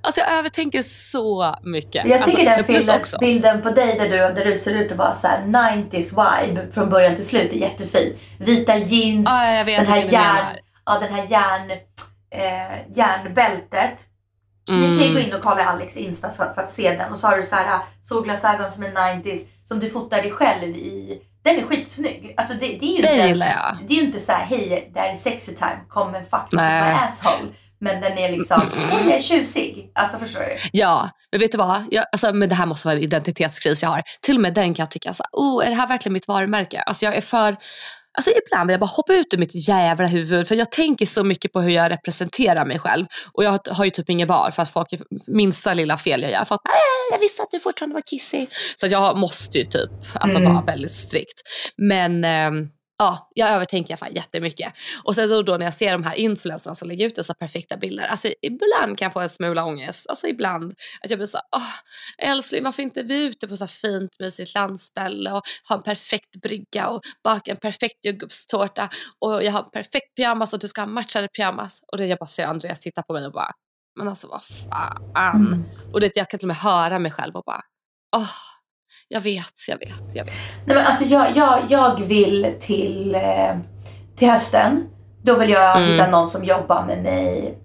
alltså 0.00 0.20
jag 0.20 0.32
övertänker 0.32 0.82
så 0.82 1.56
mycket. 1.62 2.06
Jag 2.06 2.22
tycker 2.24 2.50
alltså, 2.52 2.72
den 2.72 2.80
bilden, 2.80 3.00
bilden 3.20 3.62
på 3.62 3.70
dig 3.70 3.96
där 3.98 4.08
du, 4.08 4.34
där 4.34 4.44
du 4.50 4.56
ser 4.56 4.74
ut 4.76 4.92
att 4.92 4.98
vara 4.98 5.12
så 5.14 5.26
här 5.28 5.42
90s 5.42 6.46
vibe 6.46 6.70
från 6.72 6.90
början 6.90 7.14
till 7.14 7.26
slut 7.26 7.52
är 7.52 7.56
jättefin. 7.56 8.16
Vita 8.38 8.76
jeans, 8.76 9.26
Ja, 9.30 9.64
den 9.64 9.86
här 9.86 10.12
järn, 10.12 10.56
ja, 10.86 10.98
den 10.98 11.12
här 11.14 11.26
järn, 11.30 11.70
eh, 12.30 12.96
järnbältet. 12.96 14.04
Ni 14.68 14.80
kan 14.80 14.92
ju 14.92 15.00
Mm. 15.02 15.14
gå 15.14 15.20
in 15.20 15.34
och 15.34 15.40
kolla 15.42 15.64
Alex 15.64 15.96
Insta 15.96 16.30
för, 16.30 16.62
att 16.62 16.70
se 16.70 16.96
den 16.96 17.12
och 17.12 17.18
så 17.18 17.26
har 17.26 17.36
du 17.36 17.42
så 17.42 17.54
här 17.54 17.80
solglasögon 18.02 18.70
som 18.70 18.82
är 18.84 18.88
90s 18.90 19.38
som 19.64 19.78
du 19.80 19.90
fotar 19.90 20.22
dig 20.22 20.30
själv 20.30 20.76
i. 20.76 21.20
Den 21.44 21.56
är 21.56 21.62
skitsnygg. 21.62 22.34
Alltså 22.36 22.54
det, 22.54 22.60
det 22.60 22.66
är 22.86 22.96
ju 22.96 23.02
Det 23.02 23.14
inte, 23.14 23.26
gillar 23.28 23.46
jag. 23.46 23.78
det 23.88 23.94
är 23.94 23.98
ju 23.98 24.04
inte 24.04 24.20
så 24.20 24.32
här 24.32 24.44
hej 24.44 24.90
det 24.94 25.00
här 25.00 25.08
är 25.10 25.14
sexy 25.14 25.54
time, 25.54 25.78
kom 25.88 26.14
and 26.14 26.26
fuck 26.30 26.48
Nej. 26.52 26.82
my 26.84 26.98
asshole. 26.98 27.52
Men 27.80 28.00
den 28.00 28.18
är 28.18 28.28
liksom, 28.32 28.60
den 28.90 29.12
är 29.12 29.20
tjusig. 29.20 29.90
Alltså 29.94 30.18
förstår 30.18 30.40
du? 30.40 30.56
Ja, 30.72 31.10
men 31.30 31.40
vet 31.40 31.52
du 31.52 31.58
vad? 31.58 31.84
Jag, 31.90 32.04
alltså, 32.12 32.32
men 32.32 32.48
det 32.48 32.54
här 32.54 32.66
måste 32.66 32.88
vara 32.88 32.96
en 32.96 33.02
identitetskris 33.02 33.82
jag 33.82 33.90
har. 33.90 34.02
Till 34.22 34.36
och 34.36 34.40
med 34.42 34.54
den 34.54 34.74
kan 34.74 34.82
jag 34.82 34.90
tycka, 34.90 35.14
så, 35.14 35.24
oh, 35.32 35.66
är 35.66 35.70
det 35.70 35.76
här 35.76 35.86
verkligen 35.88 36.12
mitt 36.12 36.28
varumärke? 36.28 36.82
Alltså 36.82 37.04
jag 37.04 37.16
är 37.16 37.20
för, 37.20 37.56
alltså 38.14 38.30
ibland 38.46 38.66
vill 38.66 38.72
jag 38.72 38.80
bara 38.80 38.86
hoppa 38.86 39.14
ut 39.14 39.34
ur 39.34 39.38
mitt 39.38 39.68
jävla 39.68 40.06
huvud 40.06 40.48
för 40.48 40.54
jag 40.54 40.70
tänker 40.70 41.06
så 41.06 41.24
mycket 41.24 41.52
på 41.52 41.60
hur 41.60 41.70
jag 41.70 41.90
representerar 41.90 42.64
mig 42.64 42.78
själv. 42.78 43.06
Och 43.32 43.44
jag 43.44 43.60
har 43.70 43.84
ju 43.84 43.90
typ 43.90 44.10
ingen 44.10 44.28
bar 44.28 44.50
för 44.50 44.62
att 44.62 44.70
folk, 44.72 44.88
minsta 45.26 45.74
lilla 45.74 45.98
fel 45.98 46.22
jag 46.22 46.30
gör, 46.30 46.44
folk 46.44 46.62
bara, 46.62 46.70
äh, 46.74 46.78
jag 47.12 47.18
visste 47.18 47.42
att 47.42 47.50
du 47.50 47.60
fortfarande 47.60 47.94
var 47.94 48.02
kissig. 48.06 48.48
Så 48.76 48.86
jag 48.86 49.16
måste 49.18 49.58
ju 49.58 49.64
typ 49.64 49.90
alltså, 50.14 50.38
Mm. 50.38 50.54
vara 50.54 50.64
väldigt 50.64 50.94
strikt. 50.94 51.40
Men 51.76 52.24
ehm, 52.24 52.68
Ja, 52.98 53.30
jag 53.34 53.50
övertänker 53.50 53.90
i 53.90 53.92
alla 53.92 53.98
fall 53.98 54.16
jättemycket. 54.16 54.72
Och 55.04 55.14
sen 55.14 55.28
då, 55.28 55.42
då 55.42 55.56
när 55.56 55.66
jag 55.66 55.74
ser 55.74 55.92
de 55.92 56.04
här 56.04 56.14
influencerna 56.14 56.74
som 56.74 56.88
lägger 56.88 57.06
ut 57.06 57.16
dessa 57.16 57.34
perfekta 57.34 57.76
bilder, 57.76 58.06
alltså 58.06 58.28
ibland 58.42 58.98
kan 58.98 59.06
jag 59.06 59.12
få 59.12 59.20
en 59.20 59.30
smula 59.30 59.64
ångest. 59.64 60.06
Alltså 60.08 60.26
ibland 60.26 60.74
att 61.02 61.10
jag 61.10 61.18
blir 61.18 61.26
så 61.26 61.38
åh 61.56 61.72
älskling 62.18 62.64
varför 62.64 62.82
inte 62.82 63.02
vi 63.02 63.24
ute 63.24 63.48
på 63.48 63.56
så 63.56 63.66
fint 63.66 64.10
mysigt 64.18 64.54
landställe 64.54 65.32
och 65.32 65.42
ha 65.68 65.76
en 65.76 65.82
perfekt 65.82 66.36
brygga 66.42 66.88
och 66.88 67.02
baka 67.24 67.50
en 67.50 67.56
perfekt 67.56 67.98
jordgubbstårta 68.02 68.88
och 69.18 69.44
jag 69.44 69.52
har 69.52 69.62
en 69.62 69.70
perfekt 69.70 70.14
pyjamas 70.16 70.52
och 70.52 70.58
du 70.58 70.68
ska 70.68 70.80
ha 70.80 70.86
matchande 70.86 71.28
pyjamas. 71.28 71.80
Och 71.92 71.98
det 71.98 72.06
jag 72.06 72.18
bara 72.18 72.26
ser 72.26 72.46
Andreas 72.46 72.80
titta 72.80 73.02
på 73.02 73.12
mig 73.12 73.26
och 73.26 73.32
bara, 73.32 73.52
men 73.96 74.08
alltså 74.08 74.28
vad 74.28 74.42
fan. 74.44 75.46
Mm. 75.46 75.64
Och 75.92 76.00
det, 76.00 76.12
jag 76.14 76.30
kan 76.30 76.38
till 76.38 76.46
och 76.46 76.48
med 76.48 76.56
höra 76.56 76.98
mig 76.98 77.12
själv 77.12 77.36
och 77.36 77.44
bara, 77.46 77.62
åh, 78.16 78.30
jag 79.08 79.20
vet, 79.20 79.52
jag 79.68 79.78
vet, 79.78 80.14
jag 80.14 80.24
vet. 80.24 80.34
Nej, 80.66 80.76
men 80.76 80.86
alltså 80.86 81.04
jag, 81.04 81.36
jag, 81.36 81.58
jag 81.68 82.00
vill 82.00 82.54
till, 82.60 83.14
eh, 83.14 83.56
till 84.16 84.30
hösten. 84.30 84.84
Då 85.22 85.38
vill 85.38 85.50
jag 85.50 85.76
Mm. 85.76 85.90
hitta 85.92 86.06
någon 86.06 86.28
som 86.28 86.44
jobbar 86.44 86.84
med 86.86 87.02
mig. 87.02 87.58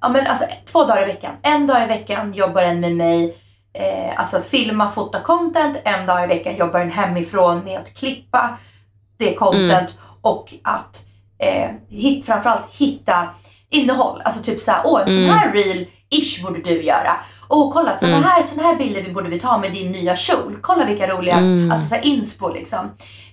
Ja, 0.00 0.08
men 0.08 0.26
alltså, 0.26 0.44
två 0.72 0.84
dagar 0.84 1.02
i 1.02 1.06
veckan. 1.06 1.32
En 1.42 1.66
dag 1.66 1.82
i 1.82 1.86
veckan 1.86 2.32
jobbar 2.34 2.62
den 2.62 2.80
med 2.80 2.96
mig. 2.96 3.36
Eh, 3.78 4.20
alltså 4.20 4.40
filma, 4.40 4.88
fota 4.88 5.20
content. 5.20 5.76
En 5.84 6.06
dag 6.06 6.24
i 6.24 6.26
veckan 6.26 6.56
jobbar 6.56 6.80
den 6.80 6.90
hemifrån 6.90 7.58
med 7.64 7.78
att 7.78 7.94
klippa 7.94 8.58
det 9.18 9.34
content. 9.34 9.94
Och 10.20 10.52
att 10.64 11.02
eh, 11.38 11.70
hit, 11.90 12.26
framförallt 12.26 12.74
hitta 12.74 13.28
innehåll. 13.70 14.20
Alltså 14.24 14.42
typ 14.42 14.60
såhär, 14.60 14.80
åh 14.84 15.00
en 15.00 15.06
sån 15.06 15.16
Mm. 15.18 15.30
här 15.30 15.52
reel 15.52 15.86
ish 16.10 16.42
borde 16.42 16.60
du 16.62 16.82
göra. 16.82 17.16
Och 17.48 17.72
kolla 17.72 17.94
såna, 17.94 18.12
Mm. 18.12 18.24
här, 18.24 18.42
såna 18.42 18.62
här 18.62 18.76
bilder 18.76 19.02
vi 19.02 19.12
borde 19.12 19.28
vi 19.30 19.40
ta 19.40 19.58
med 19.58 19.72
din 19.72 19.92
nya 19.92 20.16
kjol. 20.16 20.58
Kolla 20.62 20.84
vilka 20.84 21.06
roliga, 21.06 21.36
Mm. 21.36 21.70
alltså 21.72 21.86
så 21.88 21.94
här 21.94 22.06
inspo 22.06 22.52
liksom. 22.52 22.90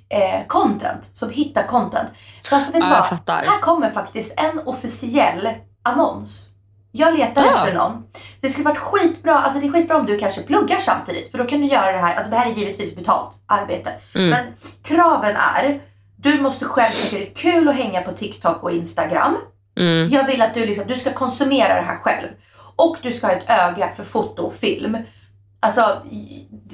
Eh, 0.09 0.47
content, 0.47 1.09
som 1.13 1.29
hittar 1.29 1.63
content. 1.63 2.09
Så 2.43 2.55
alltså 2.55 2.71
vet 2.71 2.81
du 2.81 2.87
Ja, 2.87 3.19
vad? 3.25 3.35
Här 3.45 3.59
kommer 3.61 3.89
faktiskt 3.89 4.39
en 4.39 4.59
officiell 4.65 5.49
annons. 5.83 6.49
Jag 6.91 7.17
letar 7.17 7.43
Ah. 7.43 7.45
efter 7.45 7.73
någon. 7.73 8.03
Det 8.41 8.49
skulle 8.49 8.65
varit 8.65 8.77
skitbra, 8.77 9.39
alltså 9.39 9.59
det 9.59 9.67
är 9.67 9.71
skitbra 9.71 9.97
om 9.97 10.05
du 10.05 10.17
kanske 10.17 10.41
pluggar 10.41 10.77
samtidigt. 10.77 11.31
För 11.31 11.37
då 11.37 11.43
kan 11.43 11.61
du 11.61 11.67
göra 11.67 11.91
det 11.91 11.97
här, 11.97 12.15
alltså 12.15 12.31
det 12.31 12.37
här 12.37 12.45
är 12.45 12.53
givetvis 12.53 12.95
betalt 12.95 13.31
arbete. 13.47 13.93
Mm. 14.15 14.29
Men 14.29 14.45
kraven 14.83 15.35
är, 15.35 15.81
du 16.17 16.41
måste 16.41 16.65
själv 16.65 16.91
tycka 16.91 17.17
det 17.17 17.29
är 17.29 17.51
kul 17.51 17.67
att 17.67 17.75
hänga 17.75 18.01
på 18.01 18.11
TikTok 18.11 18.63
och 18.63 18.71
Instagram. 18.71 19.37
Mm. 19.79 20.09
Jag 20.09 20.27
vill 20.27 20.41
att 20.41 20.53
du, 20.53 20.65
liksom, 20.65 20.85
du 20.87 20.95
ska 20.95 21.13
konsumera 21.13 21.75
det 21.75 21.81
här 21.87 21.97
själv. 21.97 22.27
Och 22.75 22.97
du 23.01 23.11
ska 23.13 23.27
ha 23.27 23.33
ett 23.33 23.49
öga 23.49 23.89
för 23.89 24.03
foto 24.03 24.41
och 24.43 24.53
film. 24.53 24.97
Alltså, 25.59 26.01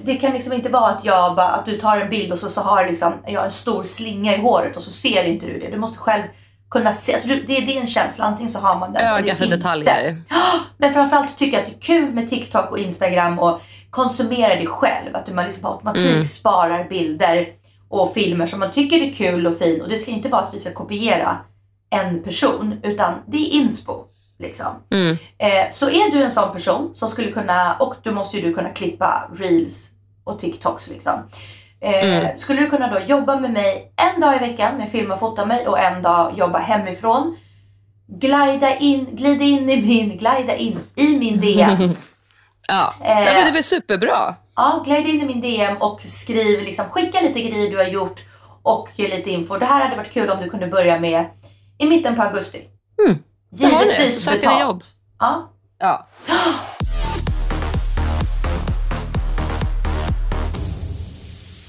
det 0.03 0.15
kan 0.15 0.33
liksom 0.33 0.53
inte 0.53 0.69
vara 0.69 0.87
att, 0.87 1.05
jag 1.05 1.35
bara, 1.35 1.47
att 1.49 1.65
du 1.65 1.77
tar 1.79 1.97
en 1.97 2.09
bild 2.09 2.31
och 2.31 2.39
så, 2.39 2.49
så 2.49 2.61
har 2.61 2.85
liksom, 2.85 3.13
jag 3.27 3.43
en 3.45 3.51
stor 3.51 3.83
slinga 3.83 4.35
i 4.35 4.41
håret 4.41 4.77
och 4.77 4.83
så 4.83 4.91
ser 4.91 5.23
inte 5.23 5.45
du 5.45 5.59
det. 5.59 5.67
Du 5.71 5.77
måste 5.77 5.97
själv 5.97 6.23
kunna 6.71 6.91
se. 6.93 7.13
Alltså, 7.13 7.27
det 7.47 7.57
är 7.57 7.65
din 7.65 7.87
känsla. 7.87 8.25
Antingen 8.25 8.51
så 8.51 8.59
har 8.59 8.79
man 8.79 8.93
den 8.93 9.07
Öga 9.07 9.35
för 9.35 9.43
inte. 9.43 9.55
detaljer. 9.57 10.21
Men 10.77 10.93
framförallt 10.93 11.37
tycker 11.37 11.57
jag 11.57 11.63
att 11.63 11.69
det 11.69 11.75
är 11.75 11.99
kul 11.99 12.13
med 12.13 12.27
TikTok 12.27 12.71
och 12.71 12.79
Instagram 12.79 13.39
och 13.39 13.61
konsumera 13.89 14.55
det 14.55 14.65
själv. 14.65 15.15
Att 15.15 15.33
man 15.33 15.45
liksom 15.45 15.61
på 15.61 15.67
automatik 15.69 16.11
Mm. 16.11 16.23
sparar 16.23 16.89
bilder 16.89 17.47
och 17.89 18.13
filmer 18.13 18.45
som 18.45 18.59
man 18.59 18.71
tycker 18.71 19.01
är 19.01 19.13
kul 19.13 19.47
och 19.47 19.57
fin. 19.57 19.81
Och 19.81 19.89
det 19.89 19.97
ska 19.97 20.11
inte 20.11 20.29
vara 20.29 20.41
att 20.41 20.53
vi 20.53 20.59
ska 20.59 20.71
kopiera 20.73 21.37
en 21.89 22.23
person 22.23 22.75
utan 22.83 23.13
det 23.27 23.37
är 23.37 23.49
inspo. 23.53 24.05
Liksom. 24.39 24.67
Mm. 24.91 25.17
Eh, 25.37 25.71
så 25.71 25.89
är 25.89 26.11
du 26.11 26.23
en 26.23 26.31
sån 26.31 26.51
person 26.53 26.91
som 26.95 27.09
skulle 27.09 27.31
kunna, 27.31 27.75
och 27.79 27.95
då 28.03 28.11
måste 28.11 28.37
ju 28.37 28.47
du 28.47 28.53
kunna 28.53 28.69
klippa 28.69 29.29
reels 29.35 29.89
och 30.23 30.39
TikToks 30.39 30.87
liksom. 30.87 31.13
Eh, 31.81 32.03
Mm. 32.03 32.37
Skulle 32.37 32.61
du 32.61 32.69
kunna 32.69 32.87
då 32.87 32.99
jobba 32.99 33.39
med 33.39 33.51
mig 33.51 33.93
en 33.95 34.21
dag 34.21 34.35
i 34.35 34.39
veckan 34.39 34.77
med 34.77 34.89
filma 34.91 35.13
och 35.13 35.19
fota 35.19 35.45
mig 35.45 35.67
och 35.67 35.79
en 35.79 36.01
dag 36.01 36.33
jobba 36.37 36.59
hemifrån. 36.59 37.37
Glida 38.07 38.75
in, 38.75 39.07
glida 39.11 39.43
in 39.43 39.69
i 39.69 39.81
min, 39.81 40.17
glida 40.17 40.55
in 40.55 40.79
i 40.95 41.17
min 41.17 41.39
DM. 41.39 41.95
Ja. 42.67 42.93
Eh. 43.01 43.15
men 43.15 43.25
det 43.25 43.49
är 43.49 43.51
väl 43.51 43.63
superbra. 43.63 44.35
Ja, 44.55 44.83
glida 44.85 45.09
in 45.09 45.21
i 45.21 45.25
min 45.25 45.41
DM 45.41 45.77
och 45.77 46.01
skriv, 46.01 46.61
liksom, 46.61 46.85
skicka 46.85 47.21
lite 47.21 47.41
grejer 47.41 47.71
du 47.71 47.77
har 47.77 47.87
gjort 47.87 48.23
och 48.63 48.89
lite 48.97 49.31
info. 49.31 49.57
Det 49.57 49.65
här 49.65 49.83
hade 49.83 49.95
varit 49.95 50.13
kul 50.13 50.29
om 50.29 50.37
du 50.41 50.49
kunde 50.49 50.67
börja 50.67 50.99
med 50.99 51.25
i 51.77 51.85
mitten 51.85 52.15
på 52.15 52.21
augusti. 52.21 52.61
Mm. 53.07 53.19
Nu, 53.49 53.67
Givetvis 53.69 54.27
ni 54.27 54.31
betalt. 54.35 54.61
jobb. 54.61 54.83
Ja. 55.19 55.49
Ja. 55.77 56.07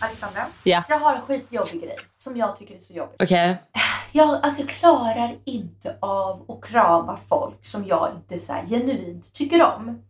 Alexandra, 0.01 0.47
Ja. 0.63 0.83
jag 0.89 0.99
har 0.99 1.15
en 1.15 1.21
skitjobbig 1.21 1.83
grej 1.83 1.97
som 2.17 2.37
jag 2.37 2.57
tycker 2.57 2.75
är 2.75 2.79
så 2.79 2.93
jobbig. 2.95 3.17
Okej. 3.23 3.57
Jag 4.13 4.41
alltså, 4.43 4.63
klarar 4.67 5.37
inte 5.45 5.97
av 6.01 6.45
att 6.51 6.71
krama 6.71 7.17
folk 7.17 7.65
som 7.67 7.85
jag 7.85 8.09
inte 8.17 8.39
så 8.39 8.53
här, 8.53 8.67
genuint 8.67 9.35
tycker 9.35 9.63
om. 9.63 10.03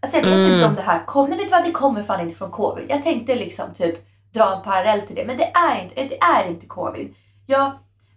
Alltså 0.00 0.16
jag 0.18 0.24
vet 0.24 0.34
Mm. 0.34 0.52
inte 0.54 0.66
om 0.66 0.74
det 0.74 0.82
här 0.82 1.04
kommer, 1.06 1.28
nej 1.28 1.38
vet 1.38 1.48
du 1.48 1.52
vad 1.52 1.64
det 1.64 1.72
kommer 1.72 2.02
fan 2.02 2.20
inte 2.20 2.34
från 2.34 2.50
covid. 2.50 2.84
Jag 2.88 3.02
tänkte 3.02 3.34
liksom 3.34 3.74
typ 3.74 4.06
dra 4.32 4.56
en 4.56 4.62
parallell 4.62 5.00
till 5.00 5.16
det 5.16 5.24
men 5.26 5.36
det 5.36 5.44
är 5.54 5.82
inte, 5.82 5.94
det 5.94 6.18
är 6.20 6.48
inte 6.48 6.66
covid. 6.66 7.14
Jag, 7.46 7.72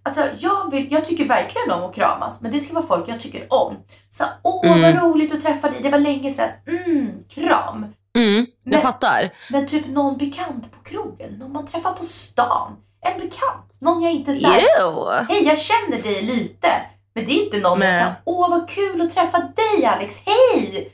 alltså, 0.08 0.30
jag, 0.39 0.72
vill, 0.72 0.91
jag 0.91 1.05
tycker 1.05 1.26
verkligen 1.26 1.72
om 1.72 1.84
att 1.89 1.95
kramas 1.95 2.41
men 2.41 2.51
det 2.51 2.60
ska 2.60 2.74
vara 2.74 2.86
folk 2.86 3.08
jag 3.10 3.20
tycker 3.20 3.53
om. 3.53 3.76
Så 4.10 4.24
åh 4.43 4.68
Mm. 4.78 4.82
vad 4.95 5.03
roligt 5.03 5.34
att 5.34 5.41
träffa 5.41 5.70
dig, 5.70 5.80
det 5.82 5.89
var 5.89 5.99
länge 5.99 6.32
sedan. 6.32 6.49
Mm, 6.68 7.24
kram. 7.30 7.86
Mm, 8.16 8.36
jag 8.36 8.47
Men- 8.64 8.82
fattar. 8.82 9.30
Men 9.49 9.68
typ 9.68 9.88
någon 9.88 10.18
bekant 10.18 10.72
på 10.72 10.84
krogen, 10.89 11.34
någon 11.34 11.51
man 11.51 11.68
träffar 11.68 11.91
på 11.93 12.03
stan. 12.03 12.76
En 13.01 13.20
bekant, 13.22 13.82
någon 13.82 14.01
jag 14.03 14.12
inte 14.12 14.32
Ew. 14.32 15.26
Hej, 15.30 15.43
jag 15.47 15.58
känner 15.58 16.03
dig 16.03 16.22
lite. 16.22 16.68
Men 17.16 17.26
det 17.26 17.32
är 17.32 17.43
inte 17.45 17.58
någon 17.60 17.80
Nej. 17.80 17.93
som 17.93 17.99
säger 18.01 18.16
åh 18.26 18.49
vad 18.49 18.70
kul 18.70 19.01
att 19.01 19.10
träffa 19.10 19.38
dig 19.38 19.86
Alex, 19.86 20.16
hej! 20.26 20.91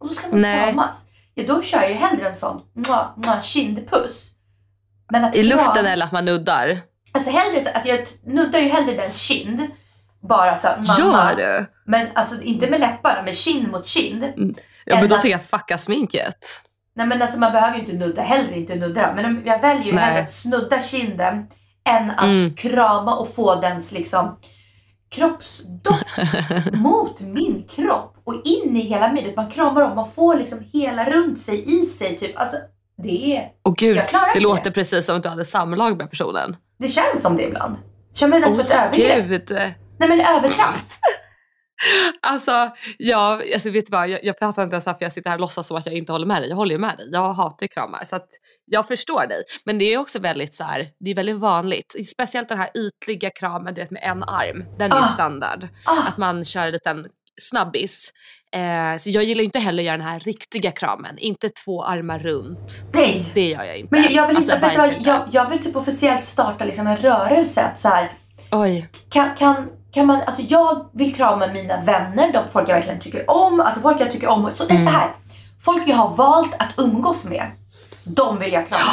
Och 0.00 0.06
så 0.08 0.14
ska 0.14 0.28
man 0.28 0.40
Nej. 0.40 0.72
kramas. 0.72 1.04
Ja, 1.34 1.44
då 1.46 1.62
kör 1.62 1.80
jag 1.80 1.90
ju 1.90 1.96
hellre 1.96 2.28
en 2.28 2.34
sån 2.34 2.60
mua, 2.74 3.12
mua, 3.16 3.40
kindpuss. 3.42 4.28
Men 5.10 5.24
att 5.24 5.36
I 5.36 5.42
kram- 5.42 5.48
luften 5.58 5.86
eller 5.86 6.06
att 6.06 6.12
man 6.12 6.24
nuddar? 6.24 6.80
Alltså 7.12 7.30
hellre 7.30 7.60
så, 7.60 7.70
alltså 7.70 7.88
jag 7.88 8.00
nuddar 8.24 8.58
ju 8.58 8.68
hellre 8.68 8.92
den 8.96 9.10
kind. 9.10 9.66
Bara 10.28 10.56
så 10.56 10.68
mamma. 10.68 11.10
Gör 11.12 11.36
du? 11.36 11.66
Men 11.86 12.06
alltså 12.14 12.42
inte 12.42 12.70
med 12.70 12.80
läpparna, 12.80 13.22
men 13.22 13.34
kind 13.34 13.70
mot 13.70 13.86
kind. 13.86 14.24
Ja 14.84 15.00
men 15.00 15.08
då 15.08 15.16
tycker 15.16 15.28
jag 15.28 15.44
fucka 15.44 15.78
sminket. 15.78 16.38
Nej 16.96 17.06
men 17.06 17.22
alltså 17.22 17.38
man 17.38 17.52
behöver 17.52 17.74
ju 17.74 17.80
inte 17.80 17.92
nudda, 17.92 18.22
hellre 18.22 18.58
inte 18.58 18.74
nudda. 18.74 19.12
Men 19.14 19.42
jag 19.46 19.60
väljer 19.60 19.84
ju 19.86 19.92
Nej. 19.92 20.04
hellre 20.04 20.22
att 20.22 20.30
snudda 20.32 20.80
kinden 20.82 21.46
än 21.88 22.10
att 22.10 22.24
Mm. 22.24 22.54
krama 22.54 23.14
och 23.16 23.34
få 23.34 23.54
dens 23.54 23.92
liksom 23.92 24.38
kroppsdoft 25.10 26.06
mot 26.72 27.20
min 27.20 27.64
kropp 27.68 28.16
och 28.24 28.34
in 28.44 28.76
i 28.76 28.80
hela 28.80 29.12
mig. 29.12 29.32
Man 29.36 29.50
kramar 29.50 29.82
om, 29.82 29.94
man 29.94 30.10
får 30.10 30.34
liksom 30.36 30.58
hela 30.72 31.10
runt 31.10 31.38
sig, 31.40 31.82
i 31.82 31.86
sig 31.86 32.16
typ. 32.16 32.38
Alltså 32.38 32.56
det 33.02 33.36
är, 33.36 33.48
Och 33.62 33.76
gud, 33.76 33.96
det 33.96 34.02
inte 34.28 34.40
låter 34.40 34.70
precis 34.70 35.06
som 35.06 35.16
att 35.16 35.22
du 35.22 35.28
hade 35.28 35.44
samlag 35.44 35.96
med 35.98 36.10
personen. 36.10 36.56
Det 36.82 36.88
känns 36.88 37.22
som 37.22 37.36
det 37.36 37.42
ibland. 37.42 37.76
Känner 38.14 38.30
mig 38.30 38.40
nästan 38.40 38.64
som 38.64 38.86
ett 38.90 38.98
övergrepp. 38.98 39.50
Nej 39.98 40.08
men 40.08 40.20
övertramp. 40.20 40.76
Alltså, 42.20 42.70
ja, 42.98 43.40
alltså 43.54 43.70
vet 43.70 43.86
du 43.86 43.90
vad, 43.90 44.08
jag, 44.08 44.24
jag 44.24 44.38
pratar 44.38 44.62
inte 44.62 44.74
ens 44.74 44.86
varför 44.86 45.04
jag 45.04 45.12
sitter 45.12 45.30
här 45.30 45.36
och 45.36 45.40
låtsas 45.40 45.66
som 45.66 45.76
att 45.76 45.86
jag 45.86 45.94
inte 45.94 46.12
håller 46.12 46.26
med 46.26 46.42
dig. 46.42 46.48
Jag 46.48 46.56
håller 46.56 46.72
ju 46.74 46.78
med 46.78 46.96
dig. 46.98 47.08
Jag 47.12 47.32
hatar 47.32 47.66
kramar. 47.66 48.04
Så 48.04 48.16
att 48.16 48.28
jag 48.64 48.88
förstår 48.88 49.26
dig. 49.26 49.42
Men 49.64 49.78
det 49.78 49.84
är 49.84 49.98
också 49.98 50.18
väldigt 50.18 50.54
så 50.54 50.64
här, 50.64 50.88
det 51.00 51.10
är 51.10 51.14
väldigt 51.14 51.36
vanligt. 51.36 51.94
Speciellt 52.08 52.48
den 52.48 52.58
här 52.58 52.70
ytliga 52.74 53.30
kramen 53.30 53.74
du 53.74 53.80
vet, 53.80 53.90
med 53.90 54.02
en 54.04 54.22
arm. 54.22 54.64
Den 54.78 54.92
är 54.92 54.96
Ah. 54.96 55.06
standard. 55.06 55.68
Ah, 55.84 56.08
Att 56.08 56.16
man 56.18 56.44
kör 56.44 56.66
en 56.66 56.72
liten 56.72 57.06
snabbis. 57.40 58.12
Eh, 58.54 58.98
så 59.00 59.10
jag 59.10 59.24
gillar 59.24 59.44
inte 59.44 59.58
heller 59.58 59.82
att 59.82 59.86
göra 59.86 59.96
den 59.96 60.06
här 60.06 60.20
riktiga 60.20 60.72
kramen. 60.72 61.18
Inte 61.18 61.48
två 61.48 61.84
armar 61.84 62.18
runt. 62.18 62.84
nej. 62.94 63.30
Det 63.34 63.48
gör 63.48 63.64
jag 63.64 63.76
inte. 63.76 63.88
Men 63.90 64.02
jag, 64.02 64.12
jag 64.12 64.26
vill 64.26 64.36
Alltså, 64.36 64.66
vet 64.66 64.78
vad, 64.78 64.94
jag, 65.00 65.22
jag 65.30 65.50
vill 65.50 65.58
typ 65.62 65.76
officiellt 65.76 66.24
starta 66.24 66.64
liksom 66.64 66.86
en 66.86 66.96
rörelse 66.96 67.62
att 67.62 67.78
så 67.78 67.88
här, 67.88 68.12
Oj. 68.50 68.88
kan, 69.10 69.34
kan, 69.36 69.68
kan 69.92 70.06
man, 70.06 70.20
alltså 70.20 70.42
jag 70.42 70.90
vill 70.92 71.14
krama 71.14 71.46
mina 71.46 71.80
vänner, 71.84 72.32
de 72.32 72.48
folk 72.52 72.68
jag 72.68 72.74
verkligen 72.74 73.00
tycker 73.00 73.30
om, 73.30 73.60
alltså 73.60 73.80
folk 73.80 74.00
jag 74.00 74.10
tycker 74.10 74.28
om. 74.28 74.50
Så 74.54 74.64
det 74.64 74.74
är 74.74 74.78
så 74.78 74.90
här, 74.90 75.10
folk 75.64 75.82
jag 75.88 75.96
har 75.96 76.16
valt 76.16 76.54
att 76.58 76.74
umgås 76.76 77.24
med, 77.24 77.50
de 78.04 78.38
vill 78.38 78.52
jag 78.52 78.68
krama. 78.68 78.82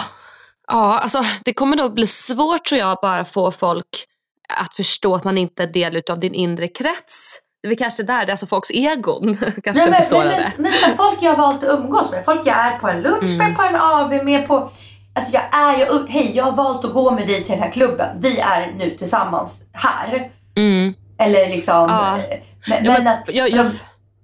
Ja, 0.71 0.99
alltså 0.99 1.23
det 1.45 1.53
kommer 1.53 1.77
nog 1.77 1.93
bli 1.93 2.07
svårt 2.07 2.65
tror 2.65 2.79
jag 2.79 2.97
bara 3.01 3.25
få 3.25 3.51
folk 3.51 4.05
att 4.53 4.75
förstå 4.75 5.15
att 5.15 5.23
man 5.23 5.37
inte 5.37 5.63
är 5.63 5.67
del 5.67 6.01
av 6.09 6.19
din 6.19 6.33
inre 6.33 6.67
krets. 6.67 7.39
Det 7.61 7.67
är 7.67 7.69
väl 7.69 7.77
kanske 7.77 8.03
där, 8.03 8.25
det 8.25 8.29
är 8.29 8.31
alltså 8.33 8.47
folks 8.47 8.71
egon 8.71 9.37
kanske 9.63 9.71
Nej, 9.73 9.83
men, 9.83 9.91
men, 9.91 10.03
sårade. 10.03 10.43
men, 10.55 10.63
men 10.63 10.71
här, 10.71 10.93
folk 10.95 11.17
jag 11.21 11.29
har 11.31 11.37
valt 11.37 11.63
att 11.63 11.79
umgås 11.79 12.11
med, 12.11 12.25
folk 12.25 12.41
jag 12.47 12.55
är 12.57 12.77
på 12.79 12.87
en 12.87 13.01
lunch 13.01 13.37
med, 13.37 13.55
på 13.55 13.63
en 13.63 13.75
AV 13.75 14.23
med, 14.25 14.47
på 14.47 14.69
Alltså 15.13 15.33
jag 15.33 15.43
är 15.51 15.77
ju, 15.77 16.07
hej 16.07 16.31
jag 16.35 16.43
har 16.43 16.51
valt 16.51 16.85
att 16.85 16.93
gå 16.93 17.11
med 17.11 17.27
dig 17.27 17.43
till 17.43 17.51
den 17.53 17.63
här 17.63 17.71
klubben. 17.71 18.17
Vi 18.21 18.39
är 18.39 18.73
nu 18.77 18.89
tillsammans 18.89 19.63
här. 19.73 20.29
Mm. 20.55 20.93
Eller 21.19 21.49
liksom. 21.49 21.73
Ja. 21.89 22.17
eh, 22.17 22.23
Men, 22.69 22.85
Ja, 22.85 22.91
men, 22.93 23.03
men 23.03 23.07
att, 23.07 23.23
jag- 23.27 23.49
jag- 23.49 23.57
men, 23.57 23.65
om, 23.67 23.71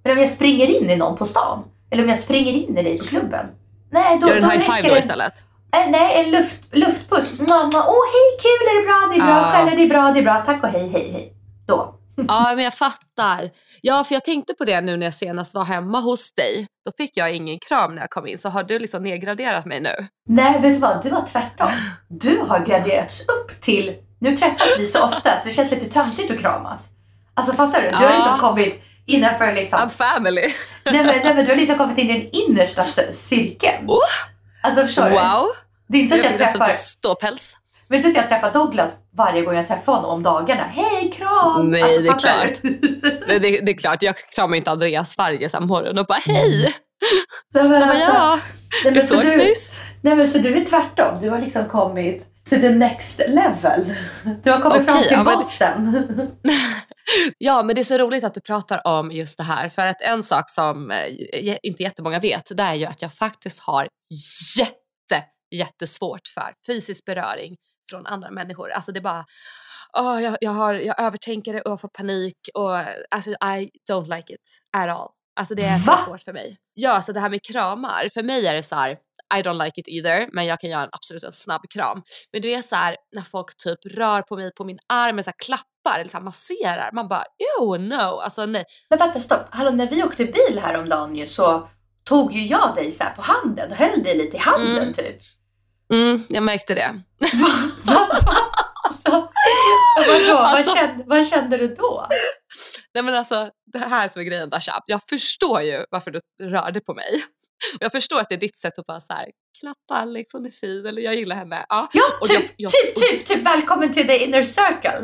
men 0.04 0.12
om 0.12 0.18
jag 0.18 0.28
springer 0.28 0.82
in 0.82 0.90
i 0.90 0.96
någon 0.96 1.16
på 1.16 1.26
stan. 1.26 1.64
Eller 1.90 2.02
om 2.02 2.08
jag 2.08 2.18
springer 2.18 2.52
in 2.52 2.78
i 2.78 2.82
dig 2.82 2.98
på 2.98 3.04
klubben. 3.04 3.46
Nej, 3.90 4.18
då, 4.20 4.28
Gör 4.28 4.36
en 4.36 4.42
då 4.42 4.48
high 4.48 4.72
five 4.74 4.88
då 4.88 4.96
istället. 4.98 5.32
Eh, 5.76 5.90
nej, 5.90 6.24
en 6.24 6.30
luft, 6.30 6.60
luftpuss. 6.76 7.38
Mamma, 7.38 7.84
åh 7.86 8.04
hej 8.14 8.30
kul, 8.42 8.68
är 8.68 8.80
det 8.80 8.86
bra, 8.86 9.08
det 9.14 9.22
är 9.22 9.26
bra, 9.26 9.46
Ja. 9.46 9.52
själv 9.52 9.68
är 9.72 9.76
det 9.76 9.86
bra, 9.86 10.10
det 10.14 10.18
är 10.20 10.22
bra, 10.24 10.42
tack 10.46 10.62
och 10.64 10.68
hej, 10.68 10.88
hej, 10.92 11.10
hej. 11.12 11.32
Då. 11.66 11.94
Ja 12.28 12.52
men 12.54 12.64
jag 12.64 12.74
fattar. 12.74 13.50
Ja 13.80 14.04
för 14.04 14.14
jag 14.14 14.24
tänkte 14.24 14.54
på 14.54 14.64
det 14.64 14.80
nu 14.80 14.96
när 14.96 15.06
jag 15.06 15.14
senast 15.14 15.54
var 15.54 15.64
hemma 15.64 16.00
hos 16.00 16.32
dig. 16.34 16.66
Då 16.84 16.92
fick 16.96 17.16
jag 17.16 17.32
ingen 17.34 17.58
kram 17.68 17.94
när 17.94 18.00
jag 18.00 18.10
kom 18.10 18.26
in. 18.26 18.38
Så 18.38 18.48
har 18.48 18.62
du 18.62 18.78
liksom 18.78 19.02
nedgraderat 19.02 19.64
mig 19.66 19.80
nu? 19.80 20.06
Nej, 20.28 20.52
vet 20.60 20.74
du 20.74 20.78
vad? 20.78 21.02
Du 21.02 21.10
var 21.10 21.26
tvärtom. 21.26 21.68
Du 22.08 22.38
har 22.48 22.60
graderats 22.66 23.20
upp 23.20 23.60
till, 23.60 23.94
nu 24.20 24.36
träffas 24.36 24.66
vi 24.78 24.86
så 24.86 25.04
ofta 25.04 25.40
så 25.40 25.48
det 25.48 25.54
känns 25.54 25.70
lite 25.70 25.86
töntigt 25.86 26.30
att 26.30 26.38
kramas. 26.40 26.88
Alltså 27.34 27.52
fattar 27.54 27.82
du? 27.82 27.88
Du 27.90 27.96
har 27.96 28.04
Ja. 28.04 28.10
liksom 28.12 28.38
kommit 28.38 28.82
innanför 29.06 29.52
liksom, 29.52 29.78
I'm 29.78 29.88
family. 29.88 30.40
nej, 30.84 30.94
men, 30.94 31.06
nej 31.06 31.34
men 31.34 31.44
du 31.44 31.50
har 31.50 31.56
liksom 31.56 31.76
kommit 31.78 31.98
in 31.98 32.10
i 32.10 32.12
den 32.20 32.28
innersta 32.32 32.84
cirkeln. 33.10 33.86
Oh. 33.88 33.98
Alltså 34.62 34.82
förstår 34.82 35.04
du? 35.04 35.10
Wow. 35.10 35.46
Det 35.88 35.98
är 35.98 36.02
inte 36.02 36.20
så 36.20 36.26
att 36.26 36.38
jag 36.40 36.52
träffar, 36.52 36.70
ståpäls. 36.72 37.54
Vet 37.88 38.02
du 38.02 38.08
att 38.08 38.14
jag 38.14 38.28
träffar 38.28 38.52
Douglas 38.52 38.96
varje 39.16 39.42
gång 39.42 39.54
jag 39.54 39.66
träffar 39.68 39.92
honom 39.92 40.10
om 40.10 40.22
dagarna? 40.22 40.62
Hej 40.62 41.10
kram! 41.12 41.70
Nej, 41.70 41.82
Alltså, 41.82 42.00
det 42.00 42.08
är 42.08 42.18
klart. 42.18 42.62
Det, 43.28 43.38
det, 43.38 43.60
det 43.60 43.72
är 43.72 43.78
klart, 43.78 44.02
jag 44.02 44.16
kramar 44.16 44.56
inte 44.56 44.70
Andreas 44.70 45.18
varje 45.18 45.60
morgon 45.60 45.98
och 45.98 46.06
bara 46.06 46.18
hej. 46.18 46.74
Nej, 47.54 47.68
men 47.68 47.82
alltså, 47.82 47.98
ja, 47.98 48.38
nej, 48.84 48.94
vi 48.94 49.02
sågs 49.02 49.26
du, 49.32 49.36
nyss. 49.36 49.80
nej 50.02 50.16
men 50.16 50.28
så 50.28 50.38
du 50.38 50.56
är 50.56 50.64
tvärtom. 50.64 51.20
Du 51.20 51.30
har 51.30 51.40
liksom 51.40 51.64
kommit 51.64 52.24
to 52.50 52.56
the 52.56 52.70
next 52.70 53.18
level. 53.28 53.84
Du 54.44 54.50
har 54.50 54.60
kommit 54.60 54.84
fram 54.84 54.96
Okej, 54.96 55.08
till 55.08 55.16
ja, 55.16 55.24
men- 55.24 55.34
bossen. 55.34 56.30
Ja, 57.38 57.62
men 57.62 57.74
det 57.74 57.80
är 57.82 57.84
så 57.84 57.98
roligt 57.98 58.24
att 58.24 58.34
du 58.34 58.40
pratar 58.40 58.86
om 58.86 59.12
just 59.12 59.38
det 59.38 59.44
här. 59.44 59.68
För 59.68 59.86
att 59.86 60.00
en 60.02 60.22
sak 60.22 60.50
som 60.50 60.90
eh, 60.90 61.56
inte 61.62 61.82
jättemånga 61.82 62.18
vet, 62.20 62.56
det 62.56 62.62
är 62.62 62.74
ju 62.74 62.84
att 62.84 63.02
jag 63.02 63.14
faktiskt 63.14 63.60
har 63.60 63.88
jätte, 64.58 65.24
jättesvårt 65.54 66.20
för 66.34 66.52
fysisk 66.66 67.04
beröring 67.04 67.56
från 67.90 68.06
andra 68.06 68.30
människor. 68.30 68.70
Alltså 68.70 68.92
det 68.92 68.98
är 68.98 69.02
bara, 69.02 69.24
åh, 69.98 70.22
jag, 70.22 70.36
jag, 70.40 70.50
har, 70.50 70.74
jag 70.74 71.00
övertänker 71.00 71.52
det 71.52 71.60
och 71.62 71.70
jag 71.70 71.80
får 71.80 71.88
panik 71.88 72.36
och 72.54 72.76
alltså 73.10 73.30
I 73.30 73.70
don't 73.90 74.16
like 74.16 74.32
it 74.34 74.58
at 74.76 74.88
all. 74.88 75.08
Alltså 75.40 75.54
det 75.54 75.64
är 75.64 75.78
så 75.78 75.90
Va? 75.90 75.98
svårt 75.98 76.22
för 76.22 76.32
mig. 76.32 76.56
Ja, 76.74 76.90
alltså 76.90 77.12
det 77.12 77.20
här 77.20 77.28
med 77.30 77.42
kramar, 77.44 78.10
för 78.14 78.22
mig 78.22 78.46
är 78.46 78.54
det 78.54 78.62
så 78.62 78.74
här, 78.74 78.90
I 79.34 79.42
don't 79.42 79.64
like 79.64 79.80
it 79.80 79.88
either, 79.88 80.28
men 80.32 80.46
jag 80.46 80.60
kan 80.60 80.70
göra 80.70 80.82
en 80.82 80.88
absolut 80.92 81.24
en 81.24 81.32
snabb 81.32 81.62
kram. 81.70 82.02
Men 82.32 82.42
du 82.42 82.48
vet 82.48 82.68
så 82.68 82.74
här 82.76 82.96
när 83.12 83.22
folk 83.22 83.56
typ 83.56 83.78
rör 83.84 84.22
på 84.22 84.36
mig 84.36 84.50
på 84.54 84.64
min 84.64 84.78
arm 84.86 85.22
så 85.22 85.30
här 85.30 85.34
klappar 85.44 86.00
eller 86.00 86.10
så 86.10 86.16
här 86.16 86.24
masserar. 86.24 86.90
Man 86.92 87.08
bara 87.08 87.24
ew 87.60 87.78
no, 87.88 87.94
alltså 88.20 88.46
nej. 88.46 88.64
Men 88.90 88.98
vänta 88.98 89.20
stopp, 89.20 89.46
hallå 89.50 89.70
när 89.70 89.86
vi 89.86 90.02
åkte 90.02 90.24
bil 90.24 90.58
häromdagen 90.62 91.16
ju 91.16 91.26
så 91.26 91.68
tog 92.04 92.32
ju 92.32 92.46
jag 92.46 92.74
dig 92.74 92.92
så 92.92 93.04
här 93.04 93.14
på 93.14 93.22
handen 93.22 93.70
och 93.70 93.76
höll 93.76 94.02
dig 94.02 94.18
lite 94.18 94.36
i 94.36 94.40
handen 94.40 94.76
Mm. 94.82 94.92
typ. 94.94 95.16
Mm, 95.92 96.22
jag 96.28 96.42
märkte 96.42 96.74
det. 96.74 97.02
alltså, 98.84 99.28
vadå, 99.96 100.38
Alltså- 100.38 100.70
vad, 100.70 100.76
kände, 100.78 101.04
vad 101.06 101.26
kände 101.28 101.56
du 101.56 101.74
då? 101.74 102.06
Nej 102.94 103.02
men 103.02 103.14
alltså 103.14 103.50
det 103.72 103.78
här 103.78 104.08
som 104.08 104.20
är 104.20 104.24
grejen 104.26 104.50
Dasha. 104.50 104.82
Jag 104.86 105.00
förstår 105.08 105.62
ju 105.62 105.84
varför 105.90 106.10
du 106.10 106.20
rörde 106.42 106.80
på 106.80 106.94
mig. 106.94 107.24
Och 107.74 107.82
jag 107.82 107.92
förstår 107.92 108.20
att 108.20 108.28
det 108.28 108.34
är 108.34 108.38
ditt 108.40 108.58
sätt 108.58 108.78
att 108.78 108.86
bara 108.86 109.00
så 109.00 109.12
här 109.12 109.26
klappa 109.60 109.94
Alex, 109.94 110.32
hon 110.32 110.46
är 110.46 110.50
fin 110.50 110.86
eller 110.86 111.02
jag 111.02 111.14
gillar 111.14 111.36
henne. 111.36 111.66
Ja, 111.68 111.88
Ja, 111.92 112.04
typ, 112.26 112.30
jag- 112.42 112.50
jag- 112.56 112.72
typ, 112.72 112.94
typ, 112.94 113.24
typ 113.26 113.42
välkommen 113.42 113.92
till 113.92 114.06
the 114.06 114.24
inner 114.24 114.42
circle. 114.42 114.98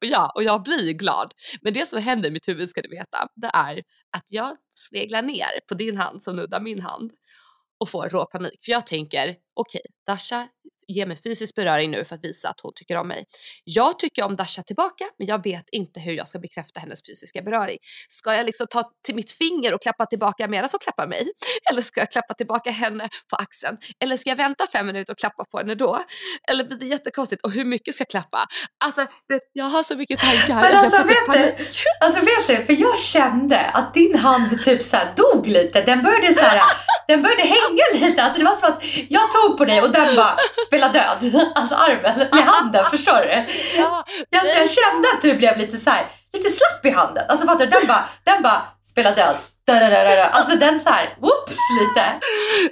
och 0.00 0.06
ja, 0.06 0.32
och 0.34 0.42
jag 0.42 0.62
blir 0.62 0.92
glad. 0.92 1.32
Men 1.62 1.72
det 1.74 1.88
som 1.88 2.02
händer 2.02 2.28
i 2.28 2.32
mitt 2.32 2.48
huvud 2.48 2.68
ska 2.70 2.82
du 2.82 2.88
veta, 2.88 3.28
det 3.36 3.50
är 3.54 3.78
att 4.16 4.24
jag 4.28 4.56
sneglar 4.74 5.22
ner 5.22 5.60
på 5.68 5.74
din 5.74 5.96
hand 5.96 6.22
som 6.22 6.36
nuddar 6.36 6.60
min 6.60 6.80
hand 6.80 7.10
och 7.82 7.88
får 7.88 8.08
råpanik. 8.08 8.64
För 8.64 8.72
jag 8.72 8.86
tänker, 8.86 9.36
okej, 9.54 9.82
Dasha 10.06 10.48
ger 10.88 11.06
mig 11.06 11.16
fysisk 11.24 11.54
beröring 11.54 11.90
nu 11.90 12.04
för 12.04 12.14
att 12.14 12.24
visa 12.24 12.48
att 12.48 12.60
hon 12.60 12.72
tycker 12.74 12.96
om 12.96 13.08
mig. 13.08 13.24
Jag 13.64 13.98
tycker 13.98 14.24
om 14.24 14.36
Dasha 14.36 14.62
tillbaka, 14.62 15.04
men 15.18 15.26
jag 15.26 15.44
vet 15.44 15.68
inte 15.72 16.00
hur 16.00 16.12
jag 16.12 16.28
ska 16.28 16.38
bekräfta 16.38 16.80
hennes 16.80 17.06
fysiska 17.06 17.42
beröring. 17.42 17.78
Ska 18.08 18.34
jag 18.34 18.46
liksom 18.46 18.66
ta 18.70 18.90
till 19.04 19.14
mitt 19.14 19.32
finger 19.32 19.74
och 19.74 19.82
klappa 19.82 20.06
tillbaka 20.06 20.48
medan 20.48 20.68
hon 20.72 20.78
klappar 20.78 21.06
mig? 21.06 21.28
Eller 21.70 21.82
ska 21.82 22.00
jag 22.00 22.10
klappa 22.10 22.34
tillbaka 22.34 22.70
henne 22.70 23.08
på 23.30 23.36
axeln? 23.36 23.76
Eller 24.00 24.16
ska 24.16 24.30
jag 24.30 24.36
vänta 24.36 24.66
fem 24.72 24.86
minuter 24.86 25.12
och 25.12 25.18
klappa 25.18 25.44
på 25.44 25.58
henne 25.58 25.74
då? 25.74 26.04
Eller 26.48 26.64
blir 26.64 26.76
det 26.76 26.86
jättekonstigt? 26.86 27.42
Och 27.42 27.50
hur 27.50 27.64
mycket 27.64 27.94
ska 27.94 28.02
jag 28.02 28.08
klappa? 28.08 28.46
Alltså, 28.84 29.06
det, 29.28 29.40
jag 29.52 29.64
har 29.64 29.82
så 29.82 29.96
mycket 29.96 30.20
tankar. 30.20 30.62
Men 30.62 30.72
jag 30.72 30.74
alltså 30.74 31.02
typ 31.02 31.10
vet 31.10 31.58
du, 31.58 31.64
alltså 32.00 32.20
vet 32.20 32.46
du, 32.46 32.66
för 32.66 32.80
jag 32.80 33.00
kände 33.00 33.60
att 33.60 33.94
din 33.94 34.14
hand 34.18 34.62
typ 34.62 34.82
så 34.82 34.96
dog 35.16 35.46
lite. 35.46 35.82
Den 35.82 36.02
började 36.02 36.34
så 36.34 36.44
här, 36.44 36.62
den 37.08 37.22
började 37.22 37.42
hänga 37.42 38.06
lite. 38.06 38.22
Alltså 38.22 38.38
det 38.38 38.44
var 38.44 38.56
som 38.56 38.68
att 38.72 38.84
jag 39.08 39.32
tog 39.32 39.58
på 39.58 39.64
dig 39.64 39.80
och 39.82 39.90
den 39.90 40.16
bara 40.16 40.36
spela 40.72 40.88
död. 40.88 41.34
Alltså 41.54 41.74
armen 41.74 42.20
i 42.20 42.40
handen, 42.40 42.90
förstår 42.90 43.20
du? 43.20 43.44
Ja, 43.78 44.04
Jag, 44.30 44.46
jag 44.46 44.70
kände 44.70 45.08
att 45.14 45.22
du 45.22 45.34
blev 45.34 45.58
lite 45.58 45.76
så 45.76 45.90
här, 45.90 46.06
lite 46.32 46.50
slapp 46.50 46.86
i 46.86 46.90
handen. 46.90 47.24
Alltså 47.28 47.46
fattar 47.46 47.66
du? 47.66 47.70
Den 47.70 47.86
bara, 47.86 48.04
den 48.24 48.42
bara 48.42 48.62
spela 48.84 49.14
död. 49.14 49.36
Da, 49.66 49.74
da, 49.74 49.88
da. 49.90 50.24
Alltså 50.24 50.56
den 50.56 50.80
så 50.80 50.90
här, 50.90 51.16
whoops 51.20 51.56
lite. 51.80 52.06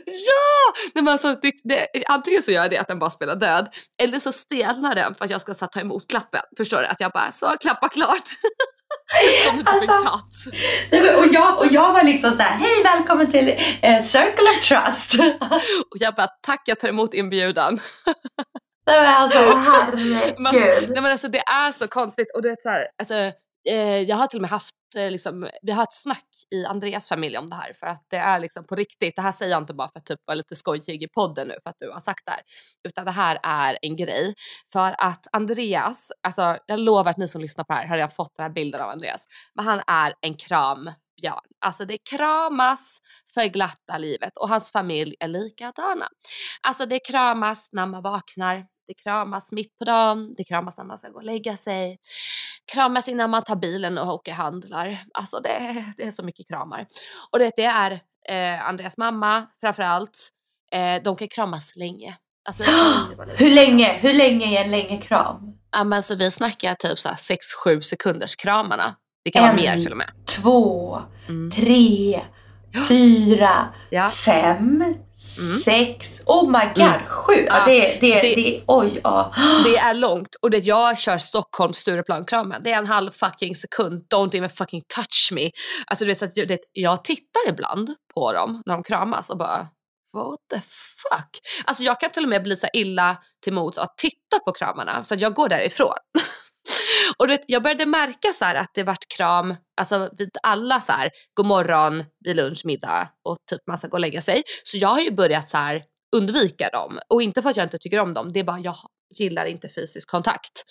Ja! 0.07 0.73
Nej, 0.95 1.05
men 1.05 1.13
alltså, 1.13 1.35
det, 1.43 1.53
det, 1.65 2.05
antingen 2.09 2.43
så 2.43 2.51
gör 2.51 2.63
jag 2.63 2.71
det 2.71 2.79
att 2.79 2.89
den 2.89 2.99
bara 2.99 3.11
spelar 3.11 3.37
död 3.37 3.69
eller 4.03 4.19
så 4.21 4.33
stelnar 4.33 4.95
den 4.95 5.15
för 5.15 5.25
att 5.25 5.31
jag 5.31 5.41
ska 5.41 5.55
så, 5.55 5.65
här, 5.65 5.69
ta 5.71 5.81
emot 5.81 6.09
klappen. 6.09 6.41
Förstår 6.57 6.79
du? 6.81 6.87
Att 6.87 7.01
jag 7.01 7.13
bara 7.13 7.33
så 7.33 7.47
klappa 7.61 7.89
klart. 7.89 8.29
Som 9.47 9.59
typ 9.59 9.69
en 9.69 9.75
Alltså. 9.91 10.05
katt. 10.05 10.55
Nej, 10.93 11.01
men, 11.03 11.15
Och 11.19 11.27
jag, 11.33 11.59
och 11.59 11.67
jag 11.73 11.93
var 11.93 12.03
liksom 12.03 12.31
så 12.33 12.43
här, 12.43 12.57
hej 12.59 12.83
välkommen 12.85 13.31
till 13.31 13.49
eh, 13.83 14.03
Circle 14.03 14.45
of 14.51 14.61
Trust. 14.69 15.15
Och 15.91 15.97
jag 16.01 16.15
bara 16.15 16.29
tack 16.47 16.63
jag 16.67 16.81
tar 16.81 16.89
emot 16.89 17.15
inbjudan. 17.15 17.81
Nej 18.87 19.01
men 19.03 19.15
alltså 19.15 19.55
herregud. 19.57 20.91
nej, 20.91 21.03
men 21.03 21.13
alltså, 21.13 21.29
det 21.29 21.39
är 21.39 21.73
så 21.73 21.89
konstigt 21.89 22.35
och 22.35 22.43
du 22.43 22.49
vet 22.51 22.63
så 22.63 22.69
här, 22.69 22.87
alltså, 22.99 23.15
eh, 23.69 23.99
jag 24.01 24.17
har 24.17 24.27
till 24.27 24.39
och 24.39 24.43
med 24.43 24.51
haft 24.51 24.75
eh, 24.97 25.11
liksom, 25.11 25.51
vi 25.63 25.73
har 25.73 25.83
ett 25.83 25.95
snack 25.95 26.29
i 26.55 26.65
Andreas 26.65 27.09
familj 27.09 27.39
om 27.39 27.51
det 27.51 27.57
här 27.57 27.73
för 27.73 27.87
att 27.87 28.07
det 28.11 28.17
är 28.17 28.39
liksom 28.39 28.65
på 28.67 28.75
riktigt. 28.75 29.17
Det 29.17 29.23
här 29.23 29.33
säger 29.33 29.53
jag 29.53 29.63
inte 29.63 29.75
bara 29.75 29.89
för 29.89 29.99
att 29.99 30.07
typ 30.07 30.21
vara 30.27 30.35
lite 30.35 30.57
skojig 30.57 31.03
i 31.03 31.09
podden 31.09 31.49
nu 31.49 31.55
för 31.63 31.71
att 31.71 31.77
du 31.79 31.91
har 31.91 32.01
sagt 32.01 32.27
det 32.27 32.31
här. 32.31 32.41
Utan 32.89 33.05
det 33.05 33.11
här 33.11 33.39
är 33.43 33.79
en 33.83 33.97
grej. 33.97 34.35
För 34.73 34.95
att 34.99 35.27
Andreas, 35.33 36.13
alltså 36.23 36.57
jag 36.67 36.81
lovar 36.81 37.11
att 37.11 37.17
ni 37.17 37.29
som 37.29 37.41
lyssnar 37.41 37.65
på 37.65 37.73
det 37.73 37.79
här 37.79 37.87
har 37.87 37.97
jag 37.97 38.15
fått 38.15 38.37
den 38.37 38.45
här 38.45 38.53
bilden 38.53 38.81
av 38.81 38.89
Andreas. 38.89 39.25
Men 39.55 39.65
han 39.65 39.81
är 39.87 40.15
en 40.21 40.37
kram 40.37 40.91
krambjörn. 41.21 41.45
Alltså 41.59 41.85
det 41.85 41.99
kramas 41.99 42.99
för 43.35 43.45
glatta 43.45 43.99
livet 43.99 44.33
och 44.37 44.49
hans 44.49 44.73
familj 44.73 45.17
är 45.21 45.29
likadana. 45.29 46.09
Alltså 46.61 46.87
det 46.87 47.01
kramas 47.01 47.69
när 47.73 47.87
man 47.87 48.03
vaknar, 48.03 48.67
det 48.91 48.95
kramas 49.03 49.53
mitt 49.53 49.79
på 49.79 49.85
dagen, 49.85 50.35
det 50.37 50.45
kramas 50.45 50.77
när 50.77 50.85
man 50.85 50.99
ska 50.99 51.09
gå 51.09 51.17
och 51.17 51.25
lägga 51.25 51.57
sig, 51.57 51.99
kramas 52.73 53.09
innan 53.09 53.31
man 53.31 53.45
tar 53.45 53.57
bilen 53.57 53.99
och 53.99 54.15
åker 54.15 54.33
handlar. 54.33 55.05
Alltså 55.15 55.41
det, 55.41 55.85
det 55.97 56.03
är 56.03 56.11
så 56.11 56.23
mycket 56.25 56.49
kramar. 56.49 56.87
Och 57.33 57.39
det, 57.39 57.53
det 57.57 57.65
är 57.65 57.91
eh, 58.29 58.69
Andreas 58.69 58.99
mamma 58.99 59.47
framförallt, 59.61 60.29
eh, 60.73 61.03
de 61.03 61.17
kan 61.17 61.29
kramas 61.29 61.77
länge. 61.77 62.17
Alltså, 62.45 62.63
Hur 63.37 63.51
länge, 63.55 63.93
hur 63.93 64.13
länge 64.13 64.59
är 64.61 64.65
en 64.65 64.71
länge 64.71 64.97
kram? 65.01 65.57
ja, 65.73 65.85
men 65.85 65.97
alltså, 65.97 66.15
vi 66.15 66.31
snackar 66.31 66.75
typ 66.75 66.99
6-7 66.99 67.81
sekunders 67.81 68.37
kramarna. 68.37 68.97
Det 69.25 69.31
kan 69.31 69.43
vara 69.43 69.51
En. 69.53 69.57
mer 69.57 69.83
till 69.83 69.91
och 69.93 69.99
med. 69.99 70.11
Två, 70.27 70.99
Mm. 71.29 71.51
tre, 71.51 72.21
fyra, 72.89 73.51
Ja. 73.91 74.11
fem, 74.11 74.95
sex, 75.65 76.23
oh 76.27 76.51
my 76.51 76.65
god, 76.75 76.85
Mm. 76.85 77.07
sju. 77.07 77.33
Ja, 77.47 77.65
det, 77.67 77.99
det, 78.01 78.21
det- 78.21 78.35
det, 78.35 78.63
oj, 78.67 79.01
ja. 79.05 79.35
Det 79.65 79.77
är 79.79 79.95
långt 79.95 80.35
och 80.43 80.51
det, 80.51 80.59
jag 80.59 80.99
kör 80.99 81.19
Stockholm 81.19 81.75
Stureplan-kramen. 81.75 82.63
Det 82.63 82.73
är 82.73 82.79
en 82.79 82.87
halv 82.87 83.11
fucking 83.11 83.57
sekund. 83.57 84.07
Don't 84.15 84.37
even 84.37 84.51
fucking 84.51 84.83
touch 84.95 85.29
me. 85.33 85.51
Alltså 85.87 86.05
du 86.05 86.09
vet, 86.11 86.19
så 86.19 86.25
att 86.25 86.35
det, 86.35 86.59
jag 86.73 87.05
tittar 87.05 87.49
ibland 87.49 87.95
på 88.15 88.33
dem 88.33 88.63
när 88.67 88.75
de 88.75 88.83
kramas 88.83 89.31
och 89.31 89.39
bara 89.39 89.67
what 90.13 90.39
the 90.53 90.61
fuck? 91.03 91.41
Alltså 91.65 91.83
jag 91.83 92.01
kan 92.01 92.11
till 92.11 92.23
och 92.23 92.29
med 92.29 92.43
bli 92.43 92.57
så 92.57 92.67
illa 92.73 93.17
till 93.45 93.53
mods 93.53 93.79
att 93.79 93.95
titta 93.99 94.39
på 94.45 94.53
kramarna 94.53 95.05
så 95.05 95.15
jag 95.19 95.35
går 95.35 95.49
därifrån. 95.49 95.95
och 97.19 97.27
du 97.29 97.33
vet, 97.35 97.45
jag 97.47 97.63
började 97.63 97.87
märka 97.87 98.33
så 98.35 98.45
här 98.45 98.55
att 98.55 98.71
det 98.75 98.83
vart 98.83 99.09
kram 99.17 99.55
alltså 99.81 100.11
vid 100.19 100.31
alla 100.43 100.81
så 100.81 100.93
här 100.93 101.11
god 101.35 101.47
morgon, 101.47 102.05
vid 102.25 102.37
lunch, 102.37 102.63
middag 102.65 103.09
och 103.25 103.37
typ 103.51 103.61
man 103.67 103.79
ska 103.79 103.89
gå 103.89 103.97
och 103.97 104.01
lägga 104.01 104.23
sig. 104.23 104.43
Så 104.65 104.77
jag 104.77 104.89
har 104.89 105.01
ju 105.01 105.11
börjat 105.11 105.51
så 105.51 105.57
här 105.57 105.83
undvika 106.17 106.69
dem 106.73 106.99
och 107.09 107.23
inte 107.23 107.43
för 107.43 107.51
att 107.51 107.57
jag 107.57 107.67
inte 107.67 107.79
tycker 107.79 108.01
om 108.01 108.15
dem, 108.15 108.33
det 108.33 108.41
är 108.41 108.45
bara 108.45 108.59
jag 108.59 108.77
gillar 109.19 109.45
inte 109.45 109.69
fysisk 109.69 110.11
kontakt. 110.11 110.65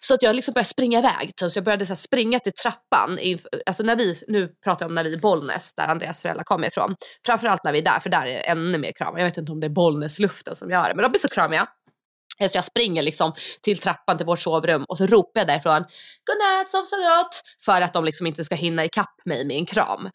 Så 0.00 0.14
att 0.14 0.22
jag 0.22 0.36
liksom 0.36 0.52
började 0.52 0.68
springa 0.68 0.98
iväg, 0.98 1.36
typ. 1.36 1.52
så 1.52 1.58
jag 1.58 1.64
började 1.64 1.86
så 1.86 1.90
här 1.90 1.96
springa 1.96 2.40
till 2.40 2.52
trappan, 2.52 3.18
i, 3.18 3.38
alltså 3.66 3.82
när 3.82 3.96
vi, 3.96 4.14
nu 4.28 4.48
pratar 4.64 4.84
jag 4.84 4.90
om 4.90 4.94
när 4.94 5.04
vi 5.04 5.12
är 5.12 5.16
i 5.16 5.20
Bollnäs 5.20 5.74
där 5.74 5.88
Andreas 5.88 6.22
föräldrar 6.22 6.44
kommer 6.44 6.68
ifrån. 6.68 6.94
Framförallt 7.26 7.64
när 7.64 7.72
vi 7.72 7.78
är 7.78 7.84
där, 7.84 8.00
för 8.00 8.10
där 8.10 8.26
är 8.26 8.34
det 8.34 8.48
ännu 8.48 8.78
mer 8.78 8.92
kramar. 8.92 9.18
Jag 9.18 9.26
vet 9.26 9.36
inte 9.36 9.52
om 9.52 9.60
det 9.60 9.66
är 9.66 9.68
Bollnäsluften 9.68 10.56
som 10.56 10.70
gör 10.70 10.88
det, 10.88 10.94
men 10.94 11.02
de 11.02 11.08
blir 11.08 11.20
så 11.20 11.28
kramiga. 11.28 11.66
Eh, 12.40 12.48
Så 12.50 12.58
jag 12.58 12.64
springer 12.64 13.02
liksom 13.02 13.32
till 13.62 13.78
trappan 13.78 14.16
till 14.16 14.26
vårt 14.26 14.40
sovrum 14.40 14.84
och 14.88 14.98
så 14.98 15.06
ropar 15.06 15.40
jag 15.40 15.46
därifrån 15.46 15.84
godnatt, 16.26 16.70
sov 16.70 16.84
så 16.84 16.96
gott! 16.96 17.42
För 17.64 17.80
att 17.80 17.92
de 17.92 18.04
liksom 18.04 18.26
inte 18.26 18.44
ska 18.44 18.54
hinna 18.54 18.84
ikapp 18.84 19.14
mig 19.24 19.44
med 19.44 19.56
en 19.56 19.66
kram. 19.66 20.10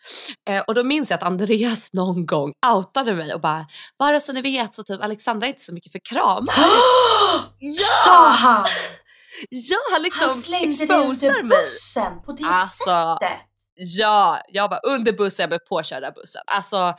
Eh, 0.50 0.60
och 0.60 0.76
då 0.76 0.84
minns 0.84 1.10
jag 1.10 1.18
att 1.18 1.24
Andreas 1.24 1.90
någon 1.94 2.26
gång 2.26 2.54
outade 2.76 3.14
mig 3.14 3.34
och 3.34 3.42
bara, 3.42 3.66
bara 4.00 4.20
så 4.20 4.34
ni 4.34 4.42
vet 4.42 4.76
så 4.76 4.84
typ 4.84 5.04
Alexandra 5.04 5.48
är 5.48 5.50
inte 5.50 5.64
så 5.64 5.74
mycket 5.74 5.92
för 5.92 6.00
kramar. 6.10 6.56
Sa 8.06 8.28
han! 8.30 8.66
Ja, 9.50 9.78
han 9.92 10.02
liksom 10.02 10.28
Han 10.54 10.70
exposar 10.70 11.44
mig. 11.44 11.58
bussen 11.58 12.22
på 12.26 12.32
det 12.32 12.44
Alltså, 12.46 13.18
sättet. 13.22 13.40
Ja, 13.80 14.42
jag 14.48 14.70
var 14.70 14.80
under 14.84 15.12
bussen, 15.14 15.44
jag 15.44 15.50
blev 15.50 15.60
påkörd 15.60 16.04
av 16.04 16.14
bussen. 16.14 16.42
Alltså, 16.48 16.96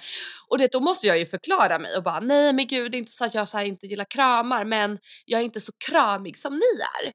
och 0.48 0.58
det, 0.58 0.72
då 0.72 0.80
måste 0.80 1.06
jag 1.06 1.18
ju 1.18 1.26
förklara 1.26 1.78
mig 1.78 1.96
och 1.96 2.02
bara 2.02 2.20
nej 2.20 2.52
men 2.52 2.66
gud 2.66 2.92
det 2.92 2.96
är 2.96 2.98
inte 2.98 3.12
så 3.12 3.24
att 3.24 3.34
jag 3.34 3.48
så 3.48 3.58
här 3.58 3.64
inte 3.64 3.86
gillar 3.86 4.04
kramar 4.10 4.64
men 4.64 4.98
jag 5.24 5.40
är 5.40 5.44
inte 5.44 5.60
så 5.60 5.72
kramig 5.90 6.38
som 6.38 6.54
ni 6.54 6.80
är. 6.98 7.12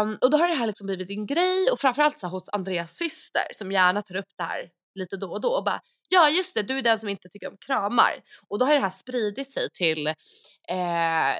Um, 0.00 0.18
och 0.20 0.30
då 0.30 0.36
har 0.36 0.48
det 0.48 0.54
här 0.54 0.66
liksom 0.66 0.86
blivit 0.86 1.10
en 1.10 1.26
grej 1.26 1.70
och 1.72 1.80
framförallt 1.80 2.18
så 2.18 2.26
här 2.26 2.30
hos 2.32 2.48
Andreas 2.48 2.96
syster 2.96 3.42
som 3.54 3.72
gärna 3.72 4.02
tar 4.02 4.16
upp 4.16 4.30
det 4.38 4.44
här 4.44 4.68
lite 4.94 5.16
då 5.16 5.32
och 5.32 5.40
då 5.40 5.48
och 5.48 5.64
bara 5.64 5.80
ja 6.08 6.28
just 6.28 6.54
det 6.54 6.62
du 6.62 6.78
är 6.78 6.82
den 6.82 6.98
som 6.98 7.08
inte 7.08 7.28
tycker 7.28 7.48
om 7.48 7.56
kramar. 7.66 8.12
Och 8.48 8.58
då 8.58 8.64
har 8.64 8.74
det 8.74 8.80
här 8.80 8.90
spridit 8.90 9.52
sig 9.52 9.68
till 9.70 10.06
eh, 10.68 11.36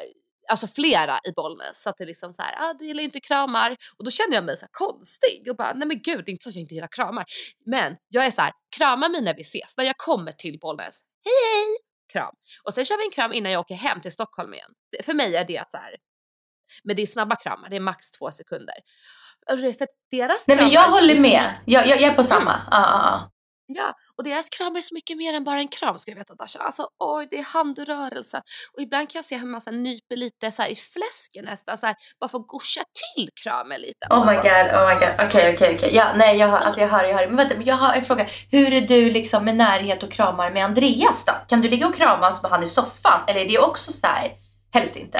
alltså 0.50 0.68
flera 0.68 1.20
i 1.24 1.32
Bollnäs. 1.32 1.82
Så 1.82 1.90
att 1.90 1.96
det 1.98 2.04
är 2.04 2.06
liksom 2.06 2.34
så 2.34 2.42
här, 2.42 2.54
ah, 2.58 2.74
du 2.74 2.86
gillar 2.86 3.02
inte 3.02 3.20
kramar. 3.20 3.76
Och 3.98 4.04
då 4.04 4.10
känner 4.10 4.34
jag 4.34 4.44
mig 4.44 4.56
så 4.56 4.66
konstig 4.70 5.46
och 5.50 5.56
bara, 5.56 5.72
nej 5.72 5.88
men 5.88 6.02
gud, 6.02 6.24
det 6.24 6.30
är 6.30 6.32
inte 6.32 6.42
så 6.42 6.48
att 6.48 6.54
jag 6.54 6.62
inte 6.62 6.74
gillar 6.74 6.88
kramar. 6.88 7.24
Men 7.66 7.96
jag 8.08 8.26
är 8.26 8.30
så 8.30 8.42
här, 8.42 8.52
krama 8.76 9.08
mig 9.08 9.22
när 9.22 9.34
vi 9.34 9.42
ses, 9.42 9.76
när 9.76 9.84
jag 9.84 9.96
kommer 9.96 10.32
till 10.32 10.58
Bollnäs. 10.58 11.00
Hej 11.24 11.34
hej! 11.54 11.90
kram. 12.12 12.34
Och 12.64 12.74
sen 12.74 12.84
kör 12.84 12.96
vi 12.96 13.04
en 13.04 13.10
kram 13.10 13.32
innan 13.32 13.52
jag 13.52 13.60
åker 13.60 13.74
hem 13.74 14.00
till 14.00 14.12
Stockholm 14.12 14.54
igen. 14.54 14.70
För 15.02 15.14
mig 15.14 15.36
är 15.36 15.44
det 15.44 15.68
så 15.68 15.76
här. 15.76 15.96
Men 16.84 16.96
det 16.96 17.02
är 17.02 17.06
snabba 17.06 17.36
kramar, 17.36 17.68
det 17.68 17.76
är 17.76 17.80
max 17.80 18.10
två 18.10 18.30
sekunder. 18.30 18.74
Alltså, 19.46 19.72
för 19.72 19.86
deras 20.10 20.48
Nej 20.48 20.56
men 20.56 20.68
jag 20.68 20.90
håller 20.90 21.20
med. 21.20 21.54
Jag, 21.66 21.86
jag, 21.86 22.00
jag 22.00 22.10
är 22.10 22.14
på 22.14 22.22
samma. 22.22 22.50
Ja, 22.70 22.80
ja, 22.80 23.00
ja. 23.04 23.30
Ja, 23.74 23.94
och 24.16 24.24
deras 24.24 24.48
kram 24.48 24.76
är 24.76 24.80
så 24.80 24.94
mycket 24.94 25.16
mer 25.16 25.34
än 25.34 25.44
bara 25.44 25.58
en 25.58 25.68
kram 25.68 25.98
ska 25.98 26.10
jag 26.10 26.16
veta 26.16 26.34
Dasha. 26.34 26.58
Alltså 26.58 26.88
oj, 26.98 27.28
det 27.30 27.38
är 27.38 27.42
handrörelsen. 27.42 28.42
Och 28.72 28.82
ibland 28.82 29.10
kan 29.10 29.18
jag 29.18 29.24
se 29.24 29.38
hur 29.38 29.46
man 29.46 29.60
så 29.60 29.70
här, 29.70 29.76
nyper 29.76 30.16
lite 30.16 30.52
så 30.52 30.62
här, 30.62 30.68
i 30.68 30.76
fläsken 30.76 31.44
nästan, 31.44 31.78
så 31.78 31.86
här, 31.86 31.96
bara 32.20 32.28
för 32.28 32.38
att 32.38 32.46
gosha 32.46 32.80
till 33.14 33.28
kramen 33.44 33.80
lite. 33.80 34.06
Oh 34.10 34.26
my 34.26 34.34
god, 34.34 34.44
oh 34.46 34.88
my 34.88 34.94
god. 34.94 35.26
Okej, 35.26 35.54
okej, 35.54 35.74
okej. 35.76 35.90
Ja, 35.92 36.12
nej, 36.16 36.36
jag, 36.36 36.48
har, 36.48 36.58
alltså 36.58 36.80
jag 36.80 36.88
hör, 36.88 37.04
jag 37.04 37.16
hör. 37.16 37.26
Men 37.26 37.36
vänta, 37.36 37.54
jag 37.62 37.76
har 37.76 37.94
en 37.94 38.04
fråga. 38.04 38.26
Hur 38.50 38.72
är 38.72 38.80
du 38.80 39.10
liksom 39.10 39.44
med 39.44 39.56
närhet 39.56 40.02
och 40.02 40.12
kramar 40.12 40.50
med 40.50 40.64
Andreas 40.64 41.24
då? 41.24 41.32
Kan 41.48 41.60
du 41.60 41.68
ligga 41.68 41.86
och 41.86 41.94
kramas 41.94 42.42
med 42.42 42.50
han 42.50 42.62
i 42.62 42.68
soffan? 42.68 43.20
Eller 43.26 43.40
är 43.40 43.48
det 43.48 43.58
också 43.58 43.92
så 43.92 44.06
här, 44.06 44.32
helst 44.72 44.96
inte? 44.96 45.18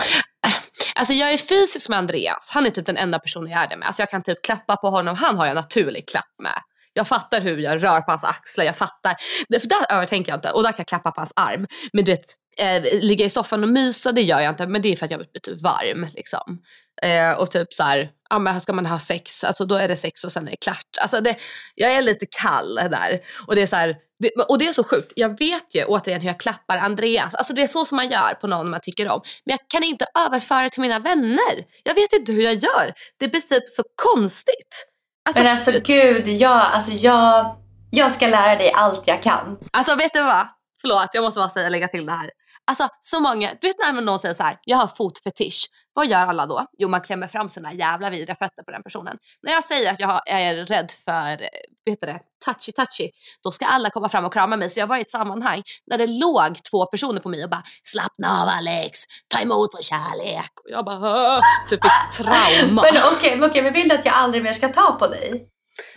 Alltså 0.94 1.14
jag 1.14 1.32
är 1.32 1.38
fysisk 1.38 1.88
med 1.88 1.98
Andreas, 1.98 2.50
han 2.52 2.66
är 2.66 2.70
typ 2.70 2.86
den 2.86 2.96
enda 2.96 3.18
personen 3.18 3.50
jag 3.50 3.62
är 3.62 3.68
det 3.68 3.76
med. 3.76 3.86
Alltså 3.86 4.02
jag 4.02 4.10
kan 4.10 4.22
typ 4.22 4.42
klappa 4.42 4.76
på 4.76 4.90
honom, 4.90 5.16
han 5.16 5.38
har 5.38 5.46
jag 5.46 5.54
naturlig 5.54 6.08
klapp 6.08 6.34
med. 6.42 6.62
Jag 7.00 7.08
fattar 7.08 7.40
hur 7.40 7.58
jag 7.58 7.82
rör 7.84 8.00
på 8.00 8.10
hans 8.12 8.24
axlar, 8.24 8.64
jag 8.64 8.76
fattar. 8.76 9.16
Det- 9.48 9.60
För 9.60 9.68
där 9.68 9.86
övertänker 9.92 10.32
jag 10.32 10.36
inte 10.38 10.50
och 10.50 10.62
där 10.62 10.70
kan 10.70 10.78
jag 10.78 10.86
klappa 10.88 11.10
på 11.10 11.20
hans 11.20 11.32
arm. 11.36 11.66
Men 11.92 12.04
du 12.04 12.12
vet, 12.12 12.24
eh, 12.60 13.00
ligga 13.00 13.24
i 13.24 13.30
soffan 13.30 13.62
och 13.62 13.68
mysa 13.70 14.12
det 14.12 14.22
gör 14.22 14.40
jag 14.40 14.50
inte 14.52 14.66
men 14.66 14.82
det 14.82 14.92
är 14.92 14.96
för 14.96 15.04
att 15.04 15.10
jag 15.10 15.20
blir 15.20 15.40
typ 15.42 15.62
varm 15.62 16.06
liksom. 16.14 16.58
Eh, 17.02 17.30
och 17.32 17.50
typ 17.50 17.72
så 17.74 17.82
här, 17.82 18.10
ja 18.30 18.38
men 18.38 18.60
ska 18.60 18.72
man 18.72 18.86
ha 18.86 18.98
sex, 18.98 19.44
alltså 19.44 19.64
då 19.64 19.74
är 19.74 19.88
det 19.88 19.96
sex 19.96 20.24
och 20.24 20.32
sen 20.32 20.46
är 20.46 20.50
det 20.50 20.56
klart. 20.56 20.86
Alltså 21.00 21.20
det, 21.20 21.36
jag 21.74 21.92
är 21.92 22.02
lite 22.02 22.26
kall 22.42 22.74
där. 22.74 23.20
Och 23.46 23.54
det 23.54 23.62
är 23.62 23.66
så 23.66 23.76
här, 23.76 23.96
det, 24.18 24.30
och 24.48 24.58
det 24.58 24.68
är 24.68 24.72
så 24.72 24.84
sjukt, 24.84 25.12
jag 25.16 25.38
vet 25.38 25.74
ju 25.74 25.84
återigen 25.84 26.20
hur 26.20 26.28
jag 26.28 26.40
klappar 26.40 26.76
Andreas. 26.76 27.34
Alltså 27.34 27.52
det 27.52 27.62
är 27.62 27.66
så 27.66 27.84
som 27.84 27.96
man 27.96 28.10
gör 28.10 28.34
på 28.34 28.46
någon 28.46 28.70
man 28.70 28.80
tycker 28.82 29.08
om. 29.08 29.20
Men 29.44 29.52
jag 29.52 29.60
kan 29.68 29.82
inte 29.82 30.06
överföra 30.18 30.62
det 30.62 30.70
till 30.70 30.80
mina 30.82 30.98
vänner. 30.98 31.64
Jag 31.84 31.94
vet 31.94 32.12
inte 32.12 32.32
hur 32.32 32.42
jag 32.42 32.54
gör. 32.54 32.92
Det 33.18 33.28
blir 33.28 33.40
typ 33.40 33.70
så 33.70 33.82
konstigt. 34.14 34.86
Alltså, 35.28 35.42
Men 35.42 35.52
alltså 35.52 35.80
gud, 35.84 36.28
jag, 36.28 36.52
alltså 36.52 36.92
jag, 36.92 37.56
jag 37.90 38.12
ska 38.12 38.26
lära 38.26 38.56
dig 38.56 38.72
allt 38.72 39.02
jag 39.06 39.22
kan. 39.22 39.58
Alltså 39.72 39.96
vet 39.96 40.12
du 40.12 40.22
vad? 40.22 40.46
Förlåt, 40.80 41.08
jag 41.12 41.22
måste 41.22 41.40
bara 41.40 41.48
säga, 41.48 41.68
lägga 41.68 41.88
till 41.88 42.06
det 42.06 42.12
här. 42.12 42.30
Alltså 42.70 42.88
så 43.02 43.20
många, 43.20 43.50
du 43.60 43.68
vet 43.68 43.76
när 43.78 44.00
någon 44.00 44.18
säger 44.18 44.34
så 44.34 44.42
här, 44.42 44.58
jag 44.64 44.76
har 44.76 44.86
fotfetisch. 44.86 45.66
Vad 45.92 46.06
gör 46.06 46.26
alla 46.26 46.46
då? 46.46 46.66
Jo 46.78 46.88
man 46.88 47.00
klämmer 47.00 47.26
fram 47.28 47.48
sina 47.48 47.72
jävla 47.72 48.10
vidriga 48.10 48.34
fötter 48.36 48.62
på 48.62 48.70
den 48.70 48.82
personen. 48.82 49.16
När 49.42 49.52
jag 49.52 49.64
säger 49.64 49.92
att 49.92 50.00
jag 50.00 50.08
har- 50.08 50.22
jag 50.26 50.40
är 50.42 50.54
rädd 50.66 50.90
för, 51.04 51.30
eh, 51.42 51.48
vad 51.84 51.92
heter 51.92 52.06
det, 52.06 52.20
touchy 52.44 52.72
touchy. 52.72 53.10
Då 53.44 53.52
ska 53.52 53.66
alla 53.66 53.90
komma 53.90 54.08
fram 54.08 54.24
och 54.24 54.32
krama 54.32 54.56
mig. 54.56 54.70
Så 54.70 54.80
jag 54.80 54.86
var 54.86 54.96
i 54.96 55.00
ett 55.00 55.10
sammanhang 55.10 55.62
där 55.86 55.98
det 55.98 56.06
låg 56.06 56.64
två 56.70 56.86
personer 56.86 57.20
på 57.20 57.28
mig 57.28 57.44
och 57.44 57.50
bara 57.50 57.62
slappna 57.84 58.42
av 58.42 58.48
Alex, 58.48 58.98
ta 59.34 59.40
emot 59.40 59.70
vår 59.74 59.82
kärlek. 59.82 60.50
Och 60.64 60.70
jag 60.70 60.84
bara 60.84 60.96
"Åh", 61.36 61.40
typ 61.68 61.80
fick 61.82 62.24
trauma. 62.24 62.82
Men 62.92 63.02
okej, 63.16 63.36
men, 63.36 63.50
okej, 63.50 63.62
men 63.62 63.72
vill 63.72 63.88
du 63.88 63.94
att 63.94 64.04
jag 64.04 64.14
aldrig 64.14 64.42
mer 64.42 64.52
ska 64.52 64.68
ta 64.68 64.92
på 64.92 65.06
dig? 65.06 65.46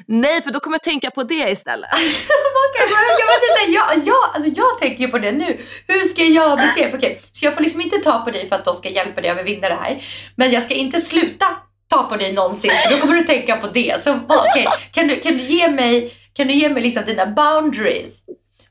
Nej 0.07 0.41
för 0.41 0.51
då 0.51 0.59
kommer 0.59 0.75
jag 0.75 0.83
tänka 0.83 1.11
på 1.11 1.23
det 1.23 1.49
istället. 1.49 1.89
Okej, 1.93 3.65
men 3.65 3.73
jag 3.73 4.07
jag, 4.07 4.31
alltså 4.35 4.51
jag 4.55 4.79
tänker 4.79 5.03
ju 5.03 5.07
på 5.07 5.19
det 5.19 5.31
nu. 5.31 5.61
Hur 5.87 5.99
ska 5.99 6.23
jag 6.23 6.57
bete 6.57 6.81
mig? 6.81 6.93
Okej, 6.95 7.21
så 7.31 7.45
jag 7.45 7.53
får 7.53 7.61
liksom 7.61 7.81
inte 7.81 7.97
ta 7.97 8.19
på 8.19 8.31
dig 8.31 8.49
för 8.49 8.55
att 8.55 8.65
då 8.65 8.73
ska 8.73 8.89
hjälpa 8.89 9.21
dig 9.21 9.29
att 9.29 9.37
övervinna 9.37 9.69
det 9.69 9.75
här. 9.81 10.03
Men 10.35 10.51
jag 10.51 10.63
ska 10.63 10.73
inte 10.73 11.01
sluta 11.01 11.45
ta 11.89 12.03
på 12.03 12.15
dig 12.15 12.33
någonsin, 12.33 12.71
för 12.83 12.95
då 12.95 12.97
kommer 13.01 13.15
du 13.15 13.23
tänka 13.23 13.55
på 13.55 13.67
det. 13.67 14.03
Så 14.03 14.19
okej, 14.27 14.67
kan, 14.91 15.07
du, 15.07 15.19
kan 15.19 15.37
du 15.37 15.43
ge 15.43 15.67
mig, 15.67 16.13
kan 16.33 16.47
du 16.47 16.53
ge 16.53 16.69
mig 16.69 16.83
liksom 16.83 17.03
dina 17.05 17.25
boundaries? 17.25 18.23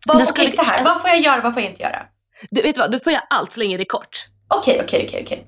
Vad, 0.06 0.28
skulle- 0.28 0.48
okej, 0.48 0.56
så 0.56 0.62
här, 0.62 0.84
vad 0.84 1.00
får 1.00 1.10
jag 1.10 1.20
göra, 1.20 1.40
vad 1.40 1.54
får 1.54 1.62
jag 1.62 1.70
inte 1.70 1.82
göra? 1.82 2.02
Du, 2.50 2.62
vet 2.62 2.78
vad, 2.78 2.92
du 2.92 3.00
får 3.00 3.12
göra 3.12 3.24
allt 3.30 3.52
så 3.52 3.60
länge 3.60 3.76
det 3.76 3.82
är 3.82 3.84
kort. 3.84 4.26
Okej, 4.48 4.80
okej, 4.84 5.04
okej, 5.08 5.22
okej. 5.22 5.46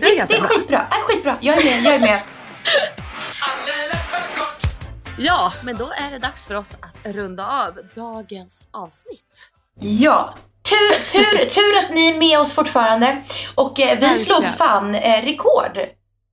Det 0.00 0.06
är 0.06 0.26
det, 0.26 0.34
är 0.34 0.40
bra. 0.40 0.48
skitbra. 0.48 0.86
Äh, 0.90 1.00
skitbra. 1.06 1.36
Jag 1.40 1.58
är 1.58 1.64
med, 1.64 1.82
jag 1.84 1.94
är 1.94 2.00
med. 2.00 2.20
Ja, 5.18 5.52
men 5.62 5.76
då 5.76 5.90
är 5.96 6.10
det 6.10 6.18
dags 6.18 6.46
för 6.46 6.54
oss 6.54 6.74
att 6.80 7.14
runda 7.14 7.46
av 7.46 7.78
dagens 7.94 8.68
avsnitt. 8.70 9.50
Ja, 9.80 10.34
tur, 10.68 11.12
tur, 11.12 11.44
tur 11.44 11.76
att 11.84 11.94
ni 11.94 12.06
är 12.08 12.18
med 12.18 12.38
oss 12.40 12.52
fortfarande. 12.52 13.22
Och 13.54 13.80
eh, 13.80 13.86
vi 13.88 13.94
Verkligen. 13.94 14.16
slog 14.16 14.48
fan 14.58 14.94
eh, 14.94 15.24
rekord 15.24 15.78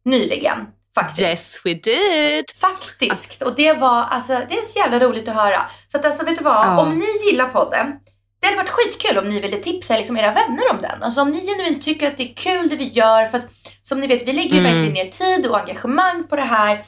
nyligen. 0.06 0.58
Faktiskt. 0.96 1.22
Yes 1.22 1.62
we 1.66 1.74
did! 1.74 2.46
Faktiskt. 2.60 3.42
Och 3.42 3.56
det 3.56 3.74
var 3.74 4.04
alltså, 4.04 4.34
det 4.50 4.58
är 4.58 4.62
så 4.62 4.80
jävla 4.80 5.00
roligt 5.00 5.28
att 5.28 5.36
höra. 5.36 5.62
Så 5.88 5.98
att 5.98 6.06
alltså 6.06 6.26
vet 6.26 6.38
du 6.38 6.44
vad, 6.44 6.66
Ja. 6.66 6.82
om 6.82 6.98
ni 7.00 7.26
gillar 7.32 7.48
podden. 7.48 7.92
Det 8.40 8.48
hade 8.48 8.58
varit 8.58 8.70
skitkul 8.70 9.18
om 9.18 9.30
ni 9.30 9.40
ville 9.40 9.58
tipsa 9.58 9.98
liksom 9.98 10.18
era 10.18 10.32
vänner 10.34 10.72
om 10.72 10.78
den. 10.82 11.04
Alltså 11.04 11.22
om 11.22 11.30
ni 11.32 11.46
genuint 11.46 11.84
tycker 11.84 12.08
att 12.08 12.18
det 12.18 12.32
är 12.32 12.36
kul 12.36 12.70
det 12.70 12.76
vi 12.76 12.88
gör. 12.88 13.26
För 13.28 13.38
att 13.38 13.46
som 13.84 14.00
ni 14.00 14.08
vet, 14.08 14.28
vi 14.28 14.34
lägger 14.34 14.50
ju 14.56 14.60
Mm. 14.60 14.72
verkligen 14.72 14.94
ner 14.94 15.06
tid 15.06 15.46
och 15.46 15.60
engagemang 15.60 16.28
på 16.28 16.36
det 16.36 16.42
här. 16.42 16.82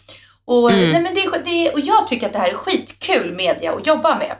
Och, 0.45 0.71
Mm. 0.71 0.91
nej, 0.91 1.01
men 1.01 1.13
det, 1.15 1.41
det, 1.45 1.71
och 1.71 1.79
jag 1.79 2.07
tycker 2.07 2.27
att 2.27 2.33
det 2.33 2.39
här 2.39 2.49
är 2.49 2.53
skitkul 2.53 3.33
media 3.35 3.73
att 3.73 3.87
jobba 3.87 4.15
med. 4.17 4.35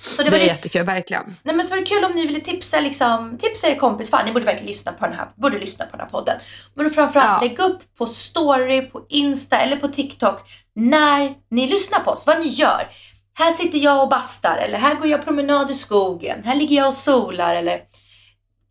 Så 0.00 0.22
Det, 0.22 0.30
var 0.30 0.36
är 0.36 0.40
det- 0.40 0.46
jättekul, 0.46 0.82
verkligen. 0.82 1.36
Nej 1.42 1.54
men 1.54 1.66
så 1.66 1.74
var 1.74 1.80
det 1.80 1.86
kul 1.86 2.04
om 2.04 2.12
ni 2.12 2.26
ville 2.26 2.40
tipsa, 2.40 2.80
liksom, 2.80 3.38
tipsa 3.38 3.68
er 3.68 3.74
kompis. 3.74 4.10
Fan, 4.10 4.26
ni 4.26 4.32
borde 4.32 4.44
verkligen 4.44 4.66
lyssna 4.66 4.92
på 4.92 5.06
den 5.06 5.14
här, 5.14 5.28
borde 5.34 5.58
lyssna 5.58 5.84
på 5.84 5.90
den 5.96 6.00
här 6.00 6.10
podden. 6.10 6.40
Men 6.74 6.90
framförallt 6.90 7.42
Ja. 7.42 7.48
lägg 7.48 7.58
upp 7.58 7.80
på 7.98 8.06
story, 8.06 8.82
på 8.82 9.06
Insta 9.08 9.58
eller 9.58 9.76
på 9.76 9.88
TikTok 9.88 10.40
när 10.74 11.34
ni 11.50 11.66
lyssnar 11.66 12.00
på 12.00 12.10
oss. 12.10 12.26
Vad 12.26 12.40
ni 12.40 12.48
gör. 12.48 12.88
Här 13.34 13.52
sitter 13.52 13.78
jag 13.78 14.02
och 14.02 14.08
bastar 14.08 14.56
eller 14.56 14.78
här 14.78 14.94
går 14.94 15.06
jag 15.06 15.24
promenad 15.24 15.70
i 15.70 15.74
skogen. 15.74 16.42
Här 16.44 16.54
ligger 16.54 16.76
jag 16.76 16.86
och 16.88 16.94
solar 16.94 17.54
eller... 17.56 17.80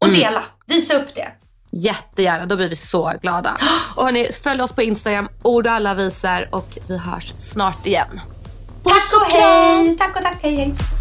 Och 0.01 0.07
Mm. 0.07 0.19
dela. 0.19 0.43
Visa 0.65 0.93
upp 0.95 1.15
det. 1.15 1.31
Jättegärna, 1.71 2.45
då 2.45 2.55
blir 2.55 2.69
vi 2.69 2.75
så 2.75 3.13
glada. 3.21 3.57
Och 3.95 4.05
hörni, 4.05 4.29
följ 4.43 4.61
oss 4.61 4.71
på 4.73 4.81
Instagram, 4.81 5.29
ord 5.43 5.67
och 5.67 5.73
alla 5.73 5.93
visar 5.93 6.49
och 6.51 6.77
vi 6.87 6.97
hörs 6.97 7.33
snart 7.37 7.85
igen. 7.85 8.21
Tack 8.83 9.13
och 9.21 9.31
hej! 9.31 9.97
Tack 9.97 10.15
och 10.15 10.21
tack, 10.21 10.37
hej 10.41 10.55
hej. 10.55 11.00